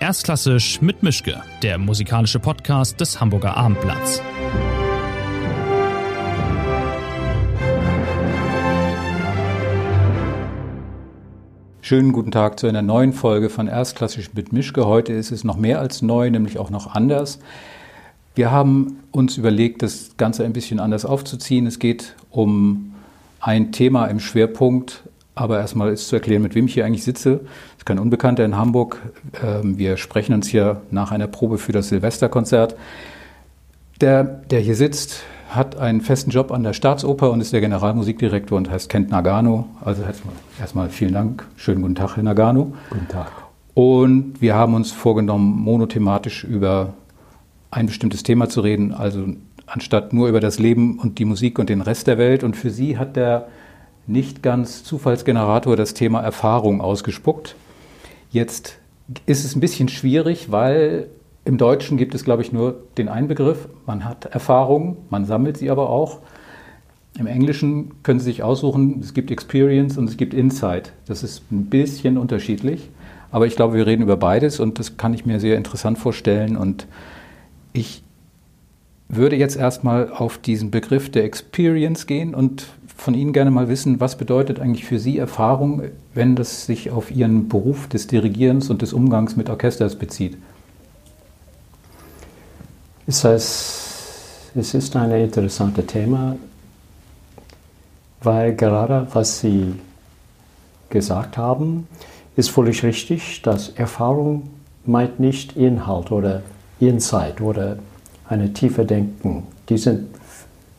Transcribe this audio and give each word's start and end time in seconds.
Erstklassisch 0.00 0.80
mit 0.80 1.02
Mischke, 1.02 1.42
der 1.60 1.76
musikalische 1.76 2.38
Podcast 2.38 3.00
des 3.00 3.20
Hamburger 3.20 3.56
Abendblatts. 3.56 4.22
Schönen 11.80 12.12
guten 12.12 12.30
Tag 12.30 12.60
zu 12.60 12.68
einer 12.68 12.82
neuen 12.82 13.12
Folge 13.12 13.50
von 13.50 13.66
Erstklassisch 13.66 14.32
mit 14.34 14.52
Mischke. 14.52 14.86
Heute 14.86 15.12
ist 15.12 15.32
es 15.32 15.42
noch 15.42 15.56
mehr 15.56 15.80
als 15.80 16.00
neu, 16.00 16.30
nämlich 16.30 16.58
auch 16.58 16.70
noch 16.70 16.94
anders. 16.94 17.40
Wir 18.36 18.52
haben 18.52 19.00
uns 19.10 19.36
überlegt, 19.36 19.82
das 19.82 20.16
Ganze 20.16 20.44
ein 20.44 20.52
bisschen 20.52 20.78
anders 20.78 21.04
aufzuziehen. 21.04 21.66
Es 21.66 21.80
geht 21.80 22.14
um 22.30 22.94
ein 23.40 23.72
Thema 23.72 24.06
im 24.06 24.20
Schwerpunkt, 24.20 25.02
aber 25.38 25.58
erstmal 25.60 25.92
ist 25.92 26.08
zu 26.08 26.16
erklären, 26.16 26.42
mit 26.42 26.54
wem 26.54 26.66
ich 26.66 26.74
hier 26.74 26.84
eigentlich 26.84 27.04
sitze. 27.04 27.38
Das 27.38 27.78
ist 27.78 27.86
kein 27.86 27.98
Unbekannter 27.98 28.44
in 28.44 28.56
Hamburg. 28.56 29.00
Ähm, 29.42 29.78
wir 29.78 29.96
sprechen 29.96 30.34
uns 30.34 30.48
hier 30.48 30.82
nach 30.90 31.12
einer 31.12 31.28
Probe 31.28 31.58
für 31.58 31.72
das 31.72 31.88
Silvesterkonzert. 31.88 32.76
Der, 34.00 34.24
der 34.24 34.60
hier 34.60 34.74
sitzt, 34.74 35.22
hat 35.48 35.76
einen 35.76 36.00
festen 36.00 36.30
Job 36.30 36.50
an 36.50 36.62
der 36.62 36.72
Staatsoper 36.72 37.30
und 37.30 37.40
ist 37.40 37.52
der 37.52 37.60
Generalmusikdirektor 37.60 38.58
und 38.58 38.70
heißt 38.70 38.88
Kent 38.88 39.10
Nagano. 39.10 39.68
Also 39.82 40.02
erstmal 40.60 40.88
vielen 40.90 41.14
Dank. 41.14 41.46
Schönen 41.56 41.82
guten 41.82 41.94
Tag, 41.94 42.16
Herr 42.16 42.22
Nagano. 42.22 42.74
Guten 42.90 43.08
Tag. 43.08 43.30
Und 43.74 44.40
wir 44.40 44.56
haben 44.56 44.74
uns 44.74 44.90
vorgenommen, 44.90 45.56
monothematisch 45.56 46.42
über 46.42 46.94
ein 47.70 47.86
bestimmtes 47.86 48.24
Thema 48.24 48.48
zu 48.48 48.60
reden, 48.60 48.92
also 48.92 49.24
anstatt 49.66 50.12
nur 50.12 50.28
über 50.28 50.40
das 50.40 50.58
Leben 50.58 50.98
und 50.98 51.18
die 51.18 51.24
Musik 51.24 51.58
und 51.58 51.68
den 51.68 51.80
Rest 51.80 52.06
der 52.08 52.18
Welt. 52.18 52.42
Und 52.42 52.56
für 52.56 52.70
Sie 52.70 52.98
hat 52.98 53.14
der 53.14 53.48
nicht 54.08 54.42
ganz 54.42 54.84
Zufallsgenerator 54.84 55.76
das 55.76 55.94
Thema 55.94 56.20
Erfahrung 56.20 56.80
ausgespuckt. 56.80 57.54
Jetzt 58.30 58.78
ist 59.26 59.44
es 59.44 59.54
ein 59.54 59.60
bisschen 59.60 59.88
schwierig, 59.88 60.50
weil 60.50 61.08
im 61.44 61.56
Deutschen 61.56 61.96
gibt 61.96 62.14
es, 62.14 62.24
glaube 62.24 62.42
ich, 62.42 62.52
nur 62.52 62.82
den 62.98 63.08
einen 63.08 63.28
Begriff. 63.28 63.68
Man 63.86 64.04
hat 64.04 64.26
Erfahrung, 64.26 64.96
man 65.10 65.24
sammelt 65.24 65.56
sie 65.56 65.70
aber 65.70 65.88
auch. 65.88 66.18
Im 67.18 67.26
Englischen 67.26 68.02
können 68.02 68.20
Sie 68.20 68.26
sich 68.26 68.42
aussuchen, 68.42 69.00
es 69.00 69.14
gibt 69.14 69.30
Experience 69.30 69.98
und 69.98 70.08
es 70.08 70.16
gibt 70.16 70.34
Insight. 70.34 70.92
Das 71.06 71.22
ist 71.22 71.50
ein 71.50 71.66
bisschen 71.66 72.16
unterschiedlich. 72.16 72.90
Aber 73.30 73.46
ich 73.46 73.56
glaube, 73.56 73.74
wir 73.74 73.86
reden 73.86 74.02
über 74.02 74.16
beides 74.16 74.60
und 74.60 74.78
das 74.78 74.96
kann 74.96 75.14
ich 75.14 75.26
mir 75.26 75.40
sehr 75.40 75.56
interessant 75.56 75.98
vorstellen. 75.98 76.56
Und 76.56 76.86
ich 77.72 78.02
würde 79.08 79.36
jetzt 79.36 79.56
erstmal 79.56 80.12
auf 80.12 80.38
diesen 80.38 80.70
Begriff 80.70 81.10
der 81.10 81.24
Experience 81.24 82.06
gehen 82.06 82.34
und 82.34 82.66
von 82.98 83.14
Ihnen 83.14 83.32
gerne 83.32 83.50
mal 83.50 83.68
wissen, 83.68 84.00
was 84.00 84.18
bedeutet 84.18 84.60
eigentlich 84.60 84.84
für 84.84 84.98
Sie 84.98 85.18
Erfahrung, 85.18 85.82
wenn 86.14 86.34
das 86.34 86.66
sich 86.66 86.90
auf 86.90 87.10
Ihren 87.10 87.48
Beruf 87.48 87.88
des 87.88 88.08
Dirigierens 88.08 88.68
und 88.70 88.82
des 88.82 88.92
Umgangs 88.92 89.36
mit 89.36 89.48
Orchesters 89.48 89.96
bezieht? 89.96 90.36
Das 93.06 93.24
heißt, 93.24 94.52
es 94.56 94.74
ist 94.74 94.96
ein 94.96 95.12
interessantes 95.12 95.86
Thema, 95.86 96.36
weil 98.20 98.54
gerade 98.56 99.06
was 99.12 99.40
Sie 99.40 99.74
gesagt 100.90 101.38
haben, 101.38 101.86
ist 102.36 102.50
völlig 102.50 102.82
richtig, 102.82 103.42
dass 103.42 103.68
Erfahrung 103.70 104.50
meint 104.84 105.20
nicht 105.20 105.56
Inhalt 105.56 106.10
oder 106.10 106.42
Insight 106.80 107.40
oder 107.40 107.78
eine 108.28 108.52
tiefe 108.52 108.84
Denken. 108.84 109.44
Die 109.68 109.78
sind 109.78 110.08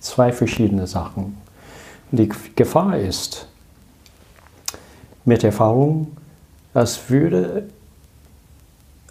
zwei 0.02 0.32
verschiedene 0.34 0.86
Sachen. 0.86 1.38
Die 2.12 2.30
Gefahr 2.56 2.98
ist, 2.98 3.48
mit 5.26 5.44
Erfahrung, 5.44 6.08
es 6.74 7.10
würde 7.10 7.70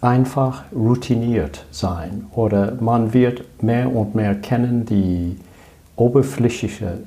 einfach 0.01 0.63
routiniert 0.73 1.65
sein 1.71 2.27
oder 2.35 2.75
man 2.79 3.13
wird 3.13 3.61
mehr 3.61 3.93
und 3.93 4.15
mehr 4.15 4.35
kennen 4.35 4.85
die 4.85 5.37
oberflächliche 5.95 6.99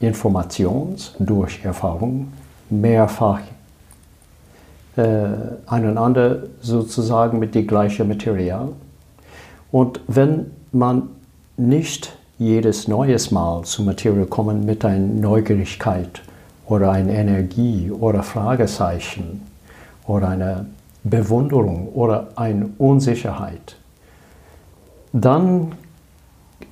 Informations 0.00 1.14
durch 1.18 1.64
Erfahrung 1.64 2.32
mehrfach 2.70 3.40
äh, 4.96 5.28
einander 5.66 6.42
sozusagen 6.60 7.38
mit 7.38 7.54
dem 7.54 7.66
gleichen 7.66 8.08
Material. 8.08 8.68
Und 9.72 10.00
wenn 10.06 10.50
man 10.72 11.10
nicht 11.56 12.17
jedes 12.38 12.86
neues 12.86 13.30
Mal 13.30 13.64
zum 13.64 13.86
Material 13.86 14.26
kommen 14.26 14.64
mit 14.64 14.84
einer 14.84 14.98
Neugierigkeit 14.98 16.22
oder 16.66 16.92
einer 16.92 17.12
Energie 17.12 17.90
oder 17.90 18.22
Fragezeichen 18.22 19.42
oder 20.06 20.28
einer 20.28 20.66
Bewunderung 21.02 21.88
oder 21.94 22.28
eine 22.36 22.70
Unsicherheit, 22.78 23.76
dann 25.12 25.72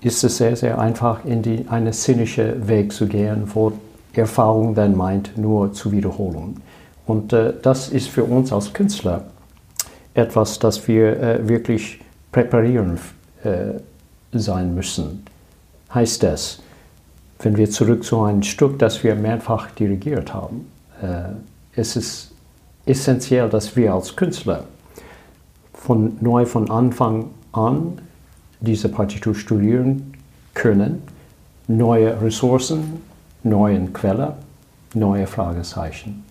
ist 0.00 0.22
es 0.24 0.36
sehr, 0.36 0.56
sehr 0.56 0.78
einfach, 0.78 1.24
in 1.24 1.42
die, 1.42 1.66
einen 1.68 1.92
sinnischen 1.92 2.68
Weg 2.68 2.92
zu 2.92 3.06
gehen, 3.06 3.42
wo 3.52 3.72
Erfahrung 4.14 4.74
dann 4.74 4.96
meint, 4.96 5.36
nur 5.36 5.72
zu 5.72 5.92
wiederholen. 5.92 6.62
Und 7.06 7.32
äh, 7.32 7.52
das 7.60 7.88
ist 7.88 8.08
für 8.08 8.24
uns 8.24 8.52
als 8.52 8.72
Künstler 8.72 9.24
etwas, 10.14 10.58
das 10.58 10.88
wir 10.88 11.20
äh, 11.20 11.48
wirklich 11.48 12.00
präparieren 12.32 12.98
äh, 13.44 13.80
sein 14.32 14.74
müssen. 14.74 15.24
Heißt 15.96 16.22
das, 16.24 16.58
wenn 17.38 17.56
wir 17.56 17.70
zurück 17.70 18.04
zu 18.04 18.20
einem 18.20 18.42
Stück, 18.42 18.78
das 18.78 19.02
wir 19.02 19.14
mehrfach 19.14 19.70
dirigiert 19.70 20.34
haben, 20.34 20.70
äh, 21.00 21.30
es 21.74 21.96
ist 21.96 22.32
essentiell, 22.84 23.48
dass 23.48 23.76
wir 23.76 23.94
als 23.94 24.14
Künstler 24.14 24.64
von 25.72 26.18
neu 26.20 26.44
von 26.44 26.70
Anfang 26.70 27.30
an 27.52 27.98
diese 28.60 28.90
Partitur 28.90 29.34
studieren 29.34 30.12
können, 30.52 31.02
neue 31.66 32.20
Ressourcen, 32.20 33.00
neue 33.42 33.86
Quellen, 33.86 34.32
neue 34.92 35.26
Fragezeichen. 35.26 36.24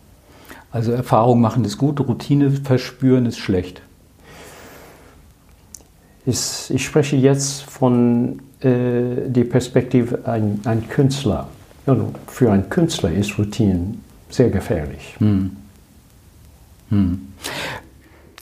Also 0.69 0.91
Erfahrung 0.91 1.41
machen 1.41 1.65
ist 1.65 1.79
gut, 1.79 1.99
Routine 2.01 2.51
verspüren 2.51 3.25
ist 3.25 3.39
schlecht. 3.39 3.81
Ich, 6.25 6.71
ich 6.73 6.85
spreche 6.85 7.15
jetzt 7.15 7.63
von 7.63 8.39
äh, 8.61 9.27
der 9.27 9.43
Perspektive 9.43 10.19
ein, 10.25 10.61
ein 10.65 10.87
Künstler. 10.89 11.47
Also 11.85 12.11
für 12.27 12.51
einen 12.51 12.69
Künstler 12.69 13.11
ist 13.11 13.37
Routine 13.37 13.95
sehr 14.29 14.49
gefährlich. 14.49 15.15
Hm. 15.19 15.55
Hm. 16.89 17.27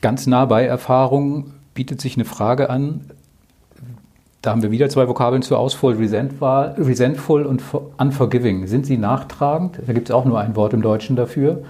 Ganz 0.01 0.27
nah 0.27 0.45
bei 0.45 0.65
Erfahrung 0.65 1.51
bietet 1.73 2.01
sich 2.01 2.15
eine 2.15 2.25
Frage 2.25 2.69
an. 2.69 3.01
Da 4.41 4.51
haben 4.51 4.61
wir 4.61 4.71
wieder 4.71 4.89
zwei 4.89 5.07
Vokabeln 5.07 5.41
zur 5.41 5.57
Auswahl, 5.57 5.93
resentful 5.93 7.45
und 7.45 7.63
unforgiving. 7.97 8.67
Sind 8.67 8.85
sie 8.85 8.97
nachtragend? 8.97 9.79
Da 9.85 9.93
gibt 9.93 10.09
es 10.09 10.15
auch 10.15 10.25
nur 10.25 10.39
ein 10.39 10.55
Wort 10.55 10.73
im 10.73 10.81
Deutschen 10.81 11.15
dafür. 11.15 11.63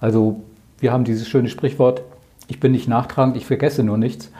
Also 0.00 0.40
wir 0.80 0.92
haben 0.92 1.04
dieses 1.04 1.28
schöne 1.28 1.48
Sprichwort, 1.48 2.02
ich 2.48 2.60
bin 2.60 2.72
nicht 2.72 2.88
nachtragend, 2.88 3.36
ich 3.36 3.44
vergesse 3.44 3.82
nur 3.82 3.98
nichts. 3.98 4.30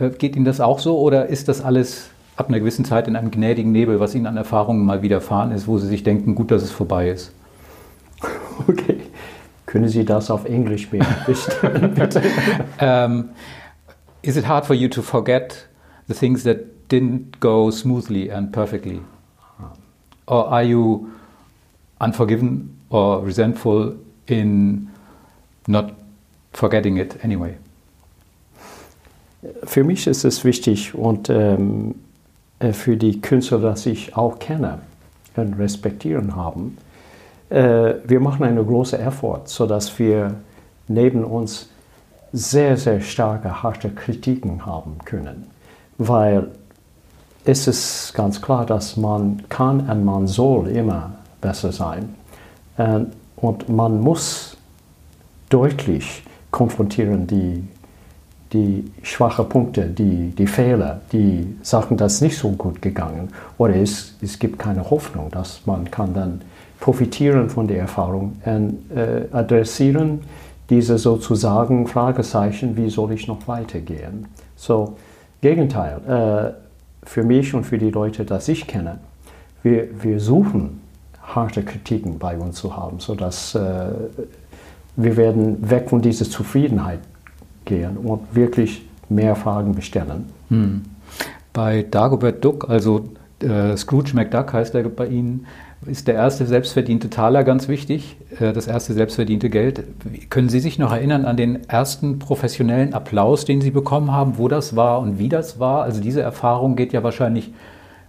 Äh, 0.00 0.10
geht 0.10 0.36
Ihnen 0.36 0.44
das 0.44 0.60
auch 0.60 0.78
so 0.78 0.98
oder 0.98 1.26
ist 1.26 1.48
das 1.48 1.60
alles 1.60 2.10
ab 2.36 2.48
einer 2.48 2.58
gewissen 2.58 2.84
Zeit 2.84 3.06
in 3.06 3.16
einem 3.16 3.30
gnädigen 3.30 3.70
Nebel, 3.70 4.00
was 4.00 4.14
Ihnen 4.14 4.26
an 4.26 4.36
Erfahrungen 4.36 4.84
mal 4.84 5.02
widerfahren 5.02 5.52
ist, 5.52 5.68
wo 5.68 5.78
Sie 5.78 5.86
sich 5.86 6.02
denken, 6.02 6.34
gut, 6.34 6.50
dass 6.50 6.62
es 6.62 6.70
vorbei 6.70 7.10
ist? 7.10 7.32
Okay. 8.68 9.00
Können 9.64 9.88
Sie 9.88 10.04
das 10.04 10.30
auf 10.30 10.44
Englisch 10.44 10.90
bestellen, 11.26 11.94
bitte? 11.94 12.20
um, 12.78 13.30
is 14.20 14.36
it 14.36 14.46
hard 14.46 14.66
for 14.66 14.76
you 14.76 14.86
to 14.88 15.00
forget 15.00 15.66
the 16.08 16.14
things 16.14 16.42
that 16.42 16.58
didn't 16.90 17.40
go 17.40 17.70
smoothly 17.70 18.30
and 18.30 18.52
perfectly? 18.52 19.00
Or 20.26 20.48
are 20.52 20.62
you 20.62 21.08
unforgiven 22.00 22.76
or 22.90 23.24
resentful 23.24 23.94
in 24.26 24.88
not 25.66 25.94
forgetting 26.52 26.98
it 26.98 27.16
anyway? 27.24 27.56
Für 29.64 29.84
mich 29.84 30.06
ist 30.06 30.24
es 30.24 30.44
wichtig 30.44 30.94
und 30.94 31.30
ähm, 31.30 31.94
äh, 32.58 32.72
für 32.72 32.96
die 32.96 33.20
Künstler, 33.20 33.58
dass 33.58 33.86
ich 33.86 34.16
auch 34.16 34.38
kenne 34.38 34.80
und 35.36 35.54
respektieren 35.54 36.36
haben, 36.36 36.76
äh, 37.48 37.94
wir 38.04 38.20
machen 38.20 38.44
eine 38.44 38.64
große 38.64 38.98
Effort, 38.98 39.42
sodass 39.46 39.98
wir 39.98 40.34
neben 40.88 41.24
uns 41.24 41.68
sehr, 42.32 42.76
sehr 42.76 43.00
starke, 43.00 43.62
harte 43.62 43.90
Kritiken 43.90 44.64
haben 44.66 44.98
können. 45.04 45.46
Weil 45.98 46.48
es 47.44 47.66
ist 47.66 48.12
ganz 48.14 48.40
klar, 48.40 48.66
dass 48.66 48.96
man 48.96 49.42
kann 49.48 49.80
und 49.88 50.04
man 50.04 50.26
soll 50.26 50.68
immer 50.68 51.12
besser 51.40 51.72
sein. 51.72 52.14
Äh, 52.76 53.00
und 53.36 53.68
man 53.68 54.00
muss 54.00 54.56
deutlich 55.48 56.22
konfrontieren 56.50 57.26
die, 57.26 57.64
die 58.52 58.90
schwachen 59.02 59.48
Punkte, 59.48 59.84
die, 59.86 60.30
die 60.30 60.46
Fehler, 60.46 61.00
die 61.12 61.56
Sachen, 61.62 61.96
das 61.96 62.20
nicht 62.20 62.36
so 62.36 62.50
gut 62.50 62.82
gegangen 62.82 63.28
oder 63.58 63.76
es, 63.76 64.14
es 64.20 64.38
gibt 64.38 64.58
keine 64.58 64.90
Hoffnung, 64.90 65.30
dass 65.30 65.62
man 65.66 65.90
kann 65.90 66.14
dann 66.14 66.40
profitieren 66.80 67.48
von 67.48 67.68
der 67.68 67.78
Erfahrung 67.78 68.36
und 68.44 68.78
äh, 68.96 69.26
adressieren 69.32 70.20
diese 70.68 70.98
sozusagen 70.98 71.86
Fragezeichen, 71.86 72.76
wie 72.76 72.90
soll 72.90 73.12
ich 73.12 73.26
noch 73.26 73.46
weitergehen? 73.48 74.26
So, 74.56 74.96
Gegenteil, 75.40 76.00
äh, 76.06 77.06
für 77.06 77.24
mich 77.24 77.54
und 77.54 77.64
für 77.64 77.78
die 77.78 77.90
Leute, 77.90 78.24
das 78.24 78.48
ich 78.48 78.66
kenne, 78.66 78.98
wir, 79.62 79.88
wir 80.02 80.20
suchen 80.20 80.80
harte 81.22 81.62
Kritiken 81.62 82.18
bei 82.18 82.36
uns 82.36 82.56
zu 82.56 82.76
haben, 82.76 83.00
sodass 83.00 83.54
äh, 83.54 83.60
wir 84.96 85.16
werden 85.16 85.70
weg 85.70 85.90
von 85.90 86.02
dieser 86.02 86.24
Zufriedenheit 86.24 87.00
gehen 87.70 87.96
und 87.96 88.34
wirklich 88.34 88.82
mehr 89.08 89.34
Fragen 89.34 89.74
bestellen. 89.74 90.26
Hm. 90.50 90.82
Bei 91.52 91.86
Dagobert 91.88 92.44
Duck, 92.44 92.68
also 92.68 93.08
äh, 93.40 93.76
Scrooge 93.76 94.14
McDuck 94.14 94.52
heißt 94.52 94.74
er 94.74 94.84
bei 94.88 95.06
Ihnen, 95.06 95.46
ist 95.86 96.08
der 96.08 96.14
erste 96.14 96.44
selbstverdiente 96.44 97.08
Taler 97.08 97.42
ganz 97.42 97.66
wichtig, 97.68 98.16
äh, 98.38 98.52
das 98.52 98.66
erste 98.66 98.92
selbstverdiente 98.92 99.48
Geld. 99.48 99.82
Können 100.28 100.48
Sie 100.48 100.60
sich 100.60 100.78
noch 100.78 100.92
erinnern 100.92 101.24
an 101.24 101.36
den 101.36 101.68
ersten 101.68 102.18
professionellen 102.18 102.92
Applaus, 102.92 103.44
den 103.46 103.60
Sie 103.60 103.70
bekommen 103.70 104.12
haben, 104.12 104.36
wo 104.36 104.48
das 104.48 104.76
war 104.76 105.00
und 105.00 105.18
wie 105.18 105.30
das 105.30 105.58
war? 105.58 105.82
Also 105.82 106.00
diese 106.00 106.20
Erfahrung 106.20 106.76
geht 106.76 106.92
ja 106.92 107.02
wahrscheinlich 107.02 107.52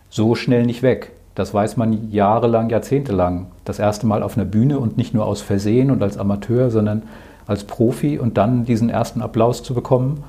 so 0.09 0.35
schnell 0.35 0.65
nicht 0.65 0.83
weg. 0.83 1.13
Das 1.33 1.53
weiß 1.53 1.77
man 1.77 2.11
jahrelang, 2.11 2.69
jahrzehntelang. 2.69 3.47
Das 3.63 3.79
erste 3.79 4.05
Mal 4.05 4.21
auf 4.21 4.35
einer 4.35 4.45
Bühne 4.45 4.79
und 4.79 4.97
nicht 4.97 5.13
nur 5.13 5.25
aus 5.25 5.41
Versehen 5.41 5.89
und 5.89 6.03
als 6.03 6.17
Amateur, 6.17 6.69
sondern 6.69 7.03
als 7.47 7.63
Profi 7.63 8.19
und 8.19 8.37
dann 8.37 8.65
diesen 8.65 8.89
ersten 8.89 9.21
Applaus 9.21 9.63
zu 9.63 9.73
bekommen, 9.73 10.23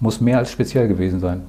muss 0.00 0.20
mehr 0.20 0.38
als 0.38 0.50
speziell 0.50 0.88
gewesen 0.88 1.20
sein. 1.20 1.42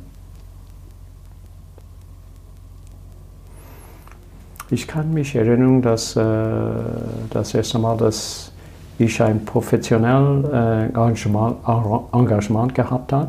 Ich 4.70 4.88
kann 4.88 5.14
mich 5.14 5.36
erinnern, 5.36 5.82
dass 5.82 6.16
äh, 6.16 6.22
das 7.30 7.54
erste 7.54 7.78
Mal, 7.80 7.98
dass 7.98 8.52
ich 8.98 9.22
ein 9.22 9.46
professionelles 9.46 10.50
äh, 10.52 10.86
Engagement, 10.86 11.58
Engagement 12.12 12.74
gehabt 12.74 13.14
habe. 13.14 13.28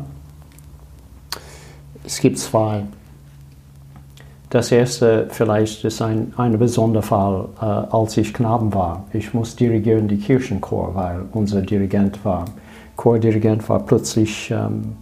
Es 2.03 2.19
gibt 2.19 2.39
zwei. 2.39 2.83
Das 4.49 4.71
erste 4.71 5.27
vielleicht 5.31 5.83
ist 5.83 6.01
ein, 6.01 6.33
ein 6.37 6.57
besonderer 6.59 7.01
Fall, 7.01 7.45
äh, 7.61 7.65
als 7.65 8.15
ich 8.17 8.33
Knaben 8.33 8.73
war. 8.73 9.05
Ich 9.11 9.33
musste 9.33 9.57
dirigieren 9.57 10.07
die 10.07 10.17
Kirchenchor, 10.17 10.93
weil 10.93 11.23
unser 11.33 11.61
Dirigent 11.61 12.23
war, 12.23 12.45
Chordirigent 12.95 13.67
war 13.67 13.79
plötzlich 13.79 14.51
ähm, 14.51 14.95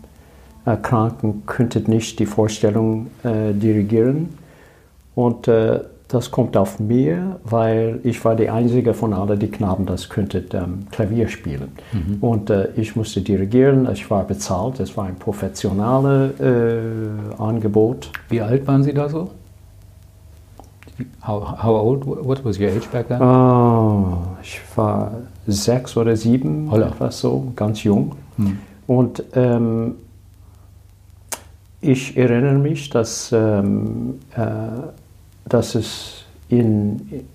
krank 0.82 1.24
und 1.24 1.46
konnte 1.46 1.80
nicht 1.90 2.20
die 2.20 2.26
Vorstellung 2.26 3.08
äh, 3.24 3.54
dirigieren. 3.54 4.30
Und 5.14 5.48
äh, 5.48 5.82
das 6.14 6.30
kommt 6.30 6.56
auf 6.56 6.80
mir, 6.80 7.40
weil 7.44 8.00
ich 8.04 8.24
war 8.24 8.36
die 8.36 8.50
einzige 8.50 8.94
von 8.94 9.14
allen 9.14 9.40
die 9.40 9.50
Knaben, 9.50 9.86
das 9.86 10.10
könnte 10.10 10.46
ähm, 10.54 10.86
Klavier 10.92 11.28
spielen. 11.28 11.72
Mhm. 11.92 12.18
Und 12.22 12.50
äh, 12.50 12.70
ich 12.76 12.96
musste 12.96 13.22
dirigieren, 13.22 13.90
ich 13.92 14.10
war 14.12 14.24
bezahlt, 14.24 14.80
es 14.80 14.96
war 14.96 15.06
ein 15.06 15.16
professionelles 15.16 16.40
äh, 16.40 17.42
Angebot. 17.42 18.12
Wie 18.30 18.42
alt 18.42 18.68
waren 18.68 18.84
Sie 18.84 18.94
da 18.94 19.10
so? 19.10 19.32
How, 21.26 21.64
how 21.64 21.84
old, 21.84 22.06
what 22.06 22.46
was 22.46 22.60
your 22.60 22.70
age 22.70 22.88
back 22.92 23.08
then? 23.08 23.20
Oh, 23.20 24.18
ich 24.44 24.62
war 24.76 25.12
sechs 25.48 25.98
oder 25.98 26.16
sieben, 26.16 26.70
Holla. 26.70 26.90
etwas 26.90 27.20
so, 27.20 27.52
ganz 27.56 27.84
jung. 27.84 28.12
Mhm. 28.38 28.60
Und 28.86 29.24
ähm, 29.34 29.96
ich 31.82 32.16
erinnere 32.16 32.60
mich, 32.60 32.92
dass 32.92 33.32
ähm, 33.32 34.20
äh, 34.36 34.42
dass 35.46 35.76
es 35.76 36.24
in, 36.50 37.28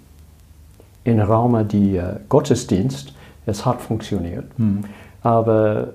in 1.04 1.20
Raum 1.20 1.66
die 1.68 1.96
äh, 1.96 2.16
Gottesdienst, 2.28 3.12
es 3.46 3.64
hat 3.64 3.80
funktioniert. 3.80 4.44
Hm. 4.56 4.84
Aber 5.22 5.94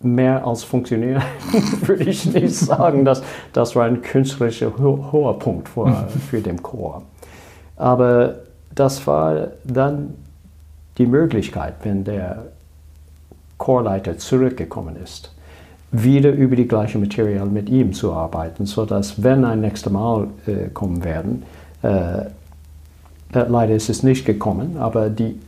mehr 0.00 0.46
als 0.46 0.64
funktioniert, 0.64 1.22
würde 1.82 2.04
ich 2.04 2.26
nicht 2.26 2.54
sagen. 2.54 3.04
dass 3.04 3.22
das 3.52 3.74
war 3.76 3.86
ein 3.86 4.02
künstlerischer 4.02 4.72
ho 4.78 5.10
hoher 5.12 5.38
Punkt 5.38 5.68
für, 5.68 6.08
für 6.30 6.40
den 6.40 6.62
Chor. 6.62 7.02
Aber 7.76 8.36
das 8.74 9.06
war 9.06 9.48
dann 9.64 10.14
die 10.98 11.06
Möglichkeit, 11.06 11.74
wenn 11.82 12.04
der 12.04 12.44
Chorleiter 13.58 14.18
zurückgekommen 14.18 14.96
ist, 14.96 15.32
wieder 15.92 16.32
über 16.32 16.56
die 16.56 16.66
gleiche 16.66 16.98
Material 16.98 17.46
mit 17.46 17.68
ihm 17.68 17.92
zu 17.92 18.12
arbeiten, 18.12 18.64
sodass, 18.64 19.22
wenn 19.22 19.44
ein 19.44 19.60
nächstes 19.60 19.92
Mal 19.92 20.28
äh, 20.46 20.68
kommen 20.72 21.04
werden, 21.04 21.42
äh, 21.82 22.22
äh, 23.34 23.44
leider 23.48 23.74
ist 23.74 23.90
es 23.90 24.02
nicht 24.02 24.24
gekommen, 24.24 24.76
aber 24.78 25.10
die, 25.10 25.38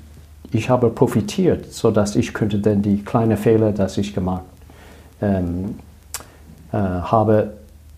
ich 0.52 0.68
habe 0.68 0.90
profitiert, 0.90 1.72
sodass 1.72 2.14
ich 2.14 2.34
könnte 2.34 2.58
dann 2.58 2.82
die 2.82 3.02
kleinen 3.02 3.36
Fehler, 3.36 3.72
die 3.72 4.00
ich 4.00 4.14
gemacht 4.14 4.44
ähm, 5.22 5.76
äh, 6.72 6.76
habe, 6.76 7.54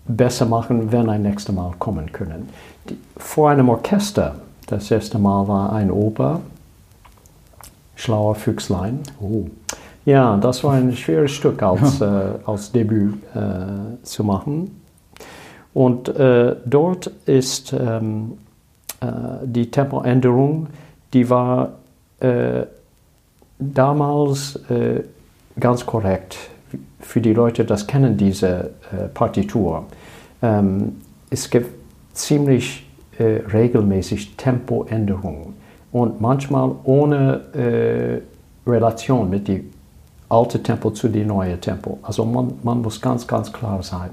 besser 0.07 0.45
machen, 0.45 0.91
wenn 0.91 1.09
ein 1.09 1.23
nächstes 1.23 1.53
Mal 1.53 1.73
kommen 1.79 2.11
können. 2.13 2.49
Die, 2.89 2.97
vor 3.17 3.49
einem 3.49 3.67
Orchester, 3.67 4.35
das 4.67 4.89
erste 4.89 5.19
Mal 5.19 5.47
war 5.47 5.73
ein 5.73 5.91
Oper, 5.91 6.41
Schlauer 7.95 8.35
Füchslein. 8.35 8.99
Oh. 9.19 9.47
Ja, 10.07 10.37
das 10.37 10.63
war 10.63 10.75
ein 10.75 10.95
schweres 10.95 11.31
Stück 11.31 11.61
als, 11.61 11.99
äh, 11.99 12.05
als 12.45 12.71
Debüt 12.71 13.15
äh, 13.35 14.01
zu 14.03 14.23
machen. 14.23 14.79
Und 15.73 16.07
äh, 16.07 16.55
dort 16.65 17.07
ist 17.25 17.73
ähm, 17.73 18.37
äh, 19.01 19.05
die 19.43 19.69
Tempoänderung, 19.69 20.67
die 21.11 21.29
war 21.29 21.73
äh, 22.21 22.61
damals 23.59 24.55
äh, 24.69 25.03
ganz 25.59 25.85
korrekt. 25.85 26.37
Für 27.01 27.19
die 27.19 27.33
Leute, 27.33 27.65
das 27.65 27.85
kennen 27.85 28.15
diese 28.15 28.71
Partitur. 29.13 29.87
Ähm, 30.41 31.01
es 31.29 31.49
gibt 31.49 31.69
ziemlich 32.13 32.87
regelmäßig 33.19 34.37
Tempoänderungen 34.37 35.55
und 35.91 36.21
manchmal 36.21 36.75
ohne 36.83 38.21
Relation 38.65 39.29
mit 39.29 39.47
den 39.47 39.73
alte 40.29 40.61
Tempo 40.61 40.91
zu 40.91 41.07
dem 41.07 41.27
neuen 41.27 41.59
Tempo. 41.61 41.99
Also 42.01 42.25
man, 42.25 42.53
man 42.63 42.81
muss 42.81 43.01
ganz, 43.01 43.27
ganz 43.27 43.53
klar 43.53 43.81
sein. 43.83 44.09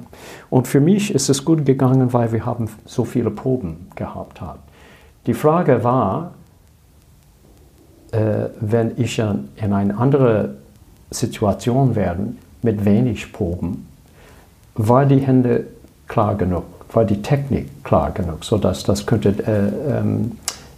Und 0.51 0.69
für 0.69 0.81
mich 0.81 1.13
ist 1.15 1.29
es 1.29 1.45
gut 1.45 1.67
gegangen, 1.67 2.13
weil 2.13 2.33
wir 2.33 2.47
haben 2.47 2.69
so 2.85 3.05
viele 3.05 3.31
Proben 3.31 3.89
gehabt 3.97 4.41
haben. 4.41 4.61
Die 5.27 5.35
Frage 5.35 5.83
war, 5.83 6.33
äh, 8.13 8.49
wenn 8.61 8.93
ich 8.97 9.19
in 9.19 9.73
eine 9.73 9.99
andere 9.99 10.57
Situation 11.11 11.97
wäre, 11.97 12.19
mit 12.63 12.85
wenig 12.85 13.33
Proben, 13.33 13.87
war 14.75 15.07
die 15.07 15.19
Hände 15.19 15.67
klar 16.09 16.35
genug, 16.37 16.65
war 16.93 17.05
die 17.05 17.23
Technik 17.23 17.85
klar 17.85 18.11
genug, 18.13 18.45
sodass 18.45 18.85
das 18.85 19.07
könnte 19.07 19.31
äh, 19.47 19.99
ähm, 19.99 20.33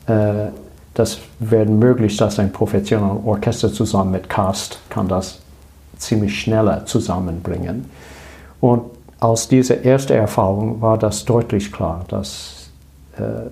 äh, 0.06 0.48
das 0.96 1.18
wäre 1.40 1.66
möglich, 1.66 2.16
dass 2.16 2.38
ein 2.38 2.52
professionelles 2.52 3.22
Orchester 3.24 3.70
zusammen 3.70 4.12
mit 4.12 4.30
Cast 4.30 4.78
kann 4.88 5.08
das 5.08 5.40
ziemlich 5.98 6.40
schneller 6.40 6.86
zusammenbringen. 6.86 7.84
Und 8.60 8.82
aus 9.20 9.46
dieser 9.46 9.84
ersten 9.84 10.14
Erfahrung 10.14 10.80
war 10.80 10.96
das 10.96 11.26
deutlich 11.26 11.70
klar, 11.70 12.06
dass 12.08 12.70
äh, 13.18 13.50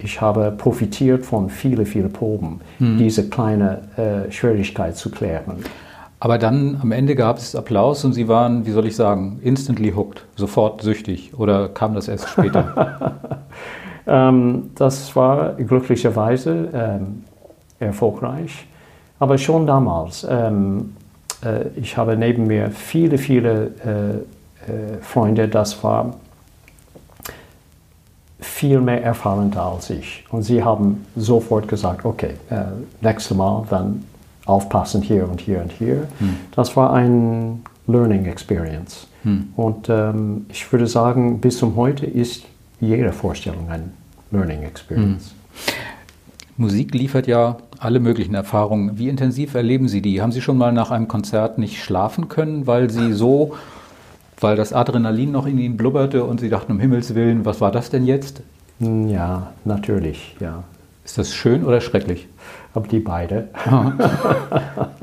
ich 0.00 0.20
habe 0.20 0.52
profitiert 0.56 1.24
von 1.24 1.48
vielen, 1.48 1.86
vielen 1.86 2.12
Proben, 2.12 2.60
hm. 2.78 2.98
diese 2.98 3.28
kleine 3.28 4.26
äh, 4.28 4.32
Schwierigkeit 4.32 4.96
zu 4.96 5.10
klären. 5.10 5.64
Aber 6.18 6.38
dann 6.38 6.78
am 6.82 6.90
Ende 6.90 7.14
gab 7.14 7.38
es 7.38 7.54
Applaus 7.54 8.04
und 8.04 8.14
Sie 8.14 8.26
waren, 8.26 8.66
wie 8.66 8.72
soll 8.72 8.86
ich 8.86 8.96
sagen, 8.96 9.38
instantly 9.44 9.92
hooked, 9.92 10.24
sofort 10.34 10.82
süchtig. 10.82 11.38
Oder 11.38 11.68
kam 11.68 11.94
das 11.94 12.08
erst 12.08 12.28
später? 12.30 13.14
Ähm, 14.08 14.70
das 14.74 15.14
war 15.14 15.54
glücklicherweise 15.54 16.68
ähm, 16.72 17.24
erfolgreich. 17.78 18.66
Aber 19.18 19.36
schon 19.38 19.66
damals, 19.66 20.26
ähm, 20.28 20.94
äh, 21.44 21.68
ich 21.76 21.96
habe 21.96 22.16
neben 22.16 22.46
mir 22.46 22.70
viele, 22.70 23.18
viele 23.18 23.70
äh, 23.84 24.70
äh, 24.70 24.98
Freunde, 25.02 25.48
das 25.48 25.82
war 25.82 26.14
viel 28.40 28.80
mehr 28.80 29.02
erfahren 29.02 29.52
als 29.56 29.90
ich. 29.90 30.24
Und 30.30 30.42
sie 30.42 30.62
haben 30.62 31.06
sofort 31.16 31.68
gesagt, 31.68 32.04
okay, 32.04 32.34
äh, 32.50 32.62
nächstes 33.00 33.36
Mal 33.36 33.64
dann 33.68 34.04
aufpassen 34.46 35.02
hier 35.02 35.28
und 35.28 35.40
hier 35.40 35.60
und 35.60 35.72
hier. 35.72 36.06
Hm. 36.18 36.36
Das 36.52 36.76
war 36.76 36.92
ein 36.92 37.62
Learning 37.86 38.26
Experience. 38.26 39.06
Hm. 39.24 39.52
Und 39.56 39.88
ähm, 39.88 40.46
ich 40.48 40.70
würde 40.72 40.86
sagen, 40.86 41.40
bis 41.40 41.58
zum 41.58 41.76
heute 41.76 42.06
ist 42.06 42.44
jede 42.80 43.12
Vorstellung 43.12 43.68
ein 43.68 43.92
Learning 44.30 44.62
Experience. 44.62 45.32
Mhm. 45.32 46.62
Musik 46.62 46.94
liefert 46.94 47.26
ja 47.26 47.58
alle 47.78 48.00
möglichen 48.00 48.34
Erfahrungen. 48.34 48.98
Wie 48.98 49.08
intensiv 49.08 49.54
erleben 49.54 49.88
Sie 49.88 50.02
die? 50.02 50.20
Haben 50.20 50.32
Sie 50.32 50.40
schon 50.40 50.58
mal 50.58 50.72
nach 50.72 50.90
einem 50.90 51.06
Konzert 51.06 51.58
nicht 51.58 51.82
schlafen 51.82 52.28
können, 52.28 52.66
weil 52.66 52.90
Sie 52.90 53.12
so, 53.12 53.54
weil 54.40 54.56
das 54.56 54.72
Adrenalin 54.72 55.30
noch 55.30 55.46
in 55.46 55.58
Ihnen 55.58 55.76
blubberte 55.76 56.24
und 56.24 56.40
Sie 56.40 56.48
dachten, 56.48 56.72
um 56.72 56.80
Himmels 56.80 57.14
Willen, 57.14 57.44
was 57.44 57.60
war 57.60 57.70
das 57.70 57.90
denn 57.90 58.04
jetzt? 58.06 58.42
Hm, 58.80 59.08
ja, 59.08 59.52
natürlich, 59.64 60.36
ja. 60.40 60.64
Ist 61.04 61.16
das 61.16 61.32
schön 61.32 61.64
oder 61.64 61.80
schrecklich? 61.80 62.26
Aber 62.74 62.88
die 62.88 62.98
beide. 62.98 63.48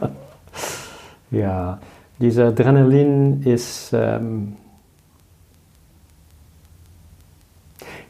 ja, 1.32 1.80
dieser 2.20 2.48
Adrenalin 2.48 3.44
ist, 3.44 3.92
ähm, 3.94 4.58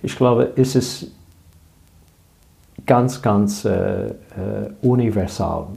ich 0.01 0.15
glaube, 0.15 0.53
es 0.55 0.75
ist 0.75 1.11
ganz, 2.85 3.21
ganz 3.21 3.65
äh, 3.65 4.07
äh, 4.07 4.11
universal. 4.81 5.67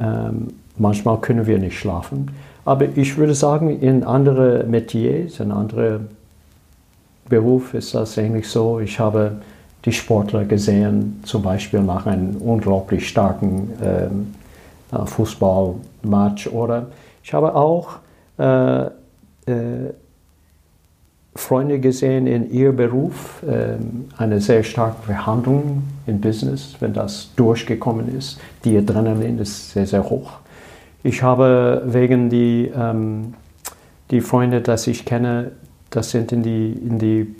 Ähm, 0.00 0.48
manchmal 0.78 1.20
können 1.20 1.46
wir 1.46 1.58
nicht 1.58 1.78
schlafen. 1.78 2.30
Aber 2.64 2.86
ich 2.96 3.16
würde 3.16 3.34
sagen, 3.34 3.80
in 3.80 4.02
anderen 4.02 4.70
Metiers, 4.70 5.40
in 5.40 5.52
anderen 5.52 6.08
Berufen 7.28 7.76
ist 7.76 7.94
das 7.94 8.18
eigentlich 8.18 8.48
so. 8.48 8.80
Ich 8.80 8.98
habe 8.98 9.36
die 9.86 9.92
Sportler 9.92 10.44
gesehen, 10.44 11.20
zum 11.24 11.42
Beispiel 11.42 11.80
nach 11.80 12.06
einem 12.06 12.36
unglaublich 12.36 13.08
starken 13.08 13.70
ähm, 13.82 14.34
äh, 14.92 15.06
Fußballmatch. 15.06 16.48
Oder 16.48 16.88
ich 17.22 17.32
habe 17.32 17.54
auch 17.54 17.98
äh, 18.38 18.86
äh, 18.86 18.90
Freunde 21.36 21.78
gesehen 21.78 22.26
in 22.26 22.50
ihrem 22.50 22.76
Beruf, 22.76 23.42
äh, 23.44 23.76
eine 24.16 24.40
sehr 24.40 24.64
starke 24.64 25.02
Verhandlung 25.04 25.84
im 26.06 26.20
Business, 26.20 26.74
wenn 26.80 26.92
das 26.92 27.30
durchgekommen 27.36 28.16
ist. 28.16 28.40
Die 28.64 28.76
Adrenalin 28.76 29.38
ist 29.38 29.70
sehr, 29.70 29.86
sehr 29.86 30.02
hoch. 30.02 30.32
Ich 31.04 31.22
habe 31.22 31.82
wegen 31.86 32.28
die, 32.28 32.72
ähm, 32.76 33.34
die 34.10 34.20
Freunde, 34.20 34.60
die 34.60 34.90
ich 34.90 35.04
kenne, 35.04 35.52
das 35.90 36.10
sind 36.10 36.32
in 36.32 36.42
die, 36.42 36.72
in 36.72 36.98
die 36.98 37.36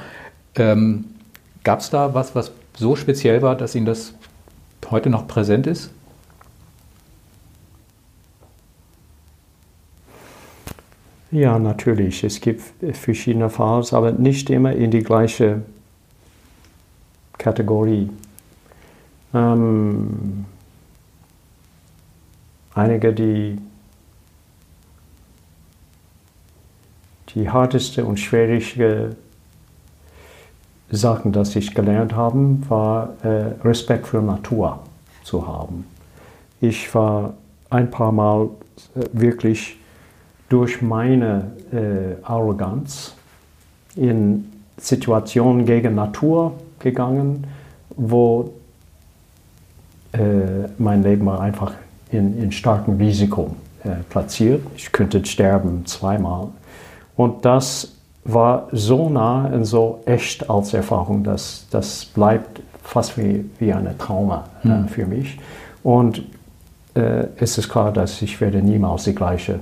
Ähm, 0.56 1.06
Gab 1.64 1.82
es 1.82 1.90
da 1.90 2.14
was, 2.14 2.36
was 2.36 2.52
so 2.78 2.96
speziell 2.96 3.42
war, 3.42 3.56
dass 3.56 3.76
Ihnen 3.76 3.86
das 3.86 4.14
heute 4.90 5.10
noch 5.10 5.28
präsent 5.28 5.68
ist? 5.68 5.92
Ja, 11.32 11.60
natürlich. 11.60 12.24
Es 12.24 12.42
gibt 12.42 12.62
verschiedene 12.94 13.50
Phasen, 13.50 13.96
aber 13.96 14.14
nicht 14.14 14.50
immer 14.50 14.74
in 14.74 14.90
die 14.90 15.04
gleiche 15.04 15.62
Kategorie. 17.38 18.10
Ähm, 19.34 20.46
einige, 22.74 23.14
die 23.14 23.60
die 27.36 27.52
härteste 27.52 28.06
und 28.06 28.20
schwierigste 28.20 29.16
Sachen, 30.92 31.32
die 31.32 31.60
ich 31.60 31.74
gelernt 31.74 32.16
habe, 32.16 32.58
war 32.68 33.14
äh, 33.24 33.52
Respekt 33.64 34.08
für 34.08 34.22
Natur 34.22 34.80
zu 35.24 35.48
haben. 35.48 35.86
Ich 36.62 36.94
war 36.96 37.34
ein 37.70 37.92
paar 37.92 38.12
Mal 38.12 38.50
äh, 38.96 39.06
wirklich 39.14 39.78
durch 40.50 40.82
meine 40.82 41.52
äh, 41.72 42.24
Arroganz 42.24 43.14
in 43.96 44.52
Situationen 44.78 45.66
gegen 45.66 45.96
Natur 45.96 46.54
gegangen, 46.80 47.46
wo 47.96 48.54
äh, 50.14 50.20
mein 50.78 51.04
Leben 51.04 51.26
war 51.26 51.42
einfach 51.42 51.74
in, 52.12 52.42
in 52.42 52.52
starkem 52.52 52.98
Risiko 52.98 53.56
äh, 53.84 53.90
platziert. 54.10 54.62
Ich 54.76 54.92
könnte 54.92 55.24
sterben 55.24 55.86
zweimal. 55.86 56.48
Und 57.20 57.44
das 57.44 57.98
war 58.24 58.70
so 58.72 59.10
nah 59.10 59.46
und 59.48 59.66
so 59.66 60.00
echt 60.06 60.50
als 60.50 60.74
Erfahrung, 60.74 61.22
dass 61.22 61.66
das 61.70 62.06
bleibt 62.06 62.62
fast 62.82 63.18
wie, 63.18 63.44
wie 63.60 63.74
eine 63.74 63.98
Trauma 63.98 64.46
äh, 64.64 64.70
mhm. 64.70 64.88
für 64.88 65.06
mich. 65.06 65.38
Und 65.84 66.24
äh, 66.94 67.26
es 67.36 67.58
ist 67.58 67.68
klar, 67.68 67.92
dass 67.92 68.22
ich 68.22 68.40
werde 68.40 68.62
niemals 68.62 69.04
die 69.04 69.14
gleiche 69.14 69.60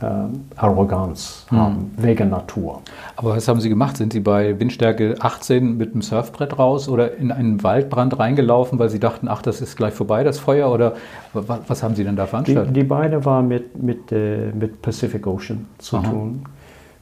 ähm, 0.00 0.46
Arroganz 0.56 1.44
hm. 1.50 1.58
haben, 1.58 1.90
wegen 1.98 2.30
Natur. 2.30 2.80
Aber 3.16 3.36
was 3.36 3.48
haben 3.48 3.60
Sie 3.60 3.68
gemacht? 3.68 3.98
Sind 3.98 4.14
Sie 4.14 4.20
bei 4.20 4.58
Windstärke 4.58 5.16
18 5.18 5.76
mit 5.76 5.92
dem 5.92 6.00
Surfbrett 6.00 6.58
raus 6.58 6.88
oder 6.88 7.16
in 7.16 7.32
einen 7.32 7.62
Waldbrand 7.62 8.18
reingelaufen, 8.18 8.78
weil 8.78 8.88
Sie 8.88 9.00
dachten, 9.00 9.28
ach, 9.28 9.42
das 9.42 9.60
ist 9.60 9.76
gleich 9.76 9.92
vorbei, 9.92 10.24
das 10.24 10.38
Feuer? 10.38 10.72
Oder 10.72 10.94
was, 11.34 11.58
was 11.66 11.82
haben 11.82 11.96
Sie 11.96 12.04
denn 12.04 12.16
da 12.16 12.26
veranstaltet? 12.26 12.74
Die, 12.74 12.80
die 12.80 12.86
beide 12.86 13.26
waren 13.26 13.46
mit, 13.46 13.82
mit, 13.82 14.10
äh, 14.10 14.52
mit 14.58 14.80
Pacific 14.80 15.26
Ocean 15.26 15.66
zu 15.76 15.98
Aha. 15.98 16.08
tun. 16.08 16.44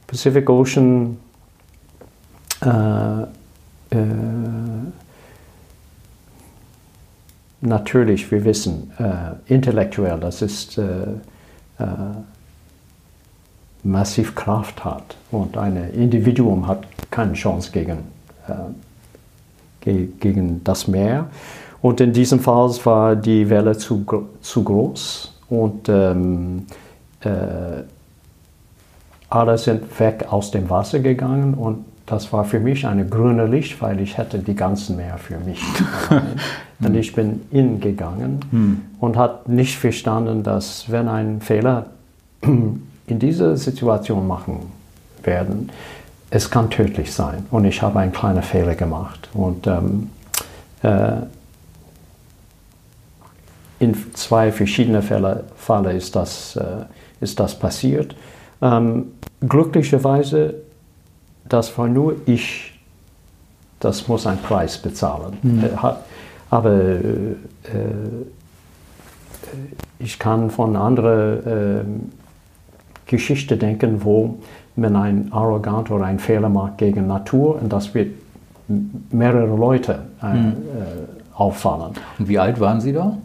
Pacific 0.07 0.49
Ocean 0.49 1.17
äh, 2.61 3.21
äh, 3.21 3.27
natürlich, 7.61 8.31
wir 8.31 8.43
wissen, 8.45 8.91
äh, 8.97 9.53
intellektuell, 9.53 10.19
das 10.19 10.41
ist 10.41 10.77
äh, 10.77 10.83
äh, 11.79 11.85
massiv 13.83 14.33
Kraft 14.33 14.83
hat 14.83 15.17
und 15.31 15.57
ein 15.57 15.75
Individuum 15.93 16.67
hat 16.67 16.85
keine 17.11 17.33
Chance 17.33 17.71
gegen, 17.71 17.99
äh, 18.47 20.05
gegen 20.19 20.63
das 20.63 20.87
Meer. 20.87 21.29
Und 21.81 22.01
in 22.01 22.11
diesem 22.11 22.39
Fall 22.39 22.69
war 22.83 23.15
die 23.15 23.49
Welle 23.49 23.77
zu, 23.77 24.05
zu 24.41 24.63
groß 24.63 25.33
und 25.49 25.87
ähm, 25.89 26.65
äh, 27.21 27.83
alle 29.29 29.57
sind 29.57 29.99
weg 29.99 30.25
aus 30.29 30.51
dem 30.51 30.69
Wasser 30.69 30.99
gegangen 30.99 31.53
und 31.53 31.85
das 32.05 32.31
war 32.31 32.45
für 32.45 32.61
mich 32.61 32.87
eine 32.87 33.05
grüne 33.05 33.47
Licht, 33.47 33.81
weil 33.81 33.99
ich 33.99 34.17
hätte 34.17 34.39
die 34.39 34.55
ganzen 34.55 34.95
Meer 34.95 35.17
für 35.17 35.39
mich. 35.39 35.61
und 36.79 36.95
ich 36.95 37.13
bin 37.13 37.41
ingegangen 37.51 38.39
hm. 38.49 38.81
und 38.99 39.17
habe 39.17 39.51
nicht 39.51 39.77
verstanden, 39.77 40.41
dass 40.41 40.89
wenn 40.89 41.09
ein 41.09 41.41
Fehler 41.41 41.87
in 42.41 43.19
dieser 43.19 43.57
Situation 43.57 44.25
machen 44.25 44.71
werden, 45.23 45.69
es 46.29 46.49
kann 46.49 46.69
tödlich 46.69 47.13
sein. 47.13 47.45
Und 47.51 47.65
ich 47.65 47.81
habe 47.81 47.99
einen 47.99 48.11
kleinen 48.11 48.43
Fehler 48.43 48.75
gemacht. 48.75 49.29
Und 49.33 49.67
ähm, 49.67 50.09
äh, 50.83 51.11
in 53.79 53.95
zwei 54.13 54.51
verschiedenen 54.51 55.01
Fällen 55.01 55.41
Fälle 55.55 55.93
ist, 55.93 56.15
das, 56.15 56.55
äh, 56.55 56.85
ist 57.21 57.39
das 57.39 57.57
passiert. 57.57 58.15
Ähm, 58.61 59.05
glücklicherweise, 59.41 60.55
das 61.47 61.77
war 61.77 61.87
nur 61.87 62.15
ich, 62.25 62.79
das 63.79 64.07
muss 64.07 64.25
einen 64.27 64.41
Preis 64.41 64.77
bezahlen. 64.77 65.37
Mhm. 65.41 65.63
Äh, 65.63 65.69
aber 66.49 66.73
äh, 66.73 67.35
ich 69.99 70.17
kann 70.19 70.49
von 70.49 70.75
anderen 70.75 71.43
ähm, 71.45 72.11
Geschichte 73.05 73.57
denken, 73.57 74.03
wo 74.03 74.37
man 74.75 74.95
ein 74.95 75.31
arrogant 75.31 75.89
oder 75.91 76.05
ein 76.05 76.19
Fehler 76.19 76.49
macht 76.49 76.77
gegen 76.77 77.07
Natur 77.07 77.61
und 77.61 77.71
das 77.71 77.93
wird 77.93 78.11
mehrere 79.11 79.55
Leute 79.55 79.99
äh, 80.21 80.33
mhm. 80.33 80.55
auffallen. 81.33 81.93
Und 82.19 82.27
wie 82.27 82.37
alt 82.37 82.59
waren 82.59 82.81
Sie 82.81 82.93
da? 82.93 83.17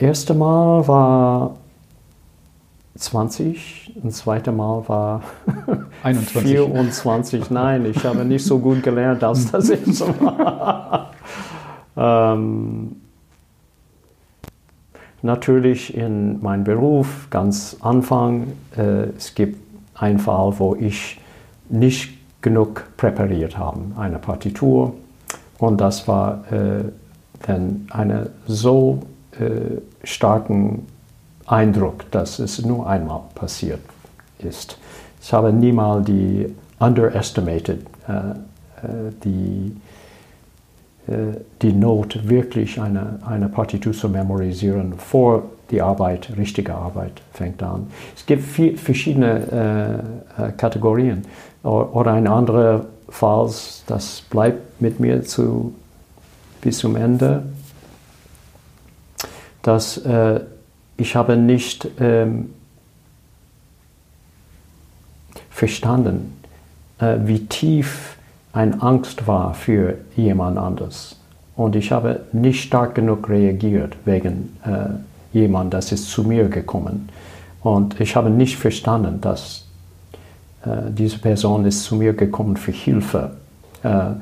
erste 0.00 0.34
Mal 0.34 0.86
war 0.88 1.56
20, 3.00 3.94
das 4.02 4.18
zweite 4.18 4.52
Mal 4.52 4.88
war 4.88 5.22
21. 6.02 6.42
24. 6.52 7.50
Nein, 7.50 7.86
ich 7.86 8.04
habe 8.04 8.24
nicht 8.24 8.44
so 8.44 8.58
gut 8.58 8.82
gelernt 8.82 9.24
als 9.24 9.50
das 9.50 9.70
Mal. 10.20 11.06
ähm, 11.96 12.96
natürlich 15.22 15.96
in 15.96 16.40
meinem 16.42 16.64
Beruf, 16.64 17.28
ganz 17.30 17.76
Anfang, 17.80 18.52
äh, 18.76 19.08
es 19.16 19.34
gibt 19.34 19.58
einen 19.94 20.18
Fall, 20.18 20.54
wo 20.58 20.74
ich 20.74 21.20
nicht 21.68 22.18
genug 22.42 22.84
präpariert 22.96 23.58
habe, 23.58 23.80
eine 23.96 24.18
Partitur. 24.18 24.94
Und 25.58 25.80
das 25.80 26.08
war 26.08 26.44
äh, 26.52 26.84
dann 27.46 27.86
eine 27.90 28.30
so 28.46 29.00
äh, 29.38 29.80
starken 30.04 30.86
Eindruck, 31.50 32.10
dass 32.10 32.38
es 32.38 32.64
nur 32.64 32.88
einmal 32.88 33.22
passiert 33.34 33.80
ist. 34.38 34.78
Ich 35.20 35.32
habe 35.32 35.52
niemals 35.52 36.06
die 36.06 36.54
underestimated, 36.78 37.80
äh, 38.08 38.12
äh, 38.12 39.12
die, 39.24 39.76
äh, 41.12 41.36
die 41.60 41.72
Not, 41.72 42.28
wirklich 42.28 42.80
eine, 42.80 43.18
eine 43.26 43.48
Partitur 43.48 43.92
zu 43.92 44.08
memorisieren, 44.08 44.94
vor 44.96 45.42
die 45.70 45.82
Arbeit, 45.82 46.30
richtige 46.36 46.74
Arbeit 46.74 47.20
fängt 47.32 47.62
an. 47.62 47.88
Es 48.16 48.26
gibt 48.26 48.44
viel, 48.44 48.76
verschiedene 48.76 50.02
äh, 50.38 50.48
äh, 50.48 50.52
Kategorien. 50.52 51.24
Oder 51.62 52.12
ein 52.14 52.26
anderer 52.26 52.86
Fall, 53.08 53.50
das 53.86 54.22
bleibt 54.30 54.80
mit 54.80 54.98
mir 54.98 55.22
zu, 55.22 55.74
bis 56.62 56.78
zum 56.78 56.96
Ende, 56.96 57.42
dass 59.62 59.98
äh, 59.98 60.40
ich 61.00 61.16
habe 61.16 61.36
nicht 61.36 61.88
ähm, 61.98 62.50
verstanden, 65.48 66.36
äh, 66.98 67.16
wie 67.24 67.46
tief 67.46 68.16
eine 68.52 68.80
Angst 68.82 69.26
war 69.26 69.54
für 69.54 69.96
jemand 70.14 70.58
anderes. 70.58 71.16
Und 71.56 71.74
ich 71.76 71.90
habe 71.90 72.20
nicht 72.32 72.62
stark 72.64 72.94
genug 72.94 73.28
reagiert 73.28 73.96
wegen 74.04 74.56
äh, 74.64 75.36
jemand, 75.36 75.72
das 75.72 75.92
ist 75.92 76.10
zu 76.10 76.24
mir 76.24 76.48
gekommen. 76.48 77.08
Und 77.62 78.00
ich 78.00 78.14
habe 78.16 78.30
nicht 78.30 78.56
verstanden, 78.56 79.20
dass 79.20 79.66
äh, 80.64 80.90
diese 80.90 81.18
Person 81.18 81.64
ist 81.64 81.84
zu 81.84 81.96
mir 81.96 82.12
gekommen 82.12 82.56
für 82.56 82.72
Hilfe. 82.72 83.32
Äh, 83.82 84.12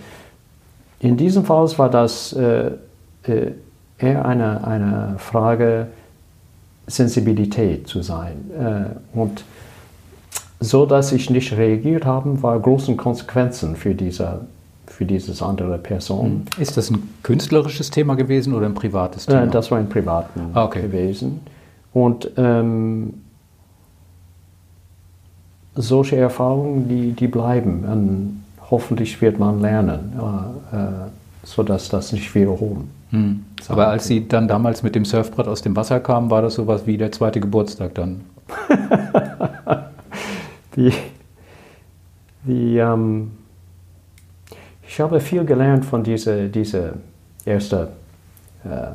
in 1.01 1.17
diesem 1.17 1.45
Fall 1.45 1.67
war 1.79 1.91
das 1.91 2.33
äh, 2.33 2.73
äh 3.25 3.53
eher 4.01 4.25
eine, 4.25 4.65
eine 4.65 5.17
Frage 5.19 5.89
Sensibilität 6.89 7.87
zu 7.87 8.03
sein. 8.03 8.51
Äh, 8.59 9.17
und 9.19 9.45
so, 10.61 10.87
dass 10.87 11.13
ich 11.13 11.31
nicht 11.31 11.53
reagiert 11.57 12.05
habe, 12.05 12.43
war 12.43 12.59
großen 12.59 12.97
Konsequenzen 12.97 13.77
für 13.77 13.95
diese, 13.95 14.41
für 14.87 15.05
dieses 15.05 15.41
andere 15.41 15.79
Person. 15.79 16.45
Hm. 16.57 16.63
Ist 16.63 16.77
das 16.77 16.91
ein 16.91 17.09
künstlerisches 17.23 17.91
Thema 17.91 18.17
gewesen 18.17 18.55
oder 18.55 18.67
ein 18.67 18.75
privates 18.75 19.27
Thema? 19.27 19.45
Äh, 19.45 19.49
das 19.49 19.71
war 19.71 19.79
ein 19.79 19.89
privates 19.89 20.31
ah, 20.55 20.65
okay. 20.65 20.83
gewesen. 20.83 21.41
Und 21.93 22.31
ähm, 22.37 23.15
solche 25.75 26.17
Erfahrungen, 26.17 26.89
die, 26.89 27.13
die 27.13 27.29
bleiben. 27.29 27.85
Und 27.85 28.45
hoffentlich 28.71 29.21
wird 29.21 29.39
man 29.39 29.61
lernen, 29.61 30.13
äh, 30.73 30.77
äh 30.77 30.91
sodass 31.45 31.89
das 31.89 32.13
nicht 32.13 32.35
wiederholen. 32.35 32.91
Hm. 33.11 33.45
Aber 33.69 33.89
als 33.89 34.07
Sie 34.07 34.29
dann 34.29 34.49
damals 34.49 34.83
mit 34.83 34.95
dem 34.95 35.05
Surfbrett 35.05 35.49
aus 35.49 35.63
dem 35.63 35.75
Wasser 35.77 36.01
kamen, 36.01 36.31
war 36.31 36.43
das 36.43 36.55
sowas 36.55 36.87
wie 36.87 36.97
der 36.99 37.13
zweite 37.13 37.41
Geburtstag 37.41 37.95
dann? 37.95 38.23
die, 40.77 40.93
die, 42.45 42.77
ähm, 42.77 43.31
ich 44.87 45.01
habe 45.01 45.21
viel 45.21 45.45
gelernt 45.45 45.85
von 45.85 46.03
diesem 46.03 46.53
diese 46.53 46.95
ersten 47.45 47.89
äh, 48.65 48.91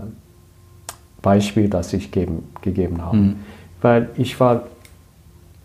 Beispiel, 1.22 1.70
das 1.70 1.94
ich 1.94 2.12
geben, 2.12 2.50
gegeben 2.62 3.02
habe. 3.02 3.18
Mhm. 3.18 3.36
Weil 3.82 4.10
ich 4.18 4.40
war 4.40 4.64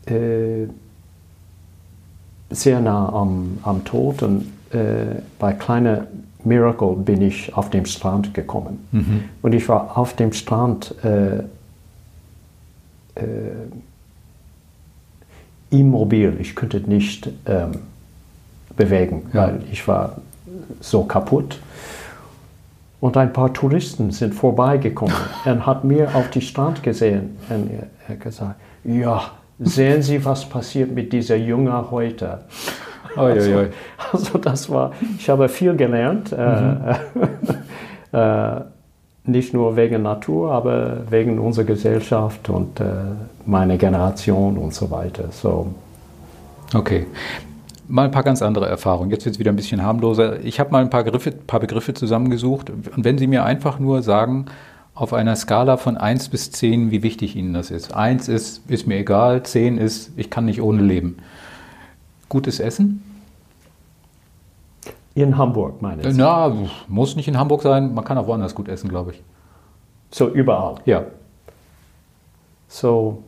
äh, 0.07 0.67
sehr 2.51 2.81
nah 2.81 3.09
am, 3.13 3.59
am 3.63 3.85
Tod 3.85 4.23
und 4.23 4.47
äh, 4.71 5.21
bei 5.39 5.53
kleinen 5.53 6.28
Miracle 6.44 6.94
bin 6.96 7.22
ich 7.22 7.55
auf 7.57 7.70
dem 7.70 7.85
Strand 7.85 8.35
gekommen. 8.35 8.87
Mhm. 8.92 9.24
Und 9.42 9.55
ich 9.55 9.68
war 9.68 9.98
auf 9.98 10.14
dem 10.14 10.33
Strand 10.33 10.94
äh, 11.05 11.38
äh, 13.14 13.22
immobil. 15.70 16.37
Ich 16.40 16.55
könnte 16.55 16.81
nicht 16.81 17.29
ähm, 17.46 17.72
bewegen, 18.77 19.27
ja. 19.33 19.48
weil 19.48 19.61
ich 19.70 19.87
war 19.88 20.16
so 20.81 21.05
kaputt. 21.05 21.59
Und 23.01 23.16
ein 23.16 23.33
paar 23.33 23.53
Touristen 23.53 24.11
sind 24.11 24.35
vorbeigekommen 24.35 25.14
und 25.44 25.66
hat 25.66 25.85
mir 25.85 26.14
auf 26.14 26.31
die 26.31 26.40
Strand 26.40 26.83
gesehen 26.83 27.37
und 27.48 27.70
er 27.70 27.88
hat 28.09 28.20
gesagt, 28.20 28.61
ja, 28.85 29.22
sehen 29.61 30.03
Sie, 30.03 30.24
was 30.24 30.48
passiert 30.48 30.92
mit 30.92 31.12
dieser 31.12 31.37
Jünger 31.37 31.90
heute. 31.90 32.40
Also, 33.19 33.67
also, 34.13 34.39
das 34.39 34.71
war, 34.71 34.93
ich 35.19 35.29
habe 35.29 35.49
viel 35.49 35.77
gelernt, 35.77 36.33
äh, 36.33 36.37
mhm. 36.37 36.95
äh, 38.13 38.61
nicht 39.25 39.53
nur 39.53 39.77
wegen 39.77 40.03
Natur, 40.03 40.53
aber 40.53 41.11
wegen 41.11 41.39
unserer 41.39 41.67
Gesellschaft 41.67 42.49
und 42.49 42.81
äh, 42.81 42.85
meiner 43.45 43.77
Generation 43.77 44.57
und 44.57 44.75
so 44.75 44.91
weiter. 44.91 45.25
So. 45.31 45.69
Okay. 46.75 47.07
Mal 47.89 48.05
ein 48.05 48.11
paar 48.11 48.23
ganz 48.23 48.43
andere 48.43 48.69
Erfahrungen. 48.69 49.11
Jetzt 49.11 49.25
wird 49.25 49.37
es 49.37 49.39
wieder 49.39 49.51
ein 49.51 49.57
bisschen 49.57 49.83
harmloser. 49.83 50.41
Ich 50.45 50.61
habe 50.61 50.71
mal 50.71 50.83
ein 50.83 50.91
paar, 50.91 51.05
Griffe, 51.05 51.31
paar 51.33 51.61
Begriffe 51.61 51.95
zusammengesucht. 51.95 52.71
Und 52.71 53.05
wenn 53.05 53.17
Sie 53.17 53.27
mir 53.27 53.45
einfach 53.45 53.79
nur 53.79 54.03
sagen, 54.03 54.47
auf 54.95 55.13
einer 55.13 55.37
Skala 55.37 55.77
von 55.77 55.97
1 55.97 56.29
bis 56.29 56.51
10, 56.51 56.91
wie 56.91 57.03
wichtig 57.03 57.37
Ihnen 57.37 57.55
das 57.55 57.71
ist. 57.71 57.95
1 57.95 58.29
ist, 58.29 58.69
ist 58.69 58.87
mir 58.87 58.97
egal, 58.97 59.43
10 59.43 59.79
ist, 59.79 60.11
ich 60.17 60.29
kann 60.29 60.45
nicht 60.45 60.61
ohne 60.61 60.83
leben. 60.83 61.19
Gutes 62.29 62.59
Essen? 62.61 63.03
In 65.19 65.37
Hamburg, 65.37 65.83
meine 65.83 66.09
ich. 66.09 66.17
Na, 66.17 66.55
muss 66.87 67.17
nicht 67.17 67.27
in 67.27 67.37
Hamburg 67.37 67.63
sein. 67.63 67.93
Man 67.93 68.05
kann 68.05 68.17
auch 68.19 68.29
woanders 68.29 68.55
gut 68.55 68.69
essen, 68.69 68.89
glaube 68.89 69.11
ich. 69.11 69.23
So 70.13 70.29
überall? 70.29 70.77
Ja. 70.85 71.07
So 72.69 73.25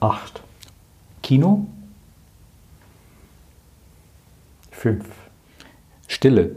acht. 0.00 0.42
Kino? 1.22 1.66
Fünf. 4.70 5.06
Stille? 6.08 6.56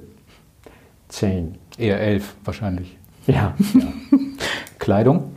Zehn. 1.08 1.58
Eher 1.78 2.02
elf 2.02 2.36
wahrscheinlich. 2.43 2.98
Ja. 3.26 3.56
ja. 3.74 3.88
Kleidung? 4.80 5.32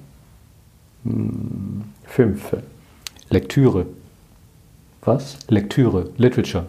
Hm, 1.05 1.85
fünf. 2.03 2.57
Lektüre? 3.29 3.87
Was? 5.03 5.39
Lektüre, 5.47 6.11
Literature. 6.17 6.67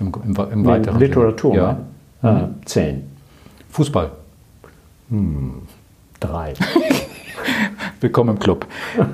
Im, 0.00 0.12
im, 0.24 0.36
im 0.52 0.64
weiteren 0.64 0.98
Literatur, 0.98 1.54
ja. 1.54 1.78
Äh, 2.22 2.32
mhm. 2.32 2.54
zehn. 2.64 3.02
Fußball. 3.70 4.10
Hm, 5.10 5.62
drei. 6.20 6.54
Willkommen 8.00 8.30
im 8.30 8.38
Club. 8.38 8.66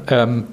ähm, 0.08 0.44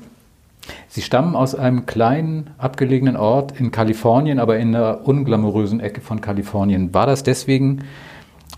Sie 0.87 1.01
stammen 1.01 1.35
aus 1.35 1.55
einem 1.55 1.85
kleinen, 1.85 2.49
abgelegenen 2.57 3.17
Ort 3.17 3.59
in 3.59 3.71
Kalifornien, 3.71 4.39
aber 4.39 4.57
in 4.57 4.75
einer 4.75 5.05
unglamourösen 5.05 5.79
Ecke 5.79 6.01
von 6.01 6.21
Kalifornien. 6.21 6.93
War 6.93 7.05
das 7.05 7.23
deswegen, 7.23 7.83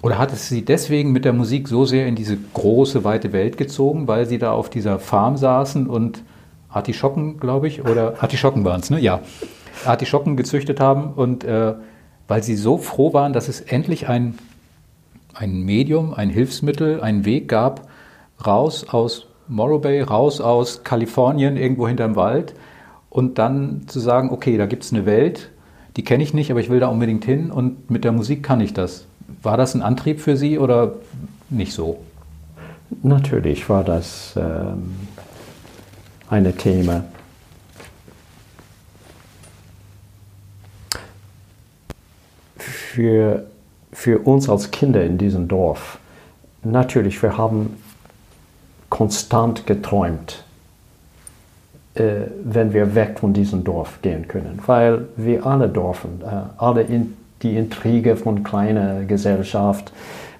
oder 0.01 0.17
hat 0.17 0.33
es 0.33 0.49
Sie 0.49 0.65
deswegen 0.65 1.12
mit 1.12 1.25
der 1.25 1.33
Musik 1.33 1.67
so 1.67 1.86
sehr 1.86 2.07
in 2.07 2.15
diese 2.15 2.38
große, 2.53 3.03
weite 3.03 3.33
Welt 3.33 3.57
gezogen, 3.57 4.07
weil 4.07 4.25
Sie 4.25 4.38
da 4.38 4.51
auf 4.51 4.69
dieser 4.69 4.99
Farm 4.99 5.38
saßen 5.38 5.88
und 5.88 6.23
Artischocken, 6.69 7.39
glaube 7.39 7.67
ich, 7.67 7.86
oder 7.86 8.15
Artischocken 8.21 8.65
waren 8.65 8.81
es, 8.81 8.89
ne? 8.89 8.99
Ja. 8.99 9.21
Artischocken 9.86 10.38
gezüchtet 10.38 10.79
haben 10.79 11.13
und 11.13 11.43
äh, 11.43 11.73
weil 12.27 12.43
sie 12.43 12.55
so 12.55 12.77
froh 12.77 13.13
waren, 13.13 13.33
dass 13.33 13.47
es 13.47 13.62
endlich 13.62 14.07
ein, 14.07 14.36
ein 15.33 15.63
Medium, 15.63 16.13
ein 16.13 16.29
Hilfsmittel, 16.29 17.01
einen 17.01 17.25
Weg 17.25 17.47
gab, 17.47 17.88
raus 18.45 18.88
aus 18.89 19.27
Morro 19.47 19.79
Bay, 19.79 20.01
raus 20.01 20.41
aus 20.41 20.83
Kalifornien, 20.83 21.57
irgendwo 21.57 21.88
hinterm 21.88 22.15
Wald 22.15 22.53
und 23.09 23.38
dann 23.38 23.83
zu 23.88 23.99
sagen, 23.99 24.29
okay, 24.31 24.57
da 24.57 24.65
gibt 24.65 24.83
es 24.83 24.93
eine 24.93 25.05
Welt, 25.05 25.51
die 25.97 26.03
kenne 26.03 26.23
ich 26.23 26.33
nicht, 26.33 26.49
aber 26.49 26.59
ich 26.59 26.69
will 26.69 26.79
da 26.79 26.88
unbedingt 26.88 27.25
hin 27.25 27.51
und 27.51 27.89
mit 27.89 28.03
der 28.03 28.12
Musik 28.12 28.41
kann 28.41 28.62
ich 28.62 28.73
das. 28.73 29.05
War 29.41 29.57
das 29.57 29.75
ein 29.75 29.81
Antrieb 29.81 30.21
für 30.21 30.38
Sie 30.38 30.57
oder 30.57 30.93
nicht 31.49 31.73
so? 31.73 31.99
Natürlich 33.01 33.69
war 33.69 33.83
das 33.83 34.33
ähm, 34.36 34.95
ein 36.29 36.57
Thema. 36.57 37.03
Für, 42.93 43.45
für 43.91 44.19
uns 44.19 44.47
als 44.47 44.69
Kinder 44.69 45.03
in 45.03 45.17
diesem 45.17 45.47
Dorf, 45.47 45.97
natürlich, 46.63 47.23
wir 47.23 47.38
haben 47.39 47.75
konstant 48.89 49.65
geträumt, 49.65 50.43
äh, 51.95 52.27
wenn 52.43 52.71
wir 52.71 52.93
weg 52.93 53.17
von 53.19 53.34
diesem 53.34 53.63
Dorf 53.63 53.99
gehen 54.03 54.27
können. 54.27 54.60
Weil 54.67 55.08
wir 55.17 55.43
alle 55.43 55.69
dürfen, 55.69 56.21
äh, 56.21 56.62
alle 56.62 56.84
in, 56.84 57.17
die 57.41 57.58
Intrige 57.58 58.15
von 58.15 58.43
kleiner 58.43 59.03
Gesellschaft 59.06 59.91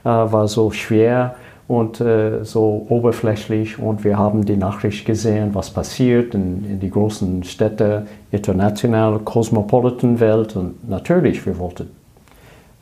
äh, 0.04 0.10
war 0.10 0.48
so 0.48 0.70
schwer 0.70 1.36
und 1.68 2.02
äh, 2.02 2.44
so 2.44 2.86
oberflächlich 2.88 3.80
und 3.80 4.04
wir 4.04 4.20
haben 4.20 4.46
die 4.46 4.58
Nachricht 4.58 5.06
gesehen, 5.08 5.56
was 5.56 5.72
passiert 5.72 6.36
in, 6.36 6.66
in 6.70 6.80
die 6.80 6.92
großen 6.92 7.44
Städte, 7.44 8.06
international, 8.32 9.18
cosmopolitan 9.20 10.20
Welt 10.20 10.56
und 10.56 10.88
natürlich, 10.88 11.44
wir 11.48 11.58
wollten 11.58 12.03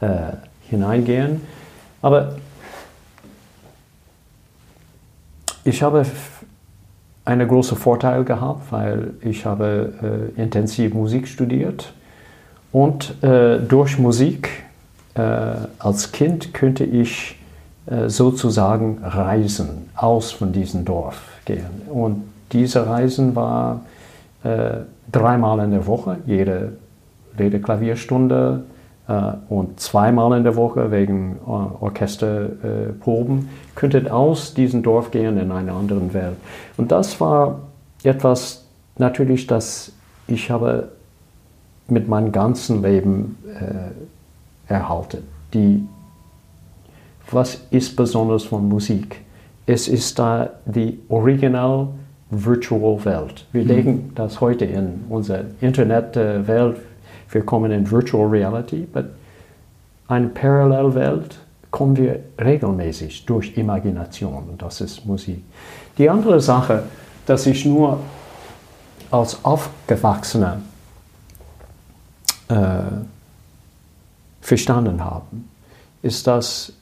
äh, 0.02 0.34
hineingehen. 0.70 1.42
Aber 2.02 2.36
ich 5.64 5.84
habe 5.84 6.06
einen 7.24 7.48
großen 7.48 7.78
Vorteil 7.78 8.24
gehabt, 8.24 8.72
weil 8.72 9.14
ich 9.22 9.46
habe 9.46 10.32
äh, 10.38 10.42
intensiv 10.42 10.94
Musik 10.94 11.28
studiert 11.28 11.94
und 12.72 13.24
äh, 13.24 13.60
durch 13.60 14.00
Musik 14.00 14.50
äh, 15.14 15.22
als 15.80 16.12
Kind 16.12 16.54
könnte 16.54 16.84
ich 16.84 17.38
äh, 17.86 18.10
sozusagen 18.10 19.00
reisen, 19.04 19.90
aus 19.96 20.32
von 20.32 20.52
diesem 20.52 20.86
Dorf 20.86 21.22
gehen. 21.46 21.82
Und 21.90 22.24
diese 22.52 22.88
Reisen 22.88 23.36
war 23.36 23.82
äh, 24.44 24.78
dreimal 25.12 25.60
in 25.60 25.72
der 25.72 25.86
Woche, 25.86 26.18
jede, 26.26 26.74
jede 27.38 27.60
Klavierstunde 27.60 28.64
und 29.50 29.80
zweimal 29.80 30.38
in 30.38 30.44
der 30.44 30.56
Woche 30.56 30.92
wegen 30.92 31.40
Orchesterproben, 31.46 33.50
könntet 33.76 34.10
aus 34.10 34.54
diesem 34.54 34.84
Dorf 34.84 35.12
gehen 35.12 35.38
in 35.38 35.52
eine 35.52 35.74
andere 35.74 36.14
Welt. 36.14 36.38
Und 36.78 36.92
das 36.92 37.20
war 37.20 37.60
etwas 38.04 38.66
natürlich, 38.98 39.48
das 39.48 39.92
ich 40.28 40.50
habe 40.50 40.90
mit 41.88 42.08
meinem 42.08 42.32
ganzen 42.32 42.82
Leben 42.82 43.38
äh, 43.60 44.72
erhalten. 44.72 45.24
Die, 45.54 45.84
was 47.30 47.66
ist 47.72 47.96
besonders 47.96 48.44
von 48.44 48.68
Musik? 48.68 49.22
Es 49.66 49.88
ist 49.88 50.18
da 50.18 50.50
die 50.66 51.00
Original 51.10 51.90
Virtual 52.30 53.04
Welt. 53.04 53.46
Wir 53.52 53.64
mhm. 53.64 53.68
denken 53.68 54.12
das 54.16 54.40
heute 54.40 54.66
in 54.66 55.04
unserer 55.10 55.46
Internetwelt 55.60 56.78
wir 57.32 57.46
kommen 57.46 57.72
in 57.72 57.90
Virtual 57.90 58.28
Reality, 58.28 58.88
aber 58.94 59.06
eine 60.08 60.28
Parallelwelt 60.28 61.40
kommen 61.72 61.96
wir 61.96 62.20
regelmäßig 62.40 63.26
durch 63.26 63.58
Imagination 63.58 64.50
und 64.50 64.62
das 64.62 64.82
ist 64.82 65.06
Musik. 65.06 65.44
Die 65.98 66.10
andere 66.10 66.42
Sache, 66.42 66.84
dass 67.26 67.46
ich 67.46 67.66
nur 67.66 68.00
als 69.10 69.44
Aufgewachsener 69.44 70.62
äh, 72.50 72.56
verstanden 74.42 75.04
habe, 75.04 75.26
ist, 76.02 76.28
dass 76.28 76.74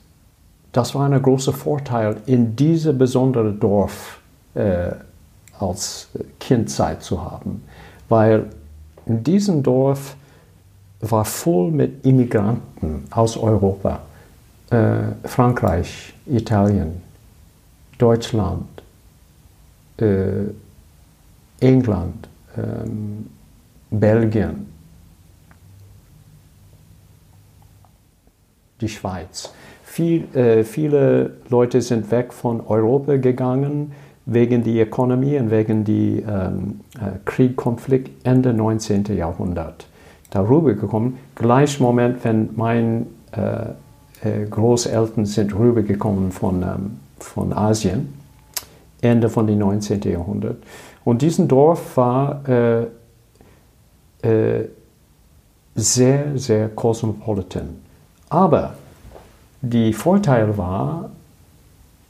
das 0.72 0.94
war 0.94 1.08
ein 1.08 1.20
großer 1.20 1.52
Vorteil, 1.52 2.16
in 2.26 2.54
diesem 2.54 2.96
besonderen 2.96 3.58
Dorf 3.58 4.20
äh, 4.54 4.90
als 5.58 6.08
Kindzeit 6.38 7.02
zu 7.02 7.22
haben, 7.22 7.64
weil 8.08 8.46
in 9.06 9.24
diesem 9.24 9.62
Dorf 9.62 10.16
war 11.00 11.24
voll 11.24 11.70
mit 11.70 12.04
Immigranten 12.04 13.04
aus 13.10 13.36
Europa, 13.36 14.00
äh, 14.70 14.98
Frankreich, 15.24 16.14
Italien, 16.26 17.00
Deutschland, 17.98 18.66
äh, 19.98 20.44
England, 21.60 22.28
ähm, 22.56 23.30
Belgien, 23.90 24.66
die 28.80 28.88
Schweiz. 28.88 29.52
Viel, 29.84 30.34
äh, 30.36 30.64
viele 30.64 31.36
Leute 31.48 31.82
sind 31.82 32.10
weg 32.10 32.32
von 32.32 32.60
Europa 32.66 33.16
gegangen 33.16 33.92
wegen 34.26 34.62
der 34.62 34.84
Ökonomie 34.86 35.38
und 35.38 35.50
wegen 35.50 35.84
des 35.84 36.22
ähm, 36.26 36.80
äh, 36.94 37.18
Krieg, 37.24 37.60
Ende 38.22 38.54
19. 38.54 39.04
Jahrhundert 39.16 39.89
darüber 40.30 40.74
gekommen. 40.74 41.18
Gleich 41.34 41.80
Moment, 41.80 42.24
wenn 42.24 42.50
meine 42.56 43.06
äh, 43.32 43.70
äh, 44.28 44.46
Großeltern 44.46 45.26
sind 45.26 45.54
rübergekommen 45.54 46.32
von, 46.32 46.62
ähm, 46.62 47.00
von 47.18 47.52
Asien, 47.52 48.14
Ende 49.00 49.28
von 49.28 49.46
dem 49.46 49.58
19. 49.58 50.02
Jahrhundert. 50.02 50.58
Und 51.04 51.22
dieses 51.22 51.46
Dorf 51.48 51.96
war 51.96 52.48
äh, 52.48 52.86
äh, 54.22 54.68
sehr, 55.74 56.38
sehr 56.38 56.68
cosmopolitan. 56.68 57.76
Aber 58.28 58.74
der 59.62 59.92
Vorteil 59.92 60.56
war, 60.56 61.10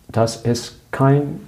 dass 0.09 0.45
es 0.45 0.77
kein 0.91 1.41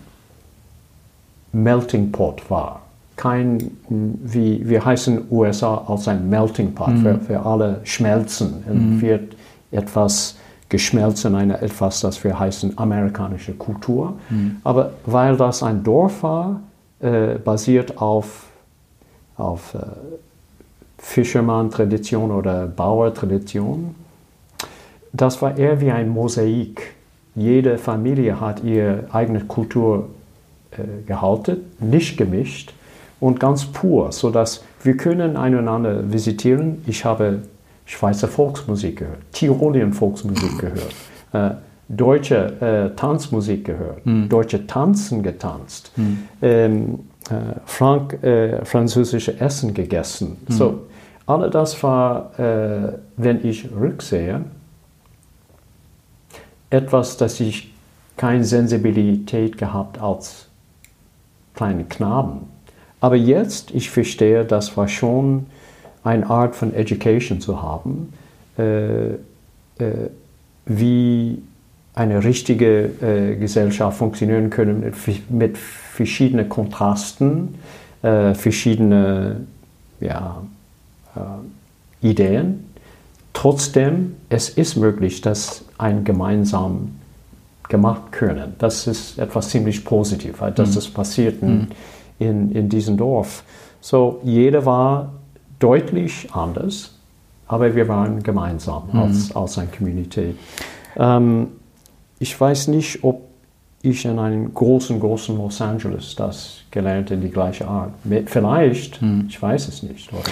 Melting 1.53 2.13
Pot 2.13 2.49
war 2.49 2.82
kein, 3.23 3.71
wie 3.89 4.69
wir 4.69 4.85
heißen 4.85 5.27
USA 5.31 5.85
als 5.87 6.09
ein 6.09 6.29
Melting 6.29 6.75
Pot, 6.75 6.89
mhm. 6.89 7.03
für, 7.03 7.19
für 7.21 7.47
alle 7.47 7.81
schmelzen. 7.85 8.65
Mhm. 8.67 9.01
wird 9.01 9.37
etwas 9.71 10.37
geschmelzen, 10.69 11.37
eine, 11.37 11.61
etwas, 11.63 12.01
das 12.01 12.25
wir 12.25 12.37
heißen 12.37 12.77
amerikanische 12.79 13.53
Kultur. 13.53 14.15
Mhm. 14.29 14.57
Aber 14.65 14.95
weil 15.07 15.37
das 15.37 15.63
ein 15.63 15.85
Dorf 15.85 16.25
war, 16.25 16.63
äh, 16.99 17.35
basiert 17.35 17.99
auf, 18.03 18.47
auf 19.37 19.75
äh, 19.75 19.79
Fischermann-Tradition 20.99 22.33
oder 22.33 22.67
Bauer-Tradition, 22.67 23.95
das 25.13 25.41
war 25.41 25.57
eher 25.57 25.81
wie 25.81 25.93
ein 25.93 26.09
Mosaik. 26.09 26.95
Jede 27.37 27.79
Familie 27.79 28.41
hat 28.41 28.65
ihre 28.65 29.05
eigene 29.13 29.45
Kultur 29.45 30.09
äh, 30.73 31.07
gehalten, 31.07 31.59
nicht 31.79 32.17
gemischt 32.17 32.75
und 33.23 33.39
ganz 33.39 33.67
pur, 33.67 34.11
sodass 34.11 34.65
wir 34.83 34.97
können 34.97 35.37
einander 35.37 36.13
visitieren. 36.13 36.83
Ich 36.87 37.05
habe 37.05 37.43
Schweizer 37.87 38.27
Volksmusik 38.27 38.99
gehört, 38.99 39.19
Tirolien 39.31 39.93
Volksmusik 39.93 40.59
gehört, 40.59 40.95
äh, 41.33 41.55
deutsche 41.89 42.91
äh, 42.93 42.97
Tanzmusik 42.97 43.65
gehört, 43.65 44.05
mhm. 44.05 44.29
deutsche 44.29 44.67
Tanzen 44.67 45.23
getanzt, 45.23 45.93
mhm. 45.95 46.19
ähm, 46.43 46.99
äh, 47.31 47.61
Frank, 47.65 48.21
äh, 48.25 48.65
französische 48.65 49.41
Essen 49.41 49.73
gegessen. 49.73 50.39
Mhm. 50.49 50.53
So, 50.53 50.81
all 51.27 51.49
das 51.49 51.81
war, 51.81 52.37
äh, 52.41 52.99
wenn 53.17 53.47
ich 53.47 53.71
rücksehe, 53.71 54.41
etwas, 56.71 57.19
das 57.19 57.39
ich 57.39 57.73
keine 58.17 58.43
Sensibilität 58.43 59.59
gehabt 59.59 60.01
als 60.01 60.49
kleine 61.55 61.85
Knaben. 61.85 62.52
Aber 63.03 63.17
jetzt, 63.17 63.73
ich 63.73 63.91
verstehe, 63.91 64.45
das 64.45 64.77
war 64.77 64.87
schon 64.87 65.47
eine 66.05 66.31
Art 66.31 66.55
von 66.55 66.73
Education 66.73 67.41
zu 67.41 67.61
haben, 67.61 68.13
äh, 68.57 69.15
äh, 69.15 69.17
wie 70.67 71.43
eine 71.95 72.23
richtige 72.23 72.91
äh, 73.03 73.35
Gesellschaft 73.35 73.99
funktionieren 73.99 74.51
können 74.51 74.81
mit, 74.81 75.31
mit 75.33 75.59
verschiedenen 75.59 76.49
Kontrasten, 76.49 77.57
äh, 78.03 78.35
verschiedene 78.35 79.41
ja, 80.01 80.41
äh, 81.17 82.07
Ideen. 82.09 82.67
Trotzdem, 83.33 84.15
es 84.29 84.49
ist 84.49 84.77
möglich, 84.77 85.23
dass 85.23 85.65
ein 85.77 86.05
gemeinsam 86.05 86.93
gemacht 87.69 88.13
können. 88.13 88.55
Das 88.61 88.87
ist 88.87 89.19
etwas 89.19 89.49
ziemlich 89.49 89.85
Positives, 89.85 90.55
dass 90.55 90.71
mhm. 90.71 90.75
das 90.77 90.89
passiert. 90.89 91.43
Mhm 91.43 91.67
in, 92.19 92.53
in 92.53 92.69
diesem 92.69 92.97
Dorf. 92.97 93.45
So, 93.81 94.21
jeder 94.23 94.65
war 94.65 95.13
deutlich 95.59 96.29
anders, 96.33 96.95
aber 97.47 97.75
wir 97.75 97.89
waren 97.89 98.23
gemeinsam 98.23 98.85
mhm. 98.93 98.99
als, 98.99 99.35
als 99.35 99.59
eine 99.59 99.69
Community. 99.69 100.35
Ähm, 100.97 101.49
ich 102.19 102.41
weiß 102.41 102.69
nicht, 102.69 103.03
ob 103.03 103.23
ich 103.83 104.05
in 104.05 104.19
einem 104.19 104.55
großen, 104.55 104.99
großen 105.01 105.37
Los 105.37 105.61
Angeles 105.61 106.15
das 106.15 106.61
gelernt 106.71 107.11
in 107.11 107.21
die 107.21 107.31
gleiche 107.31 107.67
Art. 107.67 107.93
Vielleicht, 108.27 109.03
mhm. 109.03 109.27
ich 109.29 109.43
weiß 109.43 109.69
es 109.69 109.83
nicht. 109.83 110.13
Oder? 110.13 110.31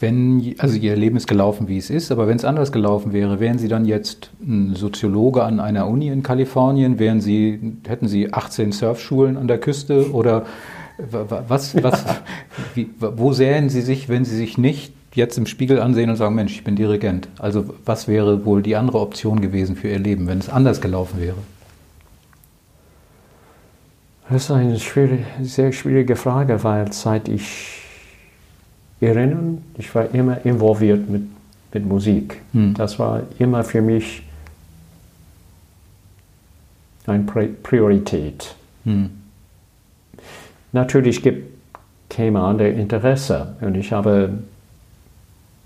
Wenn, 0.00 0.54
also 0.58 0.76
Ihr 0.76 0.96
Leben 0.96 1.16
ist 1.16 1.26
gelaufen, 1.26 1.68
wie 1.68 1.78
es 1.78 1.88
ist, 1.88 2.10
aber 2.10 2.26
wenn 2.26 2.36
es 2.36 2.44
anders 2.44 2.72
gelaufen 2.72 3.12
wäre, 3.12 3.40
wären 3.40 3.58
Sie 3.58 3.68
dann 3.68 3.86
jetzt 3.86 4.30
ein 4.42 4.74
Soziologe 4.74 5.42
an 5.42 5.60
einer 5.60 5.86
Uni 5.88 6.08
in 6.08 6.22
Kalifornien? 6.22 6.98
Wären 6.98 7.20
Sie, 7.20 7.78
hätten 7.86 8.08
Sie 8.08 8.32
18 8.32 8.72
Surfschulen 8.72 9.36
an 9.36 9.48
der 9.48 9.58
Küste 9.58 10.12
oder 10.12 10.44
was, 10.98 11.82
was, 11.82 12.04
wie, 12.74 12.88
wo 12.98 13.32
sähen 13.32 13.68
Sie 13.68 13.82
sich, 13.82 14.08
wenn 14.08 14.24
Sie 14.24 14.36
sich 14.36 14.58
nicht 14.58 14.92
jetzt 15.14 15.38
im 15.38 15.46
Spiegel 15.46 15.80
ansehen 15.80 16.10
und 16.10 16.16
sagen, 16.16 16.34
Mensch, 16.34 16.52
ich 16.52 16.64
bin 16.64 16.76
Dirigent? 16.76 17.28
Also 17.38 17.74
was 17.84 18.08
wäre 18.08 18.44
wohl 18.44 18.62
die 18.62 18.76
andere 18.76 19.00
Option 19.00 19.40
gewesen 19.40 19.76
für 19.76 19.88
Ihr 19.88 19.98
Leben, 19.98 20.26
wenn 20.26 20.38
es 20.38 20.48
anders 20.48 20.80
gelaufen 20.80 21.20
wäre? 21.20 21.36
Das 24.28 24.44
ist 24.44 24.50
eine 24.50 24.78
schwierige, 24.80 25.24
sehr 25.42 25.72
schwierige 25.72 26.16
Frage, 26.16 26.62
weil 26.64 26.92
seit 26.92 27.28
ich 27.28 27.82
erinnere, 29.00 29.58
ich 29.78 29.94
war 29.94 30.12
immer 30.14 30.44
involviert 30.44 31.08
mit, 31.08 31.22
mit 31.72 31.86
Musik. 31.86 32.40
Hm. 32.52 32.74
Das 32.74 32.98
war 32.98 33.22
immer 33.38 33.62
für 33.62 33.82
mich 33.82 34.22
eine 37.06 37.22
Priorität. 37.22 38.56
Hm. 38.84 39.10
Natürlich 40.72 41.22
gibt, 41.22 41.54
käme 42.08 42.40
andere 42.40 42.68
Interesse 42.68 43.56
und 43.60 43.74
ich 43.76 43.92
habe 43.92 44.30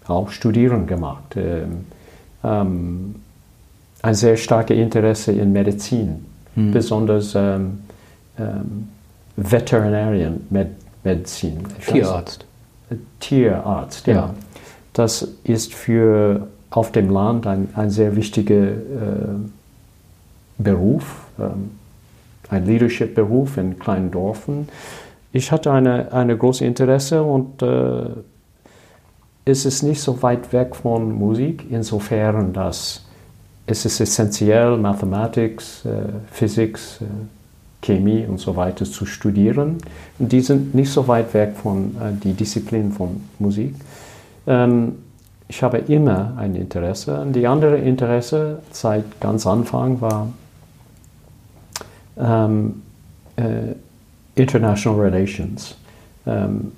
auch 0.07 0.31
Studieren 0.31 0.87
gemacht. 0.87 1.37
Ähm, 1.37 1.85
ähm, 2.43 3.15
ein 4.03 4.15
sehr 4.15 4.37
starkes 4.37 4.77
Interesse 4.77 5.33
in 5.33 5.53
Medizin, 5.53 6.25
hm. 6.55 6.71
besonders 6.73 7.35
ähm, 7.35 7.81
ähm, 8.39 8.89
Veterinarian 9.37 10.41
Medizin. 11.05 11.59
Tierarzt. 11.87 12.45
Tierarzt, 13.21 14.07
ja. 14.07 14.15
ja. 14.15 14.35
Das 14.93 15.29
ist 15.45 15.75
für 15.75 16.49
auf 16.71 16.93
dem 16.93 17.11
Land 17.11 17.47
ein, 17.47 17.69
ein 17.75 17.91
sehr 17.91 18.17
wichtiger 18.17 18.55
äh, 18.55 18.77
Beruf, 20.59 21.27
ähm, 21.39 21.71
ein 22.51 22.67
Leadership-Beruf 22.67 23.57
in 23.57 23.79
kleinen 23.79 24.11
Dörfern. 24.11 24.69
Ich 25.33 25.53
hatte 25.53 25.73
eine, 25.73 26.13
eine 26.13 26.37
große 26.37 26.65
Interesse 26.65 27.23
und 27.23 27.63
äh, 27.63 28.07
es 29.45 29.65
ist 29.65 29.83
nicht 29.83 30.01
so 30.01 30.23
weit 30.23 30.53
weg 30.53 30.77
von 30.77 31.13
Musik, 31.13 31.67
insofern, 31.71 32.53
dass 32.53 33.05
es 33.67 33.85
ist 33.85 34.01
essentiell, 34.01 34.77
Mathematik, 34.77 35.63
äh, 35.85 35.89
Physik, 36.33 36.79
äh, 37.01 37.05
Chemie 37.83 38.27
und 38.27 38.39
so 38.39 38.57
weiter 38.57 38.85
zu 38.85 39.07
studieren. 39.07 39.79
Und 40.19 40.33
die 40.33 40.41
sind 40.41 40.75
nicht 40.75 40.91
so 40.91 41.07
weit 41.09 41.33
weg 41.35 41.55
von 41.63 41.97
äh, 41.97 42.13
die 42.23 42.33
Disziplin 42.33 42.93
von 42.93 43.23
Musik. 43.39 43.75
Ähm, 44.47 44.97
ich 45.49 45.63
habe 45.63 45.79
immer 45.79 46.35
ein 46.37 46.55
Interesse. 46.55 47.21
Und 47.21 47.33
die 47.35 47.47
andere 47.47 47.79
Interesse 47.79 48.61
seit 48.73 49.21
ganz 49.21 49.47
Anfang 49.47 50.01
war 50.01 50.29
ähm, 52.21 52.83
äh, 53.37 53.75
International 54.35 55.01
Relations. 55.01 55.77
Ähm, 56.27 56.73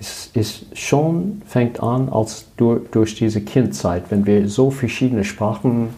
es 0.00 0.30
ist 0.34 0.76
schon 0.76 1.42
fängt 1.46 1.80
an 1.82 2.08
als 2.08 2.46
durch, 2.56 2.82
durch 2.90 3.14
diese 3.14 3.40
Kindzeit, 3.40 4.04
wenn 4.10 4.26
wir 4.26 4.48
so 4.48 4.70
verschiedene 4.70 5.24
Sprachen, 5.24 5.90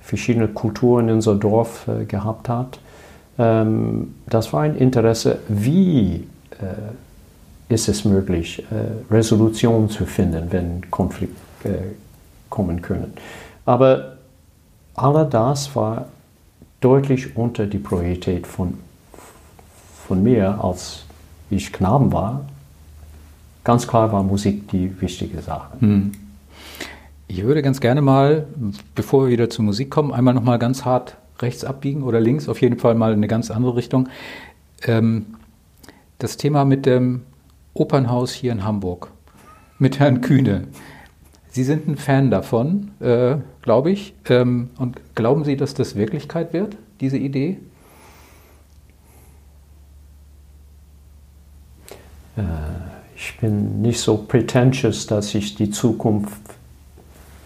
verschiedene 0.00 0.48
Kulturen 0.48 1.08
in 1.08 1.14
unser 1.16 1.34
Dorf 1.34 1.88
äh, 1.88 2.04
gehabt 2.04 2.48
hat. 2.48 2.78
Ähm, 3.38 4.14
das 4.26 4.52
war 4.52 4.62
ein 4.62 4.76
Interesse, 4.76 5.38
wie 5.48 6.26
äh, 6.60 7.72
ist 7.72 7.88
es 7.88 8.04
möglich, 8.04 8.64
äh, 8.70 9.12
Resolutionen 9.12 9.88
zu 9.88 10.06
finden, 10.06 10.48
wenn 10.50 10.90
Konflikte 10.90 11.36
äh, 11.64 11.70
kommen 12.50 12.82
können. 12.82 13.12
Aber 13.64 14.16
all 14.94 15.26
das 15.28 15.74
war 15.76 16.06
deutlich 16.80 17.36
unter 17.36 17.66
die 17.66 17.78
Priorität 17.78 18.46
von, 18.46 18.74
von 20.06 20.22
mir, 20.22 20.62
als 20.62 21.04
ich 21.50 21.72
Knaben 21.72 22.12
war. 22.12 22.44
Ganz 23.64 23.86
klar 23.86 24.12
war 24.12 24.22
Musik 24.22 24.68
die 24.68 25.00
wichtige 25.00 25.40
Sache. 25.42 25.72
Hm. 25.80 26.12
Ich 27.26 27.42
würde 27.44 27.60
ganz 27.60 27.80
gerne 27.80 28.00
mal, 28.00 28.46
bevor 28.94 29.24
wir 29.24 29.30
wieder 29.30 29.50
zur 29.50 29.64
Musik 29.64 29.90
kommen, 29.90 30.12
einmal 30.12 30.32
noch 30.32 30.42
mal 30.42 30.58
ganz 30.58 30.84
hart 30.84 31.16
rechts 31.40 31.64
abbiegen 31.64 32.02
oder 32.02 32.20
links, 32.20 32.48
auf 32.48 32.60
jeden 32.60 32.78
Fall 32.78 32.94
mal 32.94 33.12
in 33.12 33.18
eine 33.18 33.28
ganz 33.28 33.50
andere 33.50 33.76
Richtung. 33.76 34.08
Ähm, 34.86 35.26
das 36.18 36.36
Thema 36.36 36.64
mit 36.64 36.86
dem 36.86 37.22
Opernhaus 37.74 38.32
hier 38.32 38.52
in 38.52 38.64
Hamburg, 38.64 39.10
mit 39.78 39.98
Herrn 39.98 40.20
Kühne. 40.20 40.64
Sie 41.50 41.64
sind 41.64 41.88
ein 41.88 41.96
Fan 41.96 42.30
davon, 42.30 42.90
äh, 43.00 43.36
glaube 43.62 43.90
ich. 43.90 44.14
Ähm, 44.28 44.70
und 44.78 45.00
glauben 45.14 45.44
Sie, 45.44 45.56
dass 45.56 45.74
das 45.74 45.96
Wirklichkeit 45.96 46.52
wird, 46.52 46.76
diese 47.00 47.16
Idee? 47.16 47.58
Äh, 52.36 52.42
ich 53.16 53.38
bin 53.40 53.82
nicht 53.82 54.00
so 54.00 54.16
pretentious, 54.16 55.06
dass 55.06 55.34
ich 55.34 55.54
die 55.54 55.70
Zukunft 55.70 56.40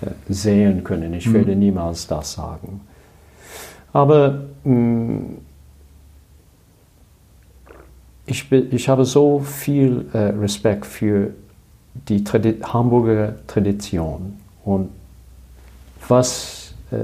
äh, 0.02 0.10
sehen 0.28 0.84
können. 0.84 1.14
Ich 1.14 1.26
hm. 1.26 1.34
werde 1.34 1.56
niemals 1.56 2.06
das 2.06 2.32
sagen. 2.32 2.80
Aber 3.92 4.44
mh, 4.64 4.74
mm, 4.74 5.38
ich, 8.26 8.50
ich 8.52 8.88
habe 8.88 9.04
so 9.04 9.40
viel 9.40 10.06
äh, 10.12 10.18
Respekt 10.18 10.86
für 10.86 11.34
die 11.94 12.24
Tradi 12.24 12.58
Hamburger 12.62 13.34
Tradition 13.46 14.38
und 14.64 14.90
was, 16.08 16.74
äh, 16.90 16.96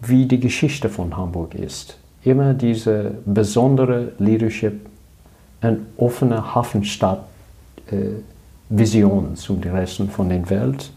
wie 0.00 0.26
die 0.26 0.40
Geschichte 0.40 0.88
von 0.88 1.16
Hamburg 1.16 1.54
ist. 1.54 1.98
Immer 2.24 2.54
diese 2.54 3.12
besondere 3.24 4.12
Leadership, 4.18 4.86
eine 5.60 5.80
offene 5.96 6.54
Hafenstadt, 6.54 7.24
äh, 7.90 8.22
zum 9.34 9.60
Rest 9.62 10.02
von 10.12 10.28
der 10.28 10.50
Welt. 10.50 10.90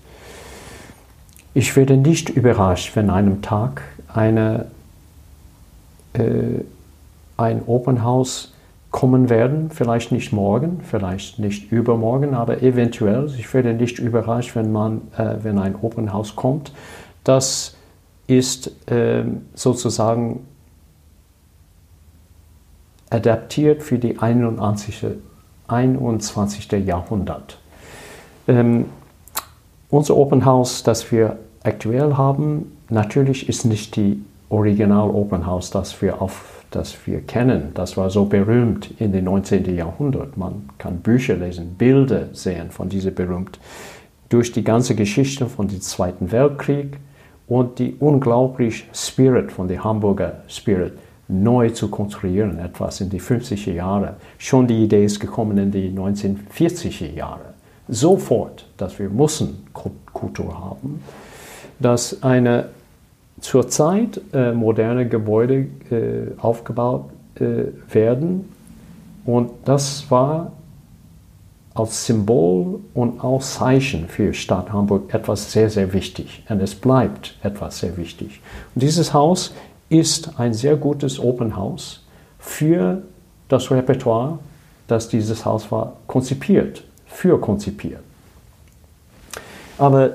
Ich 1.53 1.75
werde 1.75 1.97
nicht 1.97 2.29
überrascht, 2.29 2.95
wenn 2.95 3.09
einem 3.09 3.41
Tag 3.41 3.81
eine, 4.13 4.67
äh, 6.13 6.63
ein 7.37 7.61
Open 7.65 8.03
House 8.03 8.53
kommen 8.91 9.29
werden, 9.29 9.71
vielleicht 9.71 10.11
nicht 10.11 10.33
morgen, 10.33 10.81
vielleicht 10.83 11.39
nicht 11.39 11.71
übermorgen, 11.71 12.33
aber 12.33 12.61
eventuell. 12.61 13.25
Ich 13.37 13.53
werde 13.53 13.73
nicht 13.73 13.99
überrascht, 13.99 14.55
wenn, 14.55 14.71
man, 14.71 15.01
äh, 15.17 15.37
wenn 15.41 15.57
ein 15.57 15.75
Open 15.81 16.11
House 16.11 16.35
kommt. 16.35 16.73
Das 17.23 17.77
ist 18.27 18.89
äh, 18.91 19.23
sozusagen 19.53 20.45
adaptiert 23.09 23.83
für 23.83 23.97
die 23.97 24.19
21. 24.19 25.05
21. 25.67 26.71
Jahrhundert. 26.85 27.57
Ähm, 28.47 28.85
unser 29.89 30.17
Open 30.17 30.45
House, 30.45 30.83
das 30.83 31.11
wir 31.11 31.37
aktuell 31.63 32.15
haben, 32.17 32.77
natürlich 32.89 33.47
ist 33.47 33.65
nicht 33.65 33.95
die 33.95 34.23
Original 34.49 35.09
Open 35.09 35.45
House, 35.45 35.69
das 35.69 36.01
wir, 36.01 36.21
auf, 36.21 36.60
das 36.71 36.95
wir 37.05 37.21
kennen. 37.21 37.71
Das 37.73 37.97
war 37.97 38.09
so 38.09 38.25
berühmt 38.25 38.89
in 38.99 39.11
den 39.11 39.25
19. 39.25 39.75
Jahrhundert. 39.75 40.37
Man 40.37 40.69
kann 40.77 40.97
Bücher 40.99 41.35
lesen, 41.35 41.75
Bilder 41.77 42.29
sehen 42.33 42.71
von 42.71 42.89
dieser 42.89 43.11
berühmt. 43.11 43.59
Durch 44.29 44.51
die 44.51 44.63
ganze 44.63 44.95
Geschichte 44.95 45.45
von 45.47 45.67
dem 45.67 45.81
Zweiten 45.81 46.31
Weltkrieg 46.31 46.97
und 47.47 47.79
die 47.79 47.95
unglaubliche 47.99 48.85
Spirit 48.93 49.51
von 49.51 49.67
der 49.67 49.83
Hamburger 49.83 50.43
Spirit 50.47 50.93
neu 51.27 51.69
zu 51.69 51.89
konstruieren, 51.89 52.59
etwas 52.59 53.01
in 53.01 53.09
die 53.09 53.21
50er 53.21 53.73
Jahre. 53.73 54.15
Schon 54.37 54.67
die 54.67 54.83
Idee 54.83 55.05
ist 55.05 55.19
gekommen 55.19 55.57
in 55.57 55.71
die 55.71 55.89
1940er 55.89 57.13
Jahre 57.13 57.51
sofort, 57.91 58.65
dass 58.77 58.97
wir 58.97 59.09
müssen 59.09 59.65
Kultur 59.73 60.59
haben, 60.59 61.03
dass 61.79 62.23
eine 62.23 62.69
zurzeit 63.41 64.21
äh, 64.33 64.53
moderne 64.53 65.07
Gebäude 65.07 65.67
äh, 65.89 66.39
aufgebaut 66.39 67.09
äh, 67.35 67.65
werden 67.93 68.45
und 69.25 69.51
das 69.65 70.09
war 70.09 70.53
als 71.73 72.05
Symbol 72.05 72.79
und 72.93 73.23
als 73.23 73.55
Zeichen 73.55 74.07
für 74.07 74.33
Stadt 74.33 74.71
Hamburg 74.71 75.13
etwas 75.13 75.51
sehr, 75.51 75.69
sehr 75.69 75.93
wichtig. 75.93 76.43
Und 76.49 76.61
es 76.61 76.75
bleibt 76.75 77.35
etwas 77.43 77.79
sehr 77.79 77.95
wichtig. 77.97 78.41
Und 78.75 78.83
dieses 78.83 79.13
Haus 79.13 79.53
ist 79.89 80.37
ein 80.39 80.53
sehr 80.53 80.75
gutes 80.75 81.19
Open 81.19 81.55
House 81.55 82.03
für 82.39 83.03
das 83.47 83.71
Repertoire, 83.71 84.39
das 84.87 85.07
dieses 85.07 85.45
Haus 85.45 85.71
war 85.71 85.93
konzipiert 86.07 86.83
für 87.05 87.39
konzipiert. 87.39 88.01
Aber 89.77 90.11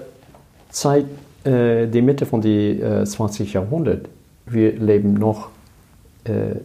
seit 0.71 1.07
äh, 1.47 1.87
der 1.87 2.03
Mitte 2.03 2.27
von 2.27 2.41
die, 2.41 2.81
äh, 2.81 3.05
20. 3.05 3.53
Jahrhundert, 3.53 4.09
wir 4.47 4.73
leben 4.73 5.15
noch 5.15 5.51
äh, 6.25 6.57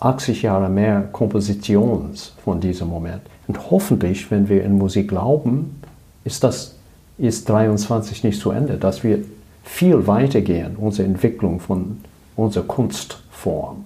80 0.00 0.42
Jahre 0.42 0.68
mehr 0.68 1.08
Kompositions 1.12 2.34
von 2.44 2.60
diesem 2.60 2.88
Moment. 2.88 3.22
Und 3.46 3.70
hoffentlich, 3.70 4.30
wenn 4.30 4.48
wir 4.48 4.64
in 4.64 4.78
Musik 4.78 5.08
glauben, 5.08 5.80
ist 6.24 6.44
das 6.44 6.76
ist 7.18 7.48
23 7.48 8.22
nicht 8.22 8.40
zu 8.40 8.52
Ende, 8.52 8.76
dass 8.76 9.02
wir 9.02 9.18
viel 9.64 10.06
weiter 10.06 10.40
gehen, 10.40 10.76
unsere 10.76 11.08
Entwicklung 11.08 11.58
von 11.58 11.98
unserer 12.36 12.64
Kunstform. 12.64 13.84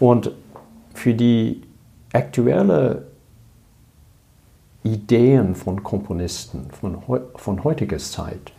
Und 0.00 0.32
für 0.94 1.14
die 1.14 1.62
aktuelle 2.12 3.04
Ideen 4.82 5.54
von 5.54 5.82
Komponisten 5.82 6.66
von, 6.70 6.98
von 7.36 7.64
heutiger 7.64 7.98
Zeit. 7.98 8.52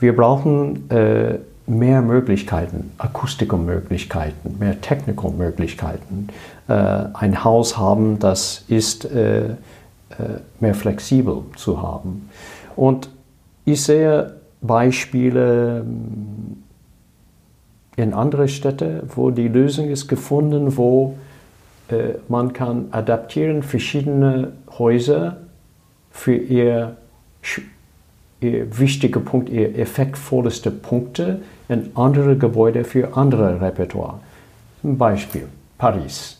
Wir 0.00 0.14
brauchen 0.14 0.88
äh, 0.90 1.38
mehr 1.66 2.02
Möglichkeiten, 2.02 2.92
Akustikummöglichkeiten, 2.98 4.58
mehr 4.58 4.80
Technikummöglichkeiten, 4.80 6.28
äh, 6.68 6.72
ein 6.72 7.44
Haus 7.44 7.76
haben, 7.76 8.18
das 8.18 8.64
ist 8.68 9.04
äh, 9.04 9.50
äh, 9.50 9.54
mehr 10.60 10.74
flexibel 10.74 11.42
zu 11.56 11.82
haben. 11.82 12.30
Und 12.76 13.10
ich 13.64 13.82
sehe 13.82 14.36
Beispiele 14.60 15.80
ähm, 15.80 16.62
in 17.96 18.14
andere 18.14 18.48
Städte, 18.48 19.02
wo 19.14 19.30
die 19.30 19.48
Lösung 19.48 19.88
ist 19.88 20.08
gefunden, 20.08 20.76
wo 20.76 21.18
äh, 21.88 22.14
man 22.28 22.52
kann 22.52 22.86
adaptieren 22.92 23.62
verschiedene 23.62 24.52
Häuser 24.78 25.38
für 26.10 26.36
ihr, 26.36 26.96
ihr 27.42 27.62
wichtige 28.40 29.20
Punkt, 29.20 29.48
ihr 29.48 29.76
effektvollste 29.78 30.70
Punkte 30.70 31.40
in 31.68 31.90
andere 31.94 32.36
Gebäude 32.36 32.84
für 32.84 33.16
andere 33.16 33.60
Repertoire. 33.60 34.20
Zum 34.80 34.96
Beispiel 34.96 35.48
Paris. 35.76 36.38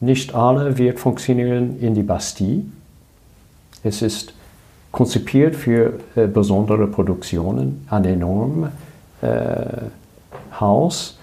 Nicht 0.00 0.34
alle 0.34 0.76
wird 0.78 0.98
funktionieren 0.98 1.78
in 1.80 1.94
die 1.94 2.02
Bastille. 2.02 2.62
Es 3.82 4.02
ist 4.02 4.34
konzipiert 4.90 5.56
für 5.56 5.94
äh, 6.14 6.26
besondere 6.26 6.86
Produktionen, 6.86 7.86
ein 7.90 8.04
enormes 8.04 8.70
äh, 9.22 9.28
Haus. 10.58 11.18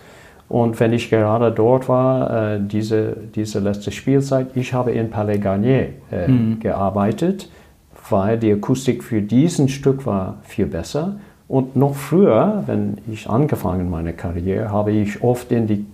Und 0.50 0.80
wenn 0.82 0.92
ich 0.92 1.10
gerade 1.10 1.52
dort 1.52 1.88
war, 1.88 2.56
äh, 2.56 2.60
diese, 2.60 3.16
diese 3.34 3.60
letzte 3.60 3.92
Spielzeit, 3.92 4.48
ich 4.56 4.74
habe 4.74 4.92
in 4.92 5.10
Palais 5.10 5.40
Garnier 5.40 5.90
äh, 6.12 6.28
mhm. 6.28 6.60
gearbeitet, 6.60 7.50
weil 8.10 8.38
die 8.38 8.52
Akustik 8.52 9.04
für 9.04 9.22
diesen 9.22 9.70
Stück 9.70 10.06
war 10.06 10.38
viel 10.44 10.66
besser. 10.66 11.18
Und 11.48 11.76
noch 11.76 11.96
früher, 11.96 12.64
wenn 12.66 12.98
ich 13.12 13.30
angefangen 13.30 13.90
meine 13.90 14.14
Karriere, 14.14 14.72
habe 14.72 14.92
ich 14.92 15.22
oft 15.22 15.52
in 15.52 15.68
die, 15.68 15.86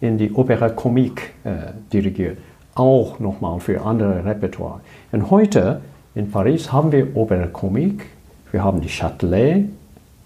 in 0.00 0.18
die 0.18 0.32
Opera 0.32 0.68
Comique 0.68 1.32
äh, 1.44 1.72
dirigiert, 1.92 2.38
auch 2.74 3.18
nochmal 3.18 3.60
für 3.60 3.80
andere 3.80 4.24
Repertoire. 4.24 4.80
Und 5.12 5.30
heute 5.30 5.80
in 6.14 6.30
Paris 6.30 6.70
haben 6.72 6.92
wir 6.92 7.16
Opera 7.16 7.46
Comique, 7.46 8.04
wir 8.52 8.62
haben 8.62 8.80
die 8.80 8.88
Châtelet, 8.88 9.64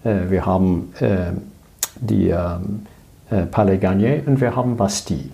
äh, 0.03 0.29
wir 0.29 0.45
haben 0.45 0.93
äh, 0.99 1.31
die 1.95 2.29
ähm, 2.29 2.85
äh, 3.29 3.43
Palais 3.43 3.77
Garnier 3.77 4.23
und 4.25 4.41
wir 4.41 4.55
haben 4.55 4.75
Bastille. 4.75 5.29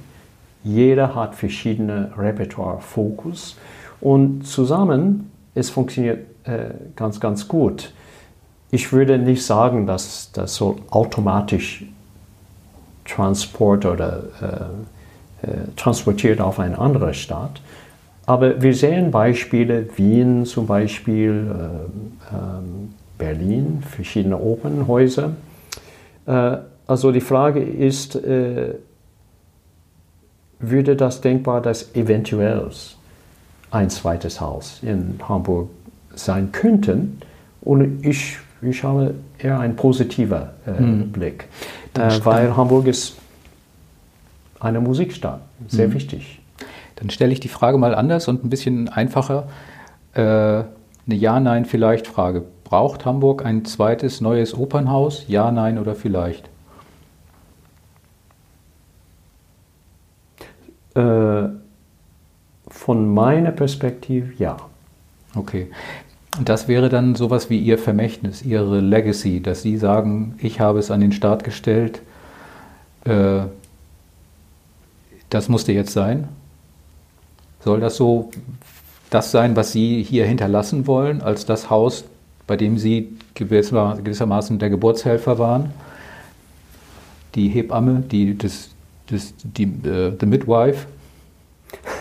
Jeder 0.64 1.16
hat 1.16 1.34
verschiedene 1.34 2.12
Repertoire-Fokus 2.18 3.58
und 4.02 4.46
zusammen 4.46 5.32
es 5.58 5.70
funktioniert 5.70 6.20
äh, 6.46 6.70
ganz, 6.96 7.20
ganz 7.20 7.48
gut. 7.48 7.92
Ich 8.70 8.92
würde 8.92 9.18
nicht 9.18 9.46
sagen, 9.46 9.88
dass 9.88 10.32
das 10.32 10.56
so 10.56 10.78
automatisch 10.90 11.86
Transport 13.06 13.86
oder 13.86 14.24
äh, 14.42 15.48
äh, 15.48 15.52
transportiert 15.76 16.42
auf 16.42 16.60
eine 16.60 16.78
andere 16.78 17.14
Stadt. 17.14 17.62
Aber 18.26 18.62
wir 18.62 18.74
sehen 18.76 19.12
Beispiele, 19.12 19.88
Wien 19.96 20.46
zum 20.46 20.68
Beispiel, 20.68 21.48
äh, 21.50 22.36
ähm, 22.36 22.94
Berlin, 23.18 23.82
verschiedene 23.90 24.38
Opernhäuser. 24.38 25.32
Äh, 26.26 26.58
also 26.86 27.12
die 27.12 27.22
Frage 27.22 27.62
ist, 27.62 28.16
äh, 28.16 28.76
würde 30.60 30.96
das 30.96 31.22
denkbar, 31.22 31.62
dass 31.62 31.96
eventuell 31.96 32.60
ein 33.72 33.90
zweites 33.90 34.42
Haus 34.42 34.80
in 34.82 35.20
Hamburg 35.28 35.70
sein 36.16 36.52
könnten? 36.52 37.22
Und 37.62 38.06
ich, 38.06 38.38
ich 38.62 38.84
habe 38.84 39.16
eher 39.40 39.60
einen 39.60 39.76
positiven 39.76 40.44
äh, 40.66 40.78
hm. 40.78 41.12
Blick, 41.12 41.46
äh, 41.96 42.20
weil 42.24 42.56
Hamburg 42.56 42.88
ist 42.88 43.18
eine 44.60 44.80
Musikstadt, 44.80 45.42
sehr 45.68 45.88
hm. 45.88 45.94
wichtig. 45.94 46.40
Dann 46.96 47.10
stelle 47.10 47.32
ich 47.32 47.40
die 47.40 47.48
Frage 47.48 47.78
mal 47.78 47.94
anders 47.94 48.28
und 48.28 48.44
ein 48.44 48.50
bisschen 48.50 48.90
einfacher. 48.90 49.48
Äh, 50.14 50.22
eine 50.22 50.66
Ja-Nein 51.08 51.66
vielleicht 51.66 52.08
Frage. 52.08 52.44
Braucht 52.64 53.06
Hamburg 53.06 53.46
ein 53.46 53.64
zweites 53.64 54.20
neues 54.20 54.54
Opernhaus? 54.54 55.24
Ja, 55.28 55.52
nein 55.52 55.78
oder 55.78 55.96
vielleicht? 55.96 56.50
Äh, 60.96 61.48
von 62.78 63.14
meiner 63.14 63.52
Perspektive 63.52 64.32
ja. 64.38 64.58
Okay. 65.36 65.68
Das 66.44 66.68
wäre 66.68 66.90
dann 66.90 67.16
sowas 67.16 67.50
wie 67.50 67.58
Ihr 67.58 67.80
Vermächtnis, 67.80 68.44
Ihre 68.44 68.80
Legacy, 68.80 69.42
dass 69.42 69.64
Sie 69.64 69.78
sagen, 69.78 70.36
ich 70.40 70.60
habe 70.60 70.78
es 70.78 70.92
an 70.92 71.02
den 71.02 71.12
Start 71.12 71.44
gestellt, 71.44 72.02
äh, 73.06 73.42
das 75.30 75.50
musste 75.50 75.74
jetzt 75.74 75.92
sein? 75.92 76.30
Soll 77.64 77.80
das 77.80 77.98
so 77.98 78.30
das 79.10 79.32
sein, 79.32 79.56
was 79.56 79.72
Sie 79.72 80.04
hier 80.04 80.26
hinterlassen 80.26 80.86
wollen, 80.86 81.22
als 81.22 81.46
das 81.46 81.70
Haus, 81.72 82.06
bei 82.46 82.56
dem 82.56 82.78
Sie 82.78 83.18
gewissermaßen 83.34 84.60
der 84.60 84.70
Geburtshelfer 84.70 85.40
waren? 85.40 85.72
Die 87.34 87.50
Hebamme, 87.50 88.02
die, 88.02 88.38
das, 88.38 88.70
das, 89.08 89.34
die, 89.44 89.64
äh, 89.64 90.16
the 90.20 90.26
Midwife? 90.28 90.86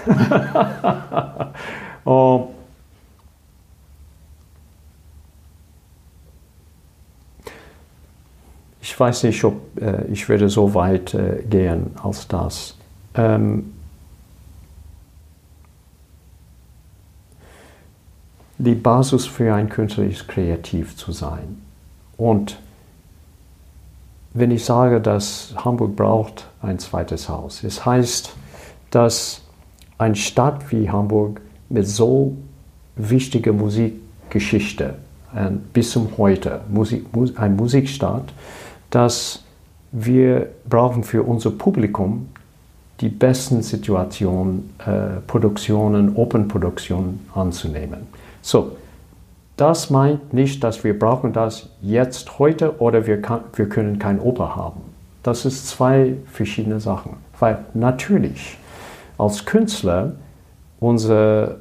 oh. 2.05 2.49
Ich 8.81 8.99
weiß 8.99 9.25
nicht, 9.25 9.43
ob 9.45 9.61
äh, 9.81 10.05
ich 10.07 10.29
würde 10.29 10.49
so 10.49 10.75
weit 10.75 11.13
äh, 11.15 11.43
gehen 11.49 11.91
als 12.03 12.29
das. 12.29 12.77
Ähm, 13.15 13.73
die 18.59 18.75
Basis 18.75 19.27
für 19.27 19.55
ein 19.55 19.69
Künstler 19.69 20.05
ist, 20.05 20.29
kreativ 20.29 20.97
zu 20.97 21.13
sein. 21.13 21.61
Und 22.17 22.59
wenn 24.33 24.51
ich 24.51 24.65
sage, 24.65 25.01
dass 25.01 25.55
Hamburg 25.57 25.97
braucht 25.97 26.47
ein 26.63 26.79
zweites 26.79 27.29
Haus, 27.29 27.65
es 27.65 27.85
heißt, 27.85 28.35
dass 28.91 29.46
eine 29.99 30.17
Stadt 30.17 30.71
wie 30.73 30.91
Hamburg 30.91 31.41
mit 31.69 31.87
so 31.87 32.37
wichtiger 32.97 33.53
Musikgeschichte 33.53 34.95
bis 35.73 35.91
zum 35.91 36.17
heute, 36.17 36.61
Musik, 36.69 37.05
ein 37.37 37.57
Musikstaat, 37.57 38.33
dass 38.91 39.43
wir 39.93 40.49
brauchen 40.69 41.05
für 41.05 41.23
unser 41.23 41.51
Publikum 41.51 42.29
die 43.01 43.09
besten 43.09 43.63
Situationen, 43.63 44.75
äh, 44.79 45.21
Produktionen, 45.27 46.17
Open-Produktionen 46.17 47.29
anzunehmen. 47.35 48.07
So, 48.41 48.73
das 49.57 49.91
meint 49.91 50.33
nicht, 50.33 50.65
dass 50.65 50.83
wir 50.85 50.99
brauchen 50.99 51.33
das 51.33 51.69
jetzt 51.83 52.39
heute 52.39 52.81
oder 52.81 53.07
wir, 53.07 53.21
kann, 53.21 53.41
wir 53.55 53.69
können 53.69 53.99
kein 53.99 54.21
Oper 54.21 54.57
haben. 54.57 54.81
Das 55.23 55.45
ist 55.45 55.69
zwei 55.69 56.15
verschiedene 56.33 56.81
Sachen. 56.81 57.17
Weil 57.39 57.59
natürlich 57.75 58.57
als 59.19 59.45
Künstler 59.45 60.17
unsere, 60.81 61.61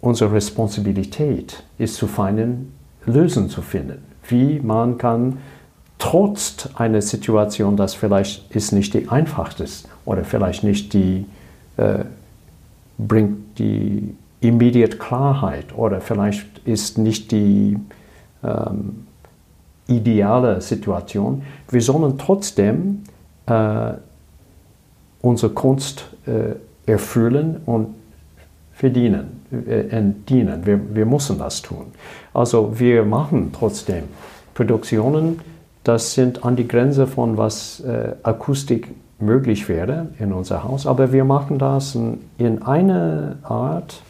unsere 0.00 0.32
Responsabilität 0.32 1.62
ist 1.78 1.96
zu 1.96 2.06
finden, 2.06 2.72
Lösungen 3.04 3.48
zu 3.48 3.62
finden. 3.62 4.04
Wie 4.28 4.60
man 4.60 4.98
kann 4.98 5.38
trotz 5.98 6.68
einer 6.74 7.02
Situation, 7.02 7.76
das 7.76 7.94
vielleicht 7.94 8.54
ist 8.54 8.72
nicht 8.72 8.94
die 8.94 9.08
einfachste 9.08 9.66
oder 10.04 10.24
vielleicht 10.24 10.64
nicht 10.64 10.92
die 10.92 11.26
äh, 11.76 12.04
bringt 12.98 13.58
die 13.58 14.14
immediate 14.40 14.96
Klarheit 14.98 15.76
oder 15.76 16.00
vielleicht 16.00 16.58
ist 16.64 16.98
nicht 16.98 17.32
die 17.32 17.78
ähm, 18.42 19.06
ideale 19.86 20.60
Situation. 20.60 21.42
Wir 21.70 21.80
sollen 21.80 22.18
trotzdem 22.18 23.04
äh, 23.46 23.92
unsere 25.26 25.52
Kunst 25.52 26.06
äh, 26.26 26.54
erfüllen 26.90 27.60
und 27.66 27.88
verdienen, 28.72 29.42
äh, 29.50 30.02
dienen. 30.28 30.64
Wir, 30.64 30.80
wir 30.94 31.04
müssen 31.04 31.38
das 31.38 31.62
tun. 31.62 31.86
Also 32.32 32.78
wir 32.78 33.04
machen 33.04 33.50
trotzdem 33.52 34.04
Produktionen, 34.54 35.40
das 35.82 36.14
sind 36.14 36.44
an 36.44 36.54
die 36.54 36.68
Grenze 36.68 37.06
von 37.08 37.36
was 37.36 37.80
äh, 37.80 38.12
Akustik 38.22 38.88
möglich 39.18 39.68
wäre 39.68 40.08
in 40.18 40.32
unser 40.32 40.62
Haus, 40.62 40.86
aber 40.86 41.12
wir 41.12 41.24
machen 41.24 41.58
das 41.58 41.94
in, 41.94 42.20
in 42.38 42.62
einer 42.62 43.36
Art, 43.42 44.00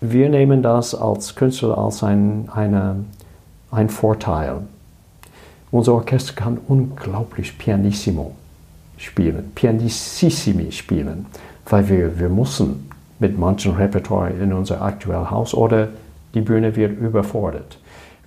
wir 0.00 0.28
nehmen 0.30 0.62
das 0.62 0.94
als 0.94 1.34
Künstler 1.34 1.76
als 1.76 2.02
ein, 2.02 2.48
eine, 2.54 3.04
ein 3.70 3.88
Vorteil. 3.88 4.62
Unser 5.70 5.94
Orchester 5.94 6.34
kann 6.34 6.58
unglaublich 6.68 7.58
pianissimo 7.58 8.32
spielen, 9.02 9.52
pianissimi 9.54 10.70
spielen, 10.70 11.26
weil 11.66 11.88
wir, 11.88 12.18
wir 12.18 12.28
müssen 12.28 12.88
mit 13.18 13.38
manchen 13.38 13.74
Repertoire 13.74 14.30
in 14.30 14.52
unser 14.52 14.80
aktuelles 14.80 15.30
Haus 15.30 15.54
oder 15.54 15.88
die 16.34 16.40
Bühne 16.40 16.74
wird 16.76 16.98
überfordert. 16.98 17.78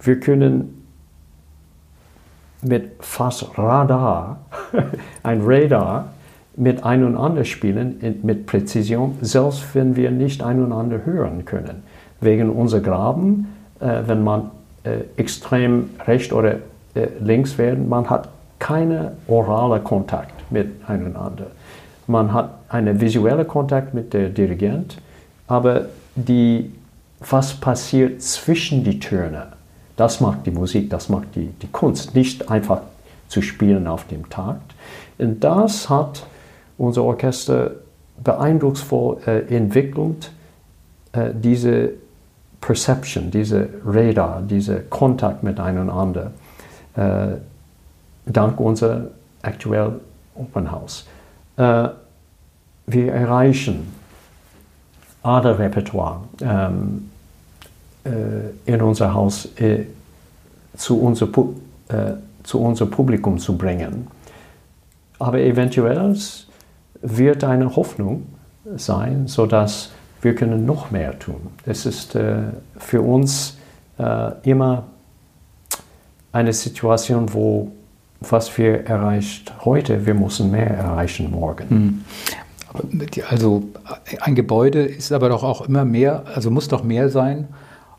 Wir 0.02 0.20
können 0.20 0.84
mit 2.62 2.92
fast 3.00 3.58
Radar, 3.58 4.40
ein 5.24 5.42
Radar, 5.44 6.14
mit 6.58 6.84
einander 6.84 7.44
spielen, 7.44 8.20
mit 8.24 8.46
Präzision, 8.46 9.18
selbst 9.22 9.76
wenn 9.76 9.96
wir 9.96 10.12
nicht 10.12 10.42
einander 10.42 11.06
hören 11.06 11.44
können. 11.44 11.84
Wegen 12.22 12.50
unserer 12.50 12.82
Graben, 12.82 13.48
äh, 13.82 14.04
wenn 14.06 14.24
man 14.24 14.52
äh, 14.84 15.00
extrem 15.18 15.90
rechts 16.08 16.32
oder 16.32 16.56
äh, 16.94 17.08
links 17.20 17.58
werden, 17.58 17.90
man 17.90 18.10
hat 18.10 18.30
keinen 18.60 19.10
oralen 19.28 19.84
Kontakt 19.84 20.35
miteinander. 20.56 21.47
Man 22.08 22.34
hat 22.34 22.49
einen 22.70 23.01
visuellen 23.01 23.47
Kontakt 23.47 23.93
mit 23.93 24.14
dem 24.14 24.34
Dirigent, 24.34 24.97
aber 25.47 25.88
die, 26.16 26.72
was 27.20 27.53
passiert 27.53 28.22
zwischen 28.22 28.84
die 28.84 28.99
Töne, 28.99 29.47
das 29.95 30.20
macht 30.22 30.45
die 30.45 30.51
Musik, 30.51 30.89
das 30.89 31.10
macht 31.10 31.36
die, 31.36 31.47
die 31.62 31.68
Kunst, 31.68 32.16
nicht 32.16 32.49
einfach 32.49 32.82
zu 33.28 33.41
spielen 33.41 33.88
auf 33.88 34.08
dem 34.08 34.30
Takt. 34.30 34.74
Und 35.18 35.43
das 35.43 35.89
hat 35.89 36.26
unser 36.78 37.03
Orchester 37.03 37.72
beeindrucksvoll 38.24 39.18
äh, 39.26 39.56
entwickelt, 39.56 40.32
äh, 41.14 41.32
diese 41.34 41.91
Perception, 42.62 43.32
diese 43.32 43.70
Radar, 43.86 44.41
diese 44.41 44.82
Kontakt 44.82 45.43
miteinander, 45.43 46.32
äh, 46.95 47.28
dank 48.26 48.60
unser 48.60 49.12
aktuell 49.41 49.99
Open 50.36 50.72
House. 50.72 51.06
Äh, 51.58 51.90
wir 52.88 53.14
erreichen 53.14 53.92
alle 55.24 55.58
Repertoire 55.58 56.22
ähm, 56.42 57.10
äh, 58.04 58.72
in 58.72 58.82
unser 58.82 59.14
Haus 59.14 59.50
äh, 59.58 59.86
zu, 60.78 61.00
unser, 61.00 61.28
äh, 61.88 62.14
zu 62.44 62.62
unser 62.62 62.86
Publikum 62.86 63.40
zu 63.40 63.58
bringen. 63.58 64.08
Aber 65.18 65.40
eventuell 65.40 66.16
wird 67.02 67.44
eine 67.44 67.76
Hoffnung 67.76 68.28
sein, 68.76 69.28
sodass 69.28 69.92
wir 70.22 70.36
können 70.36 70.66
noch 70.66 70.92
mehr 70.92 71.18
tun. 71.18 71.48
Es 71.66 71.86
ist 71.86 72.16
äh, 72.16 72.38
für 72.78 73.02
uns 73.02 73.58
äh, 73.98 74.32
immer 74.44 74.84
eine 76.32 76.52
Situation, 76.52 77.34
wo 77.34 77.72
was 78.22 78.57
wir 78.57 78.86
erreicht 78.86 79.53
heute, 79.66 80.05
wir 80.05 80.13
müssen 80.13 80.51
mehr 80.51 80.70
erreichen 80.70 81.32
morgen. 81.32 81.66
Mhm. 81.70 82.03
Also 83.30 83.63
ein 84.22 84.36
Gebäude 84.36 84.84
ist 84.84 85.11
aber 85.11 85.30
doch 85.30 85.43
auch 85.43 85.68
immer 85.68 85.86
mehr, 85.86 86.24
also 86.34 86.51
muss 86.51 86.68
doch 86.68 86.84
mehr 86.84 87.09
sein. 87.09 87.47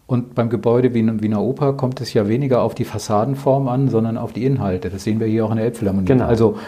Und 0.06 0.34
beim 0.34 0.50
Gebäude 0.50 0.94
wie 0.94 1.00
in 1.00 1.22
Wiener 1.22 1.42
Oper 1.42 1.72
kommt 1.72 2.00
es 2.00 2.12
ja 2.12 2.28
weniger 2.28 2.62
auf 2.62 2.74
die 2.74 2.84
Fassadenform 2.84 3.68
an, 3.68 3.88
sondern 3.88 4.16
auf 4.18 4.32
die 4.32 4.44
Inhalte. 4.44 4.90
Das 4.90 5.02
sehen 5.02 5.18
wir 5.18 5.26
hier 5.26 5.44
auch 5.44 5.50
in 5.50 5.56
der 5.56 5.66
Elbphilharmonie. 5.66 6.06
Genau. 6.06 6.26
Also 6.26 6.58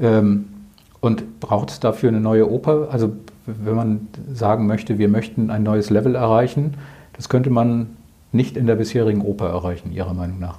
ähm, 0.00 0.46
und 1.00 1.40
braucht 1.40 1.70
es 1.70 1.80
dafür 1.80 2.08
eine 2.08 2.20
neue 2.20 2.50
Oper? 2.50 2.88
Also 2.90 3.12
wenn 3.46 3.74
man 3.74 4.08
sagen 4.32 4.66
möchte, 4.66 4.98
wir 4.98 5.08
möchten 5.08 5.50
ein 5.50 5.62
neues 5.62 5.90
Level 5.90 6.14
erreichen, 6.14 6.74
das 7.12 7.28
könnte 7.28 7.50
man 7.50 7.90
nicht 8.32 8.56
in 8.56 8.66
der 8.66 8.74
bisherigen 8.74 9.22
Oper 9.22 9.48
erreichen, 9.48 9.92
Ihrer 9.92 10.12
Meinung 10.12 10.38
nach? 10.40 10.58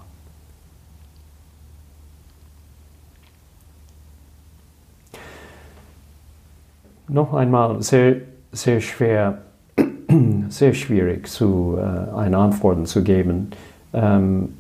Noch 7.10 7.34
einmal 7.34 7.82
sehr, 7.82 8.18
sehr 8.52 8.82
schwer, 8.82 9.40
sehr 10.50 10.74
schwierig 10.74 11.28
zu 11.28 11.78
äh, 11.78 12.16
eine 12.16 12.38
Antwort 12.38 12.88
zu 12.88 13.04
geben. 13.04 13.50
Ähm, 13.94 14.54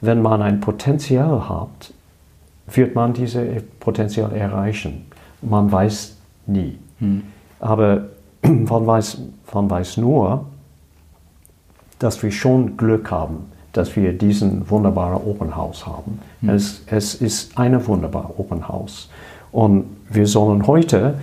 wenn 0.00 0.20
man 0.20 0.42
ein 0.42 0.60
Potenzial 0.60 1.48
hat, 1.48 1.92
wird 2.66 2.96
man 2.96 3.12
dieses 3.12 3.62
Potenzial 3.78 4.32
erreichen. 4.32 5.06
Man 5.42 5.70
weiß 5.70 6.16
nie. 6.46 6.76
Hm. 6.98 7.22
Aber 7.60 8.08
man 8.42 8.86
weiß, 8.86 9.18
man 9.54 9.70
weiß 9.70 9.98
nur, 9.98 10.46
dass 12.00 12.20
wir 12.20 12.32
schon 12.32 12.76
Glück 12.76 13.12
haben, 13.12 13.44
dass 13.72 13.94
wir 13.94 14.12
diesen 14.12 14.68
wunderbaren 14.68 15.22
Open 15.24 15.54
House 15.54 15.86
haben. 15.86 16.18
Hm. 16.40 16.48
Es, 16.48 16.82
es 16.86 17.14
ist 17.14 17.56
ein 17.56 17.86
wunderbares 17.86 18.36
Open 18.36 18.66
House. 18.66 19.08
Und 19.52 19.84
wir 20.14 20.26
sollen 20.26 20.66
heute 20.66 21.14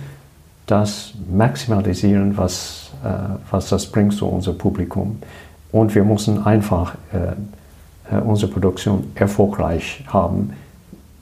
das 0.66 1.14
maximalisieren, 1.30 2.36
was, 2.36 2.90
äh, 3.04 3.08
was 3.50 3.68
das 3.68 3.86
bringt 3.86 4.14
zu 4.14 4.26
unserem 4.26 4.58
Publikum. 4.58 5.18
Und 5.72 5.94
wir 5.94 6.04
müssen 6.04 6.44
einfach 6.44 6.94
äh, 7.12 8.16
äh 8.16 8.20
unsere 8.20 8.50
Produktion 8.50 9.10
erfolgreich 9.14 10.04
haben 10.08 10.52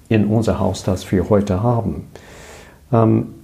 in 0.09 0.27
unser 0.27 0.59
Haus, 0.59 0.83
das 0.83 1.11
wir 1.13 1.29
heute 1.29 1.63
haben. 1.63 2.09
Ähm, 2.93 3.35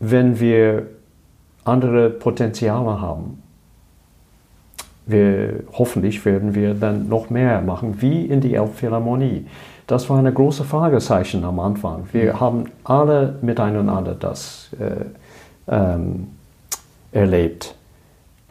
wenn 0.00 0.38
wir 0.38 0.86
andere 1.64 2.10
Potenziale 2.10 3.00
haben, 3.00 3.42
wir, 5.06 5.64
hoffentlich 5.72 6.24
werden 6.24 6.54
wir 6.54 6.74
dann 6.74 7.08
noch 7.08 7.30
mehr 7.30 7.60
machen, 7.62 8.02
wie 8.02 8.26
in 8.26 8.40
die 8.40 8.54
Elbphilharmonie. 8.54 9.46
Das 9.86 10.10
war 10.10 10.18
eine 10.18 10.32
große 10.32 10.64
Fragezeichen 10.64 11.44
am 11.44 11.60
Anfang. 11.60 12.08
Wir 12.12 12.34
mhm. 12.34 12.40
haben 12.40 12.64
alle 12.82 13.38
miteinander 13.40 14.14
das 14.14 14.70
äh, 14.80 15.72
ähm, 15.72 16.28
erlebt. 17.12 17.74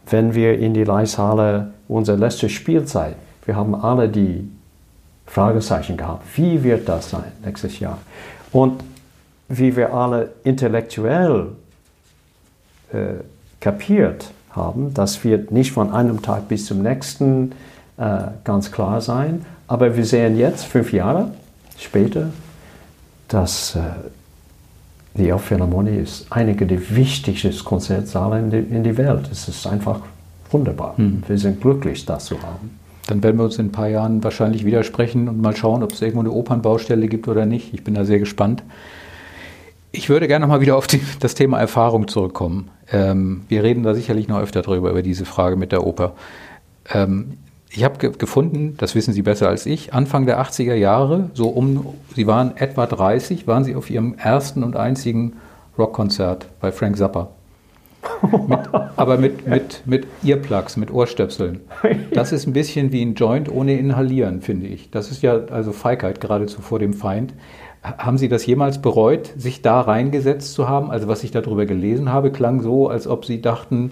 Wenn 0.09 0.33
wir 0.33 0.57
in 0.57 0.73
die 0.73 0.85
Leishalle 0.85 1.73
unsere 1.87 2.17
letzte 2.17 2.47
Spielzeit, 2.47 3.15
wir 3.45 3.55
haben 3.55 3.75
alle 3.75 4.07
die 4.07 4.49
Fragezeichen 5.25 5.97
gehabt. 5.97 6.23
Wie 6.35 6.63
wird 6.63 6.87
das 6.87 7.09
sein 7.09 7.31
nächstes 7.43 7.79
Jahr? 7.79 7.97
Und 8.51 8.81
wie 9.49 9.75
wir 9.75 9.93
alle 9.93 10.33
intellektuell 10.43 11.47
äh, 12.93 13.15
kapiert 13.59 14.31
haben, 14.55 14.93
das 14.93 15.23
wird 15.23 15.51
nicht 15.51 15.71
von 15.71 15.91
einem 15.91 16.21
Tag 16.21 16.47
bis 16.47 16.65
zum 16.65 16.81
nächsten 16.81 17.51
äh, 17.97 18.17
ganz 18.43 18.71
klar 18.71 19.01
sein. 19.01 19.45
Aber 19.67 19.95
wir 19.95 20.05
sehen 20.05 20.37
jetzt, 20.37 20.65
fünf 20.65 20.93
Jahre 20.93 21.31
später, 21.77 22.29
dass 23.27 23.75
äh, 23.75 23.79
die 25.15 25.29
Elbphilharmonie 25.29 25.97
ist 25.97 26.27
einige 26.29 26.65
der 26.65 26.95
wichtigsten 26.95 27.53
Konzertsäle 27.63 28.39
in, 28.39 28.51
die, 28.51 28.57
in 28.57 28.83
die 28.83 28.97
Welt. 28.97 29.29
Es 29.31 29.47
ist 29.47 29.65
einfach 29.65 30.01
wunderbar. 30.51 30.93
Mhm. 30.97 31.23
Wir 31.27 31.37
sind 31.37 31.61
glücklich, 31.61 32.05
das 32.05 32.25
zu 32.25 32.41
haben. 32.41 32.77
Dann 33.07 33.21
werden 33.23 33.37
wir 33.37 33.45
uns 33.45 33.57
in 33.57 33.67
ein 33.67 33.71
paar 33.71 33.87
Jahren 33.87 34.23
wahrscheinlich 34.23 34.65
widersprechen 34.65 35.29
und 35.29 35.39
mal 35.39 35.55
schauen, 35.55 35.83
ob 35.83 35.91
es 35.91 36.01
irgendwo 36.01 36.21
eine 36.21 36.31
Opernbaustelle 36.31 37.07
gibt 37.07 37.27
oder 37.27 37.45
nicht. 37.45 37.73
Ich 37.73 37.83
bin 37.83 37.93
da 37.93 38.03
sehr 38.03 38.19
gespannt. 38.19 38.63
Ich 39.97 40.09
würde 40.09 40.27
gerne 40.27 40.45
mal 40.45 40.59
wieder 40.59 40.75
auf 40.75 40.87
die, 40.87 40.99
das 41.21 41.35
Thema 41.35 41.57
Erfahrung 41.57 42.09
zurückkommen. 42.09 42.69
Ähm, 42.91 43.45
wir 43.47 43.63
reden 43.63 43.83
da 43.83 43.93
sicherlich 43.93 44.27
noch 44.27 44.41
öfter 44.41 44.61
drüber, 44.61 44.89
über 44.89 45.01
diese 45.01 45.23
Frage 45.23 45.55
mit 45.55 45.71
der 45.71 45.87
Oper. 45.87 46.15
Ähm, 46.93 47.37
ich 47.69 47.85
habe 47.85 47.97
ge 47.97 48.11
gefunden, 48.17 48.75
das 48.77 48.93
wissen 48.93 49.13
Sie 49.13 49.21
besser 49.21 49.47
als 49.47 49.65
ich, 49.65 49.93
Anfang 49.93 50.25
der 50.25 50.41
80er 50.41 50.75
Jahre, 50.75 51.29
so 51.33 51.47
um, 51.47 51.93
Sie 52.13 52.27
waren 52.27 52.57
etwa 52.57 52.85
30, 52.85 53.47
waren 53.47 53.63
Sie 53.63 53.73
auf 53.73 53.89
Ihrem 53.89 54.15
ersten 54.15 54.63
und 54.63 54.75
einzigen 54.75 55.37
Rockkonzert 55.77 56.47
bei 56.59 56.73
Frank 56.73 56.97
Zappa 56.97 57.29
mit, 58.47 58.59
aber 58.95 59.17
mit, 59.17 59.47
mit, 59.47 59.81
mit 59.85 60.07
Earplugs, 60.23 60.77
mit 60.77 60.91
Ohrstöpseln. 60.91 61.61
Das 62.13 62.31
ist 62.31 62.47
ein 62.47 62.53
bisschen 62.53 62.91
wie 62.91 63.01
ein 63.01 63.15
Joint 63.15 63.49
ohne 63.51 63.77
Inhalieren, 63.77 64.41
finde 64.41 64.67
ich. 64.67 64.91
Das 64.91 65.11
ist 65.11 65.21
ja 65.21 65.45
also 65.51 65.71
Feigheit 65.71 66.21
geradezu 66.21 66.61
vor 66.61 66.79
dem 66.79 66.93
Feind. 66.93 67.33
Haben 67.97 68.17
Sie 68.17 68.29
das 68.29 68.45
jemals 68.45 68.81
bereut, 68.81 69.31
sich 69.37 69.61
da 69.61 69.81
reingesetzt 69.81 70.53
zu 70.53 70.67
haben? 70.67 70.89
Also 70.91 71.07
was 71.07 71.23
ich 71.23 71.31
darüber 71.31 71.65
gelesen 71.65 72.11
habe, 72.11 72.31
klang 72.31 72.61
so, 72.61 72.89
als 72.89 73.07
ob 73.07 73.25
Sie 73.25 73.41
dachten, 73.41 73.91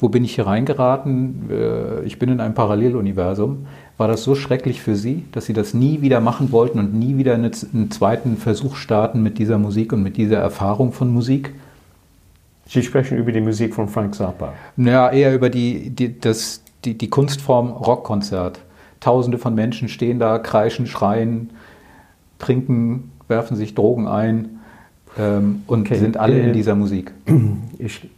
wo 0.00 0.08
bin 0.08 0.24
ich 0.24 0.34
hier 0.34 0.46
reingeraten? 0.46 1.50
Äh, 1.50 2.04
ich 2.04 2.18
bin 2.18 2.30
in 2.30 2.40
einem 2.40 2.54
Paralleluniversum. 2.54 3.66
War 3.96 4.08
das 4.08 4.22
so 4.22 4.34
schrecklich 4.34 4.80
für 4.80 4.96
Sie, 4.96 5.24
dass 5.32 5.46
Sie 5.46 5.52
das 5.52 5.74
nie 5.74 6.02
wieder 6.02 6.20
machen 6.20 6.52
wollten 6.52 6.78
und 6.78 6.94
nie 6.94 7.16
wieder 7.16 7.34
einen 7.34 7.90
zweiten 7.90 8.36
Versuch 8.36 8.76
starten 8.76 9.22
mit 9.22 9.38
dieser 9.38 9.58
Musik 9.58 9.92
und 9.92 10.02
mit 10.02 10.16
dieser 10.16 10.38
Erfahrung 10.38 10.92
von 10.92 11.12
Musik? 11.12 11.52
Sie 12.66 12.82
sprechen 12.82 13.18
über 13.18 13.32
die 13.32 13.40
Musik 13.40 13.74
von 13.74 13.88
Frank 13.88 14.14
Zappa. 14.14 14.52
Ja, 14.76 15.10
eher 15.10 15.34
über 15.34 15.48
die, 15.48 15.90
die, 15.90 16.20
das, 16.20 16.62
die, 16.84 16.96
die 16.96 17.08
Kunstform 17.08 17.70
Rockkonzert. 17.70 18.60
Tausende 19.00 19.38
von 19.38 19.54
Menschen 19.54 19.88
stehen 19.88 20.18
da, 20.18 20.38
kreischen, 20.38 20.86
schreien, 20.86 21.50
trinken, 22.38 23.10
werfen 23.28 23.56
sich 23.56 23.74
Drogen 23.74 24.06
ein 24.06 24.60
ähm, 25.18 25.62
und 25.66 25.82
okay. 25.82 25.98
sind 25.98 26.16
alle 26.16 26.38
in 26.38 26.50
äh, 26.50 26.52
dieser 26.52 26.74
Musik. 26.74 27.12
Ich, 27.80 28.10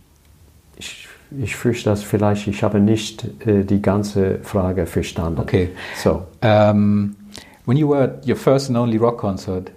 ich, 0.79 1.07
ich 1.39 1.55
fürchte 1.55 1.91
das 1.91 2.03
vielleicht, 2.03 2.49
ich 2.49 2.63
habe 2.63 2.81
nicht 2.81 3.47
äh, 3.47 3.63
die 3.63 3.83
ganze 3.83 4.39
Frage 4.43 4.87
verstanden. 4.87 5.39
Okay. 5.39 5.69
So. 6.03 6.11
Um, 6.11 6.25
ähm, 6.41 7.17
when 7.67 7.77
you 7.77 7.91
were 7.91 8.05
at 8.05 8.27
your 8.27 8.37
first 8.37 8.71
and 8.71 8.79
only 8.79 8.97
rock 8.97 9.19
concert, 9.19 9.71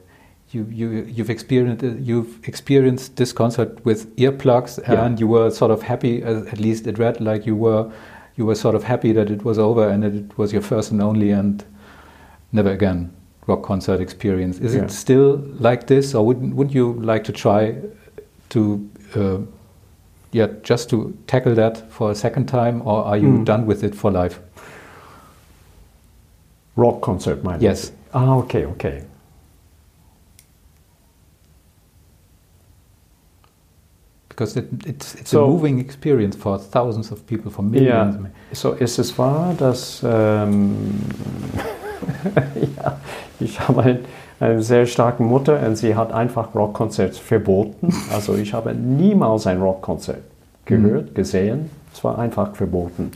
you, 0.53 0.65
you 0.69 1.05
you've 1.07 1.29
experienced 1.29 1.83
you've 1.99 2.47
experienced 2.47 3.17
this 3.17 3.33
concert 3.33 3.83
with 3.85 4.15
earplugs 4.15 4.77
and 4.87 5.19
yeah. 5.19 5.19
you 5.19 5.27
were 5.27 5.49
sort 5.49 5.71
of 5.71 5.81
happy 5.81 6.23
at 6.23 6.59
least 6.59 6.87
it 6.87 6.99
read 6.99 7.19
like 7.19 7.45
you 7.45 7.55
were 7.55 7.91
you 8.35 8.45
were 8.45 8.55
sort 8.55 8.75
of 8.75 8.83
happy 8.83 9.11
that 9.13 9.29
it 9.29 9.43
was 9.43 9.57
over 9.57 9.87
and 9.89 10.03
that 10.03 10.13
it 10.13 10.37
was 10.37 10.53
your 10.53 10.61
first 10.61 10.91
and 10.91 11.01
only 11.01 11.31
and 11.31 11.65
never 12.51 12.71
again 12.71 13.11
rock 13.47 13.61
concert 13.63 13.99
experience. 14.01 14.59
Is 14.59 14.73
Yeah. 14.75 14.83
it 14.85 14.91
still 14.91 15.41
like 15.59 15.85
this, 15.87 16.15
or 16.15 16.25
wouldn't, 16.25 16.55
would 16.55 16.73
you 16.73 16.93
like 17.01 17.23
to 17.25 17.31
try 17.31 17.75
to, 18.49 18.79
uh, 19.15 19.37
yeah, 20.31 20.47
just 20.63 20.89
to 20.89 21.13
tackle 21.27 21.55
that 21.55 21.83
for 21.91 22.11
a 22.11 22.15
second 22.15 22.45
time, 22.47 22.81
or 22.85 23.03
are 23.05 23.17
you 23.17 23.27
Mm. 23.29 23.45
done 23.45 23.65
with 23.65 23.83
it 23.83 23.95
for 23.95 24.11
life? 24.11 24.39
Rock 26.75 27.01
concert, 27.01 27.43
meinen 27.43 27.61
Yes. 27.61 27.91
Ah, 28.13 28.37
okay, 28.37 28.65
okay. 28.65 29.03
Because 34.29 34.57
it, 34.57 34.65
it's, 34.87 35.15
it's 35.15 35.29
So- 35.29 35.45
a 35.45 35.47
moving 35.47 35.79
experience 35.79 36.35
for 36.35 36.57
thousands 36.57 37.11
of 37.11 37.25
people, 37.27 37.51
for 37.51 37.61
millions. 37.63 38.17
so 38.53 38.71
ist 38.73 38.97
es 38.99 39.15
wahr, 39.17 39.53
dass 39.57 40.01
ähm, 40.03 40.75
ja, 42.77 42.97
ich 43.39 43.59
habe 43.59 43.83
ein, 43.83 43.99
eine 44.39 44.61
sehr 44.61 44.85
starke 44.85 45.23
Mutter 45.23 45.59
und 45.65 45.75
sie 45.77 45.95
hat 45.95 46.11
einfach 46.11 46.53
Rockkonzerte 46.55 47.15
verboten. 47.19 47.93
Also 48.13 48.35
ich 48.35 48.53
habe 48.53 48.73
niemals 48.73 49.47
ein 49.47 49.61
Rockkonzert 49.61 50.23
gehört, 50.65 51.15
gesehen. 51.15 51.69
Es 51.93 52.03
war 52.03 52.17
einfach 52.17 52.55
verboten. 52.55 53.11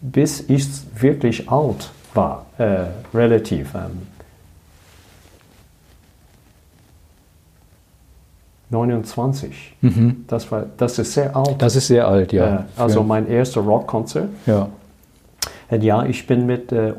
Bis 0.00 0.48
ich 0.48 0.66
wirklich 1.00 1.50
alt 1.50 1.90
war, 2.14 2.46
äh, 2.58 2.84
relativ. 3.14 3.74
Ähm, 3.74 4.06
29. 8.70 9.76
Mhm. 9.80 10.24
Das, 10.28 10.50
war, 10.52 10.66
das 10.76 10.98
ist 10.98 11.14
sehr 11.14 11.34
alt. 11.34 11.56
Das 11.58 11.74
ist 11.74 11.86
sehr 11.86 12.06
alt, 12.06 12.32
ja. 12.32 12.56
Äh, 12.56 12.60
also 12.76 13.02
mein 13.02 13.26
erster 13.28 13.60
Rockkonzert. 13.60 14.28
ja. 14.46 14.68
Und 15.70 15.82
ja, 15.82 16.04
ich 16.04 16.26
bin 16.26 16.46
mit 16.46 16.72
äh, 16.72 16.94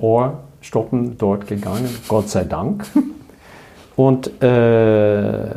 Ohrstoppen 0.60 1.18
dort 1.18 1.48
gegangen, 1.48 1.90
Gott 2.08 2.30
sei 2.30 2.44
Dank. 2.44 2.86
Und 3.96 4.42
äh, 4.42 5.50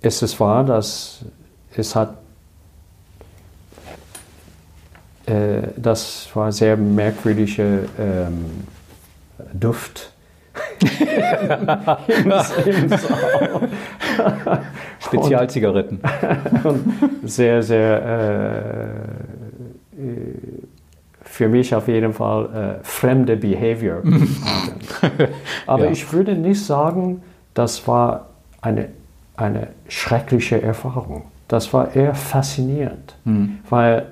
es 0.00 0.22
ist 0.22 0.40
wahr, 0.40 0.64
dass 0.64 1.24
es 1.76 1.94
hat, 1.94 2.16
äh, 5.26 5.62
das 5.76 6.28
war 6.34 6.50
sehr 6.52 6.76
merkwürdige 6.76 7.88
ähm, 7.98 8.64
Duft. 9.52 10.12
Im, 10.80 10.88
im. 12.64 12.98
Spezialzigaretten. 15.00 16.00
und 16.64 16.94
sehr, 17.24 17.62
sehr 17.62 18.02
äh, 19.96 20.00
äh, 20.00 20.34
für 21.34 21.48
mich 21.48 21.74
auf 21.74 21.88
jeden 21.88 22.12
Fall 22.12 22.78
äh, 22.80 22.84
fremde 22.84 23.36
Behavior. 23.36 24.02
Aber 25.66 25.86
Ja. 25.86 25.90
ich 25.90 26.12
würde 26.12 26.34
nicht 26.36 26.64
sagen, 26.64 27.22
das 27.54 27.88
war 27.88 28.26
eine, 28.62 28.90
eine 29.36 29.66
schreckliche 29.88 30.62
Erfahrung. 30.62 31.22
Das 31.48 31.72
war 31.72 31.92
eher 31.96 32.14
faszinierend, 32.14 33.16
Hm. 33.24 33.58
weil 33.68 34.06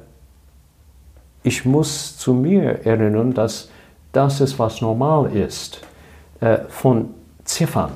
ich 1.45 1.65
muss 1.65 2.19
zu 2.19 2.35
mir 2.35 2.85
erinnern, 2.85 3.33
dass 3.35 3.69
das 4.13 4.41
ist, 4.41 4.59
was 4.59 4.81
normal 4.81 5.31
ist. 5.35 5.81
Äh, 6.41 6.59
von 6.69 7.11
Ziffern. 7.45 7.93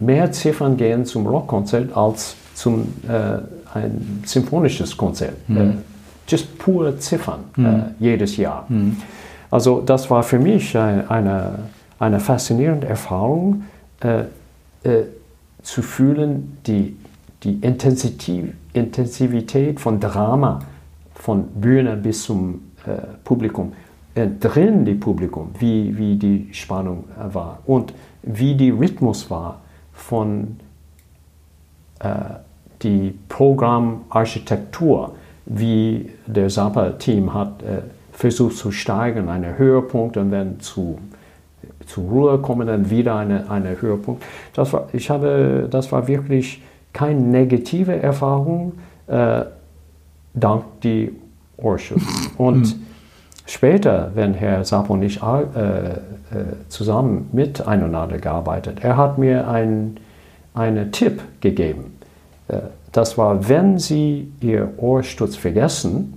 Mehr 0.00 0.32
Ziffern 0.32 0.76
gehen 0.76 1.04
zum 1.06 1.28
Rockkonzert 1.28 1.96
als 1.96 2.34
zum 2.54 2.92
äh, 3.08 3.38
ein 3.72 4.22
symphonisches 4.26 4.96
Konzert. 4.96 5.34
Äh, 5.48 5.74
just 6.28 6.58
pure 6.58 6.98
Ziffern 6.98 7.40
äh, 7.58 7.62
jedes 7.98 8.36
Jahr. 8.36 8.66
Also 9.50 9.80
das 9.80 10.10
war 10.10 10.22
für 10.22 10.38
mich 10.38 10.76
ein- 10.76 11.08
eine, 11.10 11.58
eine 11.98 12.20
faszinierende 12.20 12.86
Erfahrung, 12.88 13.64
äh, 14.00 14.20
äh, 14.88 15.04
zu 15.62 15.80
fühlen, 15.82 16.58
die, 16.66 16.96
die 17.42 17.54
Intensität, 17.60 18.52
Intensivität 18.72 19.80
von 19.80 20.00
Drama, 20.00 20.60
von 21.14 21.44
Bühne 21.60 21.96
bis 21.96 22.22
zum 22.24 22.60
äh, 22.86 22.90
Publikum, 23.24 23.72
äh, 24.14 24.26
drin 24.40 24.84
die 24.84 24.94
Publikum, 24.94 25.50
wie, 25.58 25.96
wie 25.96 26.16
die 26.16 26.48
Spannung 26.52 27.04
äh, 27.18 27.34
war 27.34 27.60
und 27.66 27.94
wie 28.22 28.54
die 28.54 28.70
Rhythmus 28.70 29.30
war 29.30 29.60
von 29.92 30.56
die 32.82 33.14
Programmarchitektur, 33.28 35.14
wie 35.46 36.10
der 36.26 36.48
Zappa-Team 36.48 37.34
hat 37.34 37.62
äh, 37.62 37.82
versucht 38.12 38.56
zu 38.56 38.70
steigen, 38.70 39.28
einen 39.28 39.58
Höhepunkt 39.58 40.16
und 40.16 40.30
dann 40.30 40.60
zu, 40.60 40.98
zur 41.86 42.04
Ruhe 42.04 42.38
kommen, 42.38 42.66
dann 42.66 42.90
wieder 42.90 43.16
eine, 43.16 43.50
eine 43.50 43.80
Höhepunkt. 43.80 44.22
Das 44.54 44.72
war, 44.72 44.88
ich 44.92 45.10
habe, 45.10 45.68
das 45.70 45.90
war 45.92 46.06
wirklich 46.06 46.62
keine 46.92 47.20
negative 47.20 48.00
Erfahrung, 48.00 48.74
äh, 49.08 49.42
dank 50.34 50.64
die 50.82 51.12
Ohrschutz. 51.56 52.02
Und 52.38 52.76
später, 53.46 54.12
wenn 54.14 54.34
Herr 54.34 54.62
Zappa 54.64 54.92
und 54.94 55.02
ich 55.02 55.22
äh, 55.22 55.42
äh, 55.42 55.96
zusammen 56.68 57.28
miteinander 57.32 58.18
gearbeitet, 58.18 58.78
er 58.82 58.96
hat 58.96 59.18
mir 59.18 59.46
ein, 59.48 59.98
einen 60.54 60.90
Tipp 60.90 61.20
gegeben. 61.40 61.96
Das 62.94 63.18
war, 63.18 63.48
wenn 63.48 63.80
Sie 63.80 64.32
Ihr 64.40 64.72
Ohrstutz 64.76 65.34
vergessen, 65.34 66.14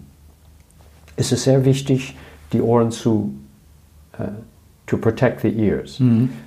ist 1.16 1.32
es 1.32 1.44
sehr 1.44 1.66
wichtig, 1.66 2.16
die 2.54 2.62
Ohren 2.62 2.92
zu 2.92 3.34
äh, 4.14 4.26
to 4.86 4.98
protect 4.98 5.42
the 5.42 5.50
ears. 5.50 6.00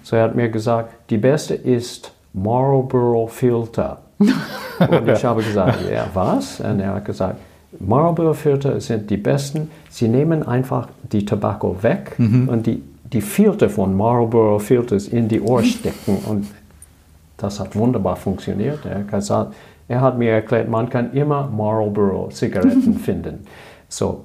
So 0.05 0.15
er 0.15 0.23
hat 0.23 0.37
mir 0.37 0.49
gesagt, 0.49 1.11
die 1.11 1.19
beste 1.19 1.55
ist 1.55 2.13
Marlboro 2.33 3.27
Filter. 3.27 4.03
Und 4.19 5.09
ich 5.09 5.25
habe 5.25 5.43
gesagt, 5.43 5.81
ja, 5.91 6.07
was? 6.15 6.61
Und 6.61 6.79
er 6.79 6.95
hat 6.95 7.05
gesagt, 7.05 7.37
Marlboro 7.81 8.33
Filter 8.33 8.81
sind 8.81 9.11
die 9.11 9.17
besten. 9.17 9.69
Sie 9.89 10.07
nehmen 10.07 10.47
einfach 10.47 10.89
die 11.11 11.25
Tobacco 11.25 11.83
weg 11.83 12.17
und 12.19 12.67
die, 12.67 12.83
die 13.05 13.21
Filter 13.21 13.69
von 13.69 13.97
Marlboro 13.97 14.59
Filters 14.59 15.09
in 15.09 15.29
die 15.29 15.41
Ohr 15.41 15.63
stecken. 15.63 16.19
Und 16.27 16.47
das 17.37 17.61
hat 17.61 17.77
wunderbar 17.77 18.17
funktioniert. 18.17 18.85
Er 18.85 19.01
hat, 19.01 19.11
gesagt, 19.11 19.55
er 19.91 20.01
hat 20.01 20.19
mir 20.19 20.31
erklärt, 20.31 20.69
man 20.69 20.89
kann 20.89 21.13
immer 21.15 21.49
Marlboro 21.49 22.29
Zigaretten 22.29 22.95
finden. 23.05 23.41
So, 23.89 24.25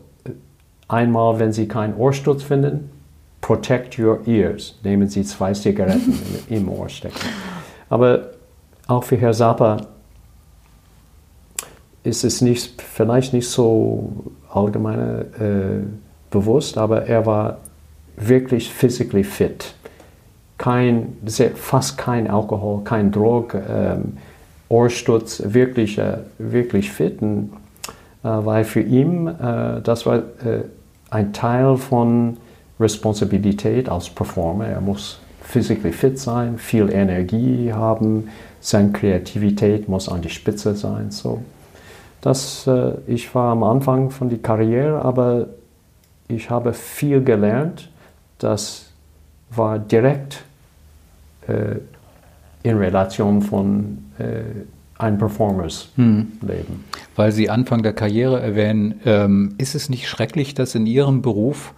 einmal, 0.88 1.40
wenn 1.40 1.52
Sie 1.52 1.68
keinen 1.68 1.96
Ohrsturz 1.96 2.44
finden, 2.44 2.92
protect 3.42 3.98
your 3.98 4.20
ears. 4.28 4.76
Nehmen 4.84 5.10
Sie 5.10 5.24
zwei 5.24 5.54
Zigaretten 5.54 6.20
im 6.50 6.70
Ohr 6.70 6.88
stecken. 6.88 7.18
Aber 7.90 8.30
auch 8.86 9.04
für 9.04 9.18
Herr 9.18 9.34
Zappa 9.34 9.78
ist 12.04 12.24
es 12.24 12.42
nicht, 12.42 12.80
vielleicht 12.84 13.34
nicht 13.34 13.50
so 13.50 14.14
allgemein 14.54 15.00
äh, 15.00 15.82
bewusst, 16.30 16.78
aber 16.78 17.08
er 17.08 17.26
war 17.26 17.58
wirklich 18.18 18.72
physically 18.72 19.24
fit. 19.24 19.74
Kein, 20.60 21.18
fast 21.56 21.98
kein 21.98 22.30
Alkohol, 22.30 22.84
kein 22.84 23.12
Drog, 23.12 23.56
ähm, 23.56 24.18
Ohrsturz, 24.70 25.42
wirklich, 25.46 25.98
äh, 25.98 26.18
wirklich 26.38 26.92
fit. 26.92 27.22
Äh, 27.22 27.38
weil 28.22 28.64
für 28.64 28.82
ihn 28.82 29.28
äh, 29.28 29.82
das 29.82 30.06
war 30.06 30.24
ein 31.10 31.34
Teil 31.34 31.78
von 31.78 32.38
Responsibilität 32.80 33.88
als 33.88 34.10
Performer. 34.10 34.68
Er 34.68 34.82
muss 34.82 35.20
physically 35.42 35.92
fit 35.94 36.20
sein, 36.20 36.58
viel 36.58 36.92
Energie 36.92 37.72
haben, 37.72 38.30
seine 38.60 38.92
Kreativität 38.92 39.88
muss 39.88 40.10
an 40.10 40.22
die 40.22 40.30
Spitze 40.30 40.76
sein. 40.76 41.12
So. 41.12 41.42
Das, 42.22 42.68
ich 43.06 43.34
war 43.36 43.52
am 43.52 43.64
Anfang 43.64 44.10
von 44.10 44.30
der 44.30 44.40
Karriere, 44.40 45.06
aber 45.06 45.48
ich 46.28 46.50
habe 46.50 46.74
viel 46.74 47.24
gelernt. 47.24 47.90
Das 48.40 48.88
war 49.52 49.78
direkt 49.78 50.44
in 52.66 52.78
Relation 52.78 53.42
von 53.44 54.00
äh, 54.18 54.42
einem 54.98 55.18
Performers-Leben. 55.20 56.84
Weil 57.16 57.32
Sie 57.32 57.50
Anfang 57.50 57.84
der 57.84 57.94
Karriere 57.94 58.42
erwähnen, 58.42 58.96
ähm, 59.06 59.54
ist 59.58 59.76
es 59.76 59.90
nicht 59.90 60.10
schrecklich, 60.10 60.56
dass 60.56 60.74
in 60.74 60.88
Ihrem 60.88 61.22
Beruf 61.22 61.74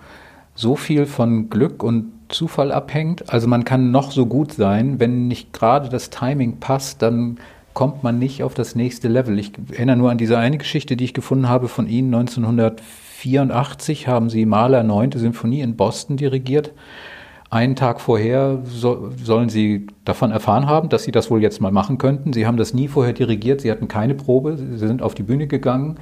so 0.55 0.75
viel 0.75 1.05
von 1.05 1.49
Glück 1.49 1.83
und 1.83 2.13
Zufall 2.29 2.71
abhängt? 2.71 3.29
Also 3.29 3.47
man 3.47 3.65
kann 3.65 3.91
noch 3.91 4.11
so 4.11 4.27
gut 4.27 4.53
sein, 4.53 4.99
wenn 4.99 5.27
nicht 5.27 5.51
gerade 5.51 5.89
das 5.89 6.09
Timing 6.09 6.59
passt, 6.59 7.01
dann 7.01 7.37
kommt 7.73 8.03
man 8.03 8.17
nicht 8.17 8.41
auf 8.43 8.53
das 8.53 8.75
nächste 8.75 9.09
Level. 9.09 9.37
Ich 9.37 9.51
erinnere 9.71 9.97
nur 9.97 10.09
an 10.09 10.17
diese 10.17 10.37
eine 10.37 10.57
Geschichte, 10.57 10.95
die 10.95 11.03
ich 11.03 11.13
gefunden 11.13 11.49
habe 11.49 11.67
von 11.67 11.87
Ihnen. 11.87 12.13
1984 12.13 14.07
haben 14.07 14.29
Sie 14.29 14.45
Mahler 14.45 14.83
9. 14.83 15.11
Symphonie 15.11 15.61
in 15.61 15.75
Boston 15.75 16.15
dirigiert. 16.17 16.71
Einen 17.49 17.75
Tag 17.75 18.01
vorher 18.01 18.59
so, 18.65 19.11
sollen 19.23 19.47
Sie 19.47 19.87
davon 20.03 20.31
erfahren 20.31 20.67
haben, 20.67 20.89
dass 20.89 21.03
Sie 21.03 21.11
das 21.11 21.31
wohl 21.31 21.41
jetzt 21.41 21.61
mal 21.61 21.71
machen 21.71 21.97
könnten. 21.97 22.33
Sie 22.33 22.45
haben 22.45 22.57
das 22.57 22.73
nie 22.73 22.89
vorher 22.89 23.13
dirigiert, 23.13 23.61
Sie 23.61 23.71
hatten 23.71 23.87
keine 23.87 24.15
Probe, 24.15 24.57
Sie 24.57 24.77
sind 24.77 25.01
auf 25.01 25.15
die 25.15 25.23
Bühne 25.23 25.47
gegangen, 25.47 25.97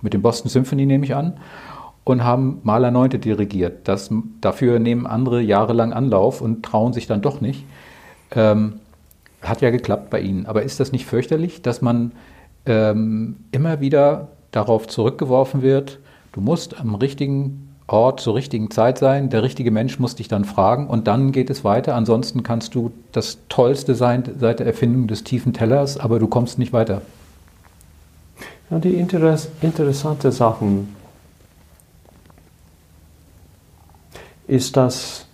mit 0.00 0.14
dem 0.14 0.22
Boston 0.22 0.48
Symphony 0.48 0.86
nehme 0.86 1.04
ich 1.04 1.14
an. 1.14 1.34
und 2.04 2.24
haben 2.24 2.60
Maler 2.62 2.90
Neunte 2.90 3.18
dirigiert. 3.18 3.86
Das, 3.86 4.08
dafür 4.40 4.78
nehmen 4.78 5.06
andere 5.06 5.42
jahrelang 5.42 5.92
Anlauf 5.92 6.40
und 6.40 6.62
trauen 6.62 6.94
sich 6.94 7.06
dann 7.06 7.20
doch 7.20 7.42
nicht. 7.42 7.66
Ähm, 8.34 8.80
hat 9.42 9.60
ja 9.60 9.68
geklappt 9.70 10.08
bei 10.08 10.20
Ihnen. 10.20 10.46
Aber 10.46 10.62
ist 10.62 10.80
das 10.80 10.90
nicht 10.90 11.04
fürchterlich, 11.04 11.60
dass 11.60 11.82
man 11.82 12.12
ähm, 12.64 13.36
immer 13.52 13.80
wieder 13.80 14.28
darauf 14.52 14.86
zurückgeworfen 14.86 15.60
wird, 15.60 15.98
du 16.32 16.40
musst 16.40 16.80
am 16.80 16.94
richtigen 16.94 17.67
Ort 17.88 18.20
zur 18.20 18.34
richtigen 18.34 18.70
Zeit 18.70 18.98
sein, 18.98 19.30
der 19.30 19.42
richtige 19.42 19.70
Mensch 19.70 19.98
muss 19.98 20.14
dich 20.14 20.28
dann 20.28 20.44
fragen 20.44 20.88
und 20.88 21.06
dann 21.06 21.32
geht 21.32 21.48
es 21.48 21.64
weiter. 21.64 21.94
Ansonsten 21.94 22.42
kannst 22.42 22.74
du 22.74 22.92
das 23.12 23.38
Tollste 23.48 23.94
sein 23.94 24.24
seit 24.38 24.58
der 24.58 24.66
Erfindung 24.66 25.08
des 25.08 25.24
tiefen 25.24 25.54
Tellers, 25.54 25.98
aber 25.98 26.18
du 26.18 26.26
kommst 26.26 26.58
nicht 26.58 26.74
weiter. 26.74 27.00
Ja, 28.70 28.78
die 28.78 28.94
Interess 28.94 29.48
interessante 29.62 30.30
Sachen 30.30 30.94
ist, 34.46 34.76
dass 34.76 35.24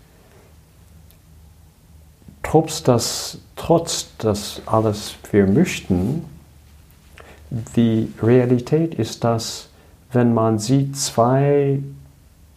trotz 2.44 2.84
das, 2.84 3.38
trotz 3.57 4.07
das 4.18 4.62
alles 4.66 5.16
wir 5.32 5.48
möchten, 5.48 6.24
die 7.74 8.12
Realität 8.22 8.94
ist, 8.94 9.24
dass 9.24 9.68
wenn 10.12 10.32
man 10.32 10.61
sieht 10.61 10.96
zwei 10.96 11.80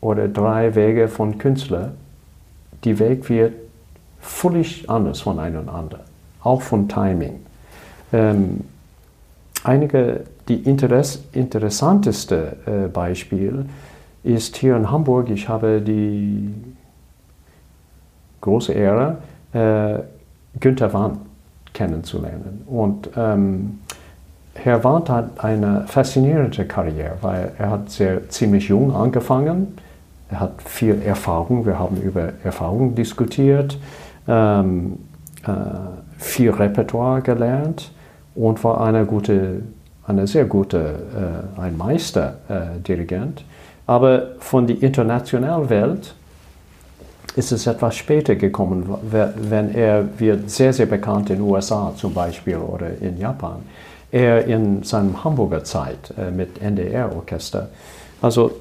oder 0.02 0.28
drei 0.28 0.76
Wege 0.76 1.08
von 1.08 1.38
Künstlern, 1.38 1.94
die 2.84 3.00
Weg 3.00 3.30
wird 3.30 3.54
völlig 4.20 4.90
anders 4.90 5.22
voneinander, 5.22 6.02
auch 6.44 6.62
von 6.62 6.88
Timing. 6.88 7.40
Ähm, 8.14 8.62
einige, 9.64 10.26
die 10.48 10.56
Interess 10.56 11.24
interessanteste 11.34 12.58
äh, 12.66 12.88
Beispiel 12.88 13.66
ist 14.24 14.58
hier 14.58 14.76
in 14.76 14.90
Hamburg. 14.92 15.30
Ich 15.30 15.50
habe 15.50 15.82
die 15.82 16.54
große 18.42 18.74
Ehre, 18.74 19.18
äh, 19.54 20.00
Günther 20.60 20.94
Wahn 20.94 21.20
kennenzulernen. 21.74 22.64
Und 22.68 23.10
ähm, 23.16 23.80
Herr 24.56 24.84
Wahn 24.84 25.08
hat 25.08 25.44
eine 25.44 25.86
faszinierende 25.88 26.66
Karriere, 26.66 27.18
weil 27.22 27.52
er 27.58 27.70
hat 27.70 27.90
sehr 27.92 28.30
ziemlich 28.30 28.70
jung 28.70 28.94
angefangen. 28.96 29.78
Er 30.30 30.40
hat 30.40 30.62
viel 30.64 31.02
Erfahrung. 31.02 31.66
Wir 31.66 31.80
haben 31.80 32.02
über 32.02 32.34
Erfahrung 32.44 32.96
diskutiert, 32.96 33.78
ähm, 34.28 35.00
äh, 35.46 35.52
viel 36.18 36.52
Repertoire 36.52 37.22
gelernt 37.22 37.92
und 38.36 38.64
war 38.64 38.82
eine 38.82 39.06
gute, 39.06 39.62
eine 40.06 40.28
sehr 40.28 40.46
gute, 40.46 41.44
äh, 41.58 41.62
ein 41.62 41.78
Meisterdirigent. 41.78 43.40
Äh, 43.40 43.44
Aber 43.86 44.36
von 44.40 44.68
der 44.68 44.82
internationalen 44.82 45.70
Welt 45.70 46.14
ist 47.38 47.52
es 47.52 47.68
etwas 47.68 47.96
später 47.96 48.36
gekommen, 48.36 48.90
wenn 49.12 49.74
er 49.74 50.20
wird 50.20 50.50
sehr, 50.50 50.74
sehr 50.74 50.88
bekannt 50.88 51.30
in 51.30 51.38
den 51.38 51.46
USA 51.46 51.94
zum 51.96 52.14
Beispiel 52.14 52.58
oder 52.58 52.90
in 53.00 53.18
Japan. 53.18 53.58
Er 54.12 54.46
in 54.46 54.84
seiner 54.84 55.24
Hamburger 55.24 55.64
Zeit 55.64 56.14
äh, 56.18 56.32
mit 56.32 56.62
NDR-Orchester. 56.62 57.70
Also 58.22 58.52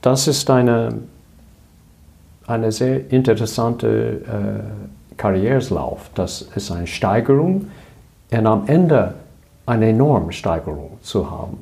das 0.00 0.26
ist 0.26 0.50
eine, 0.50 0.94
eine 2.46 2.72
sehr 2.72 3.10
interessante 3.10 4.20
äh, 4.26 5.16
Karriereslauf. 5.16 6.10
Das 6.14 6.42
ist 6.42 6.70
eine 6.70 6.86
Steigerung 6.86 7.68
und 8.30 8.46
am 8.46 8.66
Ende 8.66 9.14
eine 9.66 9.88
enorme 9.88 10.32
Steigerung 10.32 10.98
zu 11.02 11.30
haben. 11.30 11.58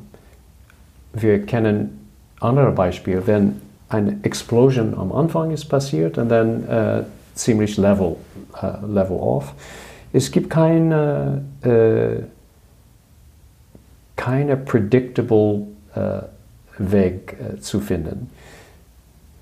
Wir 1.12 1.44
kennen 1.44 2.08
andere 2.40 2.72
Beispiele, 2.72 3.26
wenn 3.26 3.60
eine 3.88 4.18
Explosion 4.22 4.94
am 4.98 5.12
Anfang 5.12 5.50
ist 5.50 5.66
passiert 5.66 6.18
und 6.18 6.28
dann 6.30 6.66
äh, 6.68 7.02
ziemlich 7.34 7.76
level, 7.76 8.16
äh, 8.60 8.86
level 8.86 9.16
off. 9.16 9.54
Es 10.12 10.30
gibt 10.30 10.50
keine, 10.50 11.42
äh, 11.62 12.22
keine 14.16 14.56
predictable 14.56 15.66
äh, 15.94 16.22
Weg 16.78 17.36
äh, 17.38 17.60
zu 17.60 17.80
finden. 17.80 18.30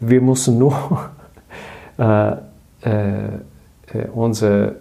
Wir 0.01 0.21
müssen 0.21 0.59
nur 0.59 1.11
äh, 2.01 2.33
unser 4.15 4.75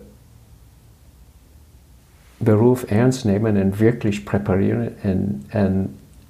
Beruf 2.39 2.89
ernst 2.89 3.25
nehmen 3.25 3.57
und 3.61 3.79
wirklich 3.79 4.25
präparieren 4.25 4.91
und, 5.03 5.45
und 5.53 5.89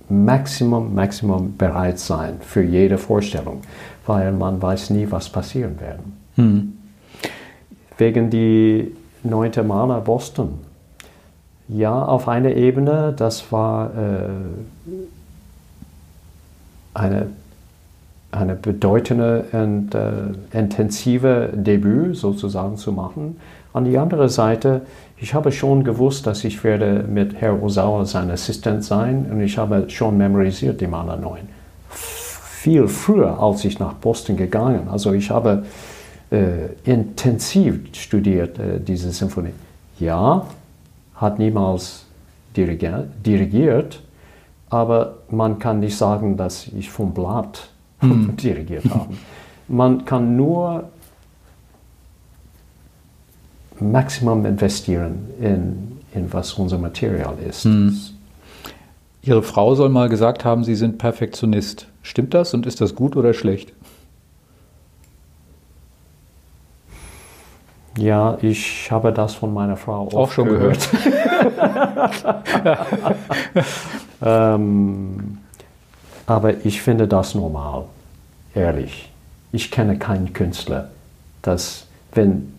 Maximum, 0.09 0.95
Maximum 0.95 1.55
bereit 1.55 1.99
sein 1.99 2.37
für 2.41 2.63
jede 2.63 2.97
Vorstellung, 2.97 3.61
weil 4.07 4.31
man 4.31 4.59
weiß 4.59 4.89
nie, 4.89 5.05
was 5.11 5.29
passieren 5.29 5.79
wird. 5.79 5.99
Hm. 6.35 6.73
Wegen 7.97 8.29
die 8.31 8.95
neunte 9.23 9.61
Maler 9.61 10.01
Boston. 10.01 10.59
Ja, 11.67 12.03
auf 12.03 12.27
einer 12.27 12.55
Ebene, 12.55 13.13
das 13.15 13.51
war 13.51 13.91
äh, 13.95 14.29
eine, 16.95 17.27
eine 18.31 18.55
bedeutende 18.55 19.45
und 19.51 19.95
äh, 19.95 20.57
intensive 20.57 21.49
Debüt 21.53 22.15
sozusagen 22.15 22.77
zu 22.77 22.91
machen. 22.91 23.37
An 23.73 23.85
die 23.85 23.97
andere 23.97 24.29
Seite, 24.29 24.81
ich 25.17 25.33
habe 25.33 25.51
schon 25.51 25.83
gewusst, 25.83 26.27
dass 26.27 26.43
ich 26.43 26.63
werde 26.63 27.03
mit 27.07 27.35
Herr 27.41 27.51
Rosauer 27.51 28.05
sein 28.05 28.29
Assistent 28.31 28.83
sein 28.83 29.27
und 29.31 29.41
ich 29.41 29.57
habe 29.57 29.89
schon 29.89 30.17
memorisiert 30.17 30.79
die 30.81 30.87
Maler 30.87 31.17
9. 31.17 31.39
Viel 31.89 32.87
früher, 32.87 33.41
als 33.41 33.65
ich 33.65 33.79
nach 33.79 33.93
Boston 33.93 34.37
gegangen. 34.37 34.87
Also 34.89 35.13
ich 35.13 35.29
habe 35.29 35.63
äh, 36.31 36.73
intensiv 36.83 37.79
studiert 37.93 38.59
äh, 38.59 38.79
diese 38.79 39.11
Symphonie. 39.11 39.53
Ja, 39.99 40.45
hat 41.15 41.39
niemals 41.39 42.05
dirigiert, 42.55 44.01
aber 44.69 45.15
man 45.29 45.59
kann 45.59 45.79
nicht 45.79 45.97
sagen, 45.97 46.37
dass 46.37 46.67
ich 46.67 46.89
vom 46.89 47.13
Blatt 47.13 47.69
hm. 48.27 48.35
dirigiert 48.37 48.85
habe. 48.89 49.13
Man 49.67 50.05
kann 50.05 50.35
nur 50.35 50.89
Maximum 53.79 54.45
investieren 54.45 55.29
in, 55.39 55.99
in 56.13 56.31
was 56.33 56.53
unser 56.53 56.77
Material 56.77 57.35
ist. 57.47 57.63
Hm. 57.65 57.97
Ihre 59.21 59.43
Frau 59.43 59.75
soll 59.75 59.89
mal 59.89 60.09
gesagt 60.09 60.45
haben, 60.45 60.63
Sie 60.63 60.75
sind 60.75 60.97
Perfektionist. 60.97 61.87
Stimmt 62.01 62.33
das 62.33 62.53
und 62.53 62.65
ist 62.65 62.81
das 62.81 62.95
gut 62.95 63.15
oder 63.15 63.33
schlecht? 63.33 63.73
Ja, 67.97 68.37
ich 68.41 68.89
habe 68.91 69.11
das 69.11 69.35
von 69.35 69.53
meiner 69.53 69.75
Frau 69.75 70.07
auch 70.13 70.31
schon 70.31 70.47
gehört. 70.47 70.89
gehört. 70.89 72.35
ähm, 74.21 75.38
aber 76.29 76.63
ich 76.63 76.79
finde 76.83 77.07
das 77.07 77.33
normal, 77.33 77.85
ehrlich. 78.53 79.11
Ich 79.51 79.71
kenne 79.71 79.97
keinen 79.97 80.31
Künstler, 80.31 80.89
dass 81.41 81.87
wenn 82.13 82.53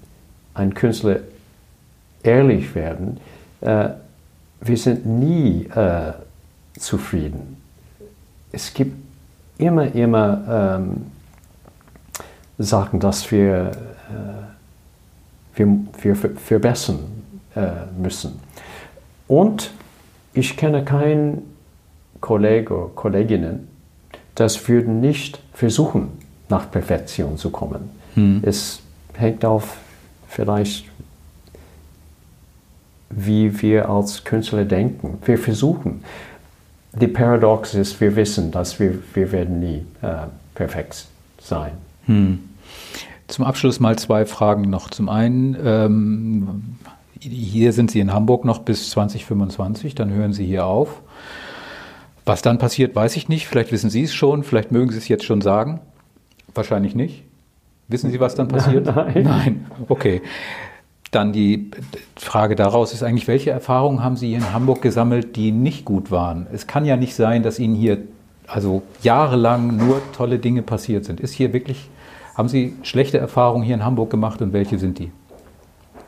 ein 0.54 0.74
Künstler 0.74 1.20
ehrlich 2.24 2.74
werden, 2.74 3.20
äh, 3.60 3.90
wir 4.60 4.76
sind 4.76 5.06
nie 5.06 5.66
äh, 5.66 6.12
zufrieden. 6.80 7.58
Es 8.50 8.74
gibt 8.74 8.96
immer, 9.56 9.94
immer 9.94 10.78
ähm, 10.80 11.06
Sachen, 12.58 12.98
dass 12.98 13.30
wir, 13.30 13.70
äh, 13.70 15.54
wir, 15.54 15.78
wir 16.02 16.16
verbessern 16.16 16.98
äh, 17.54 17.70
müssen. 17.96 18.40
Und 19.28 19.70
ich 20.34 20.56
kenne 20.56 20.84
keinen 20.84 21.49
Kollege 22.20 22.74
oder 22.74 22.90
Kolleginnen, 22.94 23.68
das 24.34 24.68
würden 24.68 25.00
nicht 25.00 25.40
versuchen, 25.52 26.08
nach 26.48 26.70
Perfektion 26.70 27.36
zu 27.36 27.50
kommen. 27.50 27.90
Hm. 28.14 28.40
Es 28.42 28.80
hängt 29.14 29.44
auf 29.44 29.76
vielleicht, 30.28 30.86
wie 33.10 33.60
wir 33.60 33.88
als 33.88 34.24
Künstler 34.24 34.64
denken. 34.64 35.18
Wir 35.24 35.38
versuchen. 35.38 36.04
Die 36.92 37.06
Paradox 37.06 37.74
ist, 37.74 38.00
wir 38.00 38.16
wissen, 38.16 38.50
dass 38.50 38.80
wir, 38.80 38.98
wir 39.14 39.30
werden 39.32 39.60
nie 39.60 39.84
äh, 40.02 40.26
perfekt 40.54 41.06
sein. 41.40 41.72
Hm. 42.06 42.40
Zum 43.28 43.44
Abschluss 43.44 43.78
mal 43.78 43.96
zwei 43.96 44.26
Fragen 44.26 44.70
noch. 44.70 44.90
Zum 44.90 45.08
einen, 45.08 45.56
ähm, 45.64 46.76
hier 47.20 47.72
sind 47.72 47.90
Sie 47.92 48.00
in 48.00 48.12
Hamburg 48.12 48.44
noch 48.44 48.60
bis 48.60 48.90
2025, 48.90 49.94
dann 49.94 50.10
hören 50.10 50.32
Sie 50.32 50.46
hier 50.46 50.66
auf. 50.66 51.00
Was 52.30 52.42
dann 52.42 52.58
passiert, 52.58 52.94
weiß 52.94 53.16
ich 53.16 53.28
nicht. 53.28 53.48
Vielleicht 53.48 53.72
wissen 53.72 53.90
Sie 53.90 54.04
es 54.04 54.14
schon, 54.14 54.44
vielleicht 54.44 54.70
mögen 54.70 54.92
Sie 54.92 54.98
es 54.98 55.08
jetzt 55.08 55.24
schon 55.24 55.40
sagen. 55.40 55.80
Wahrscheinlich 56.54 56.94
nicht. 56.94 57.24
Wissen 57.88 58.12
Sie, 58.12 58.20
was 58.20 58.36
dann 58.36 58.46
passiert? 58.46 58.86
Nein. 58.94 59.24
Nein. 59.24 59.66
Okay. 59.88 60.22
Dann 61.10 61.32
die 61.32 61.72
Frage 62.14 62.54
daraus 62.54 62.92
ist 62.92 63.02
eigentlich, 63.02 63.26
welche 63.26 63.50
Erfahrungen 63.50 64.04
haben 64.04 64.14
Sie 64.14 64.28
hier 64.28 64.36
in 64.36 64.52
Hamburg 64.52 64.80
gesammelt, 64.80 65.34
die 65.34 65.50
nicht 65.50 65.84
gut 65.84 66.12
waren? 66.12 66.46
Es 66.52 66.68
kann 66.68 66.84
ja 66.84 66.96
nicht 66.96 67.16
sein, 67.16 67.42
dass 67.42 67.58
Ihnen 67.58 67.74
hier 67.74 67.98
also 68.46 68.82
jahrelang 69.02 69.76
nur 69.76 70.00
tolle 70.16 70.38
Dinge 70.38 70.62
passiert 70.62 71.04
sind. 71.06 71.18
Ist 71.18 71.32
hier 71.32 71.52
wirklich, 71.52 71.90
haben 72.36 72.48
Sie 72.48 72.76
schlechte 72.84 73.18
Erfahrungen 73.18 73.64
hier 73.64 73.74
in 73.74 73.84
Hamburg 73.84 74.08
gemacht 74.08 74.40
und 74.40 74.52
welche 74.52 74.78
sind 74.78 75.00
die? 75.00 75.10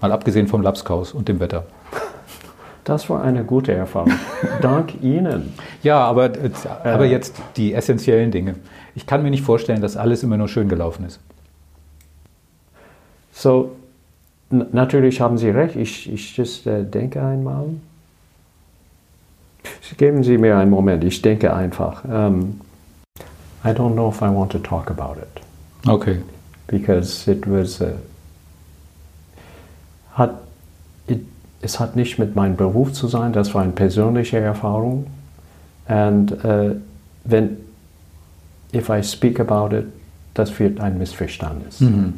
Mal 0.01 0.12
abgesehen 0.12 0.47
vom 0.47 0.62
Lapskaus 0.62 1.14
und 1.14 1.27
dem 1.27 1.41
Wetter. 1.41 1.66
Das 2.85 3.09
war 3.09 3.22
eine 3.22 3.45
gute 3.45 3.72
Erfahrung. 3.72 4.12
Dank 4.61 5.03
Ihnen. 5.03 5.55
Ja, 5.83 6.01
aber, 6.01 6.33
aber 6.83 7.07
jetzt 7.07 7.37
die 7.57 7.74
essentiellen 7.74 8.30
Dinge. 8.30 8.57
Ich 8.95 9.07
kann 9.07 9.22
mir 9.22 9.30
nicht 9.30 9.45
vorstellen, 9.45 9.80
dass 9.80 9.97
alles 9.97 10.22
immer 10.22 10.37
nur 10.37 10.49
schön 10.49 10.68
gelaufen 10.68 11.07
ist. 11.07 11.20
So, 13.33 13.72
natürlich 14.51 15.20
haben 15.20 15.39
Sie 15.39 15.49
recht. 15.49 15.76
Ich, 15.76 16.12
ich 16.12 16.37
just, 16.37 16.66
äh, 16.66 16.85
denke 16.85 17.22
einmal. 17.22 17.66
Geben 19.97 20.24
Sie 20.24 20.39
mir 20.39 20.57
einen 20.57 20.70
Moment. 20.70 21.05
Ich 21.05 21.22
denke 21.22 21.55
einfach. 21.55 22.05
Um, 22.05 22.61
I 23.64 23.68
don't 23.68 23.95
know 23.95 24.09
if 24.09 24.20
I 24.22 24.28
want 24.28 24.51
to 24.53 24.59
talk 24.59 24.91
about 24.91 25.18
it. 25.20 25.89
Okay. 25.89 26.18
Because 26.66 27.30
it 27.30 27.47
was 27.47 27.80
uh, 27.80 27.93
hat 30.14 30.30
it, 30.30 30.37
es 31.62 31.80
hat 31.80 31.96
nicht 31.96 32.18
mit 32.18 32.36
meinem 32.36 32.56
Beruf 32.56 32.92
zu 32.92 33.06
sein. 33.08 33.32
Das 33.32 33.54
war 33.54 33.62
eine 33.62 33.72
persönliche 33.72 34.38
Erfahrung. 34.38 35.06
Und 35.88 36.32
uh, 36.44 36.76
wenn 37.24 37.56
if 38.74 38.88
I 38.88 39.02
speak 39.02 39.40
about 39.40 39.74
it, 39.74 39.86
das 40.34 40.58
wird 40.58 40.80
ein 40.80 40.98
Missverständnis. 40.98 41.80
Mhm. 41.80 42.14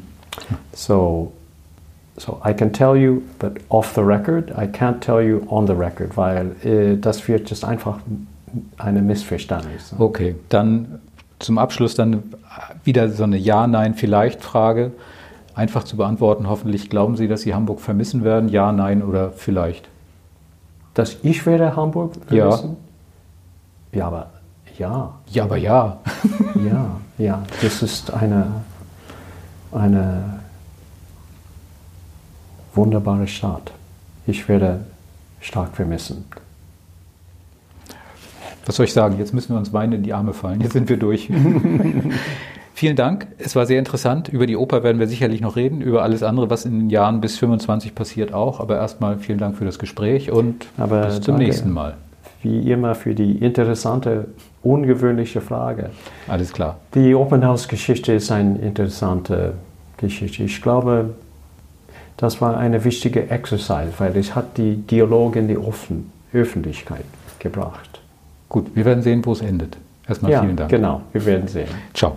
So, 0.73 1.33
so 2.17 2.41
I 2.45 2.53
can 2.53 2.73
tell 2.73 2.97
you, 2.97 3.23
but 3.39 3.53
off 3.69 3.93
the 3.95 4.03
record, 4.03 4.51
I 4.51 4.67
can't 4.67 5.01
tell 5.01 5.21
you 5.21 5.43
on 5.49 5.67
the 5.67 5.75
record, 5.75 6.17
weil 6.17 6.53
äh, 6.65 6.97
das 6.97 7.27
wird 7.29 7.51
just 7.51 7.65
einfach 7.65 7.99
ein 8.79 9.07
Missverständnis. 9.07 9.95
Okay, 9.99 10.37
dann 10.49 11.01
zum 11.39 11.59
Abschluss 11.59 11.95
dann 11.95 12.23
wieder 12.85 13.09
so 13.11 13.25
eine 13.25 13.37
Ja-Nein-Vielleicht-Frage. 13.37 14.93
Einfach 15.55 15.85
zu 15.85 15.97
beantworten, 15.97 16.49
hoffentlich 16.49 16.91
glauben 16.91 17.17
Sie, 17.17 17.29
dass 17.29 17.43
Sie 17.43 17.55
Hamburg 17.55 17.81
vermissen 17.81 18.25
werden? 18.25 18.49
Ja, 18.49 18.73
nein 18.73 19.03
oder 19.03 19.31
vielleicht? 19.31 19.89
Dass 20.95 21.17
ich 21.23 21.47
werde 21.47 21.77
Hamburg 21.77 22.15
vermissen? 22.27 22.77
Ja. 23.93 23.99
Ja, 23.99 24.07
aber 24.09 24.31
ja. 24.79 25.15
Ja, 25.31 25.45
aber 25.45 25.57
ja. 25.57 25.99
ja, 26.57 26.91
ja. 27.19 27.43
Das 27.63 27.83
ist 27.83 28.13
eine, 28.13 28.47
eine 29.71 30.41
wunderbare 32.75 33.29
Stadt. 33.29 33.73
Ich 34.27 34.49
werde 34.49 34.81
stark 35.41 35.77
vermissen. 35.77 36.25
Was 38.67 38.77
soll 38.77 38.87
ich 38.87 38.93
sagen? 38.93 39.19
Jetzt 39.19 39.35
müssen 39.35 39.55
wir 39.55 39.59
uns 39.59 39.73
weinen 39.73 39.93
in 39.93 40.03
die 40.03 40.13
Arme 40.13 40.33
fallen. 40.33 40.61
Jetzt 40.61 40.73
sind 40.73 40.89
wir 40.89 40.97
durch. 40.97 41.31
Vielen 42.77 42.97
Dank. 42.97 43.29
Es 43.39 43.55
war 43.55 43.67
sehr 43.67 43.79
interessant. 43.79 44.29
Über 44.29 44.47
die 44.47 44.57
Oper 44.57 44.83
werden 44.83 44.99
wir 44.99 45.07
sicherlich 45.07 45.41
noch 45.41 45.55
reden, 45.55 45.81
über 45.81 46.03
alles 46.03 46.25
andere, 46.25 46.51
was 46.51 46.65
in 46.65 46.81
den 46.81 46.91
Jahren 46.91 47.21
bis 47.21 47.39
25 47.39 47.95
passiert 47.95 48.35
auch. 48.35 48.59
Aber 48.59 48.77
erstmal 48.77 49.17
vielen 49.19 49.39
Dank 49.39 49.57
für 49.57 49.65
das 49.65 49.79
Gespräch 49.79 50.33
und 50.33 50.67
Aber 50.77 51.07
bis 51.07 51.21
zum 51.21 51.35
danke. 51.35 51.45
nächsten 51.45 51.71
Mal. 51.71 51.95
Wie 52.43 52.73
immer 52.73 52.97
für 52.97 53.15
die 53.15 53.39
interessante, 53.39 54.27
ungewöhnliche 54.63 55.41
Frage. 55.41 55.91
Alles 56.27 56.53
klar. 56.53 56.79
Die 56.97 57.15
Opernhaus-Geschichte 57.15 58.13
ist 58.13 58.33
eine 58.33 58.59
interessante 58.59 59.53
Geschichte. 59.97 60.43
Ich 60.43 60.61
glaube, 60.61 61.15
das 62.17 62.41
war 62.41 62.57
eine 62.59 62.83
wichtige 62.83 63.31
Exercise, 63.31 63.93
weil 63.99 64.17
es 64.17 64.35
hat 64.35 64.59
die 64.59 64.79
Dialoge 64.79 65.39
in 65.39 65.47
die 65.47 65.57
Offen 65.57 66.11
Öffentlichkeit 66.33 67.05
gebracht. 67.39 68.01
Gut, 68.49 68.67
wir 68.75 68.85
werden 68.85 69.03
sehen, 69.05 69.25
wo 69.25 69.31
es 69.31 69.41
endet. 69.41 69.77
Erstmal 70.09 70.33
ja, 70.33 70.41
vielen 70.41 70.57
Dank. 70.57 70.71
genau, 70.71 71.03
wir 71.13 71.25
werden 71.25 71.47
sehen. 71.47 71.69
Ciao. 71.95 72.17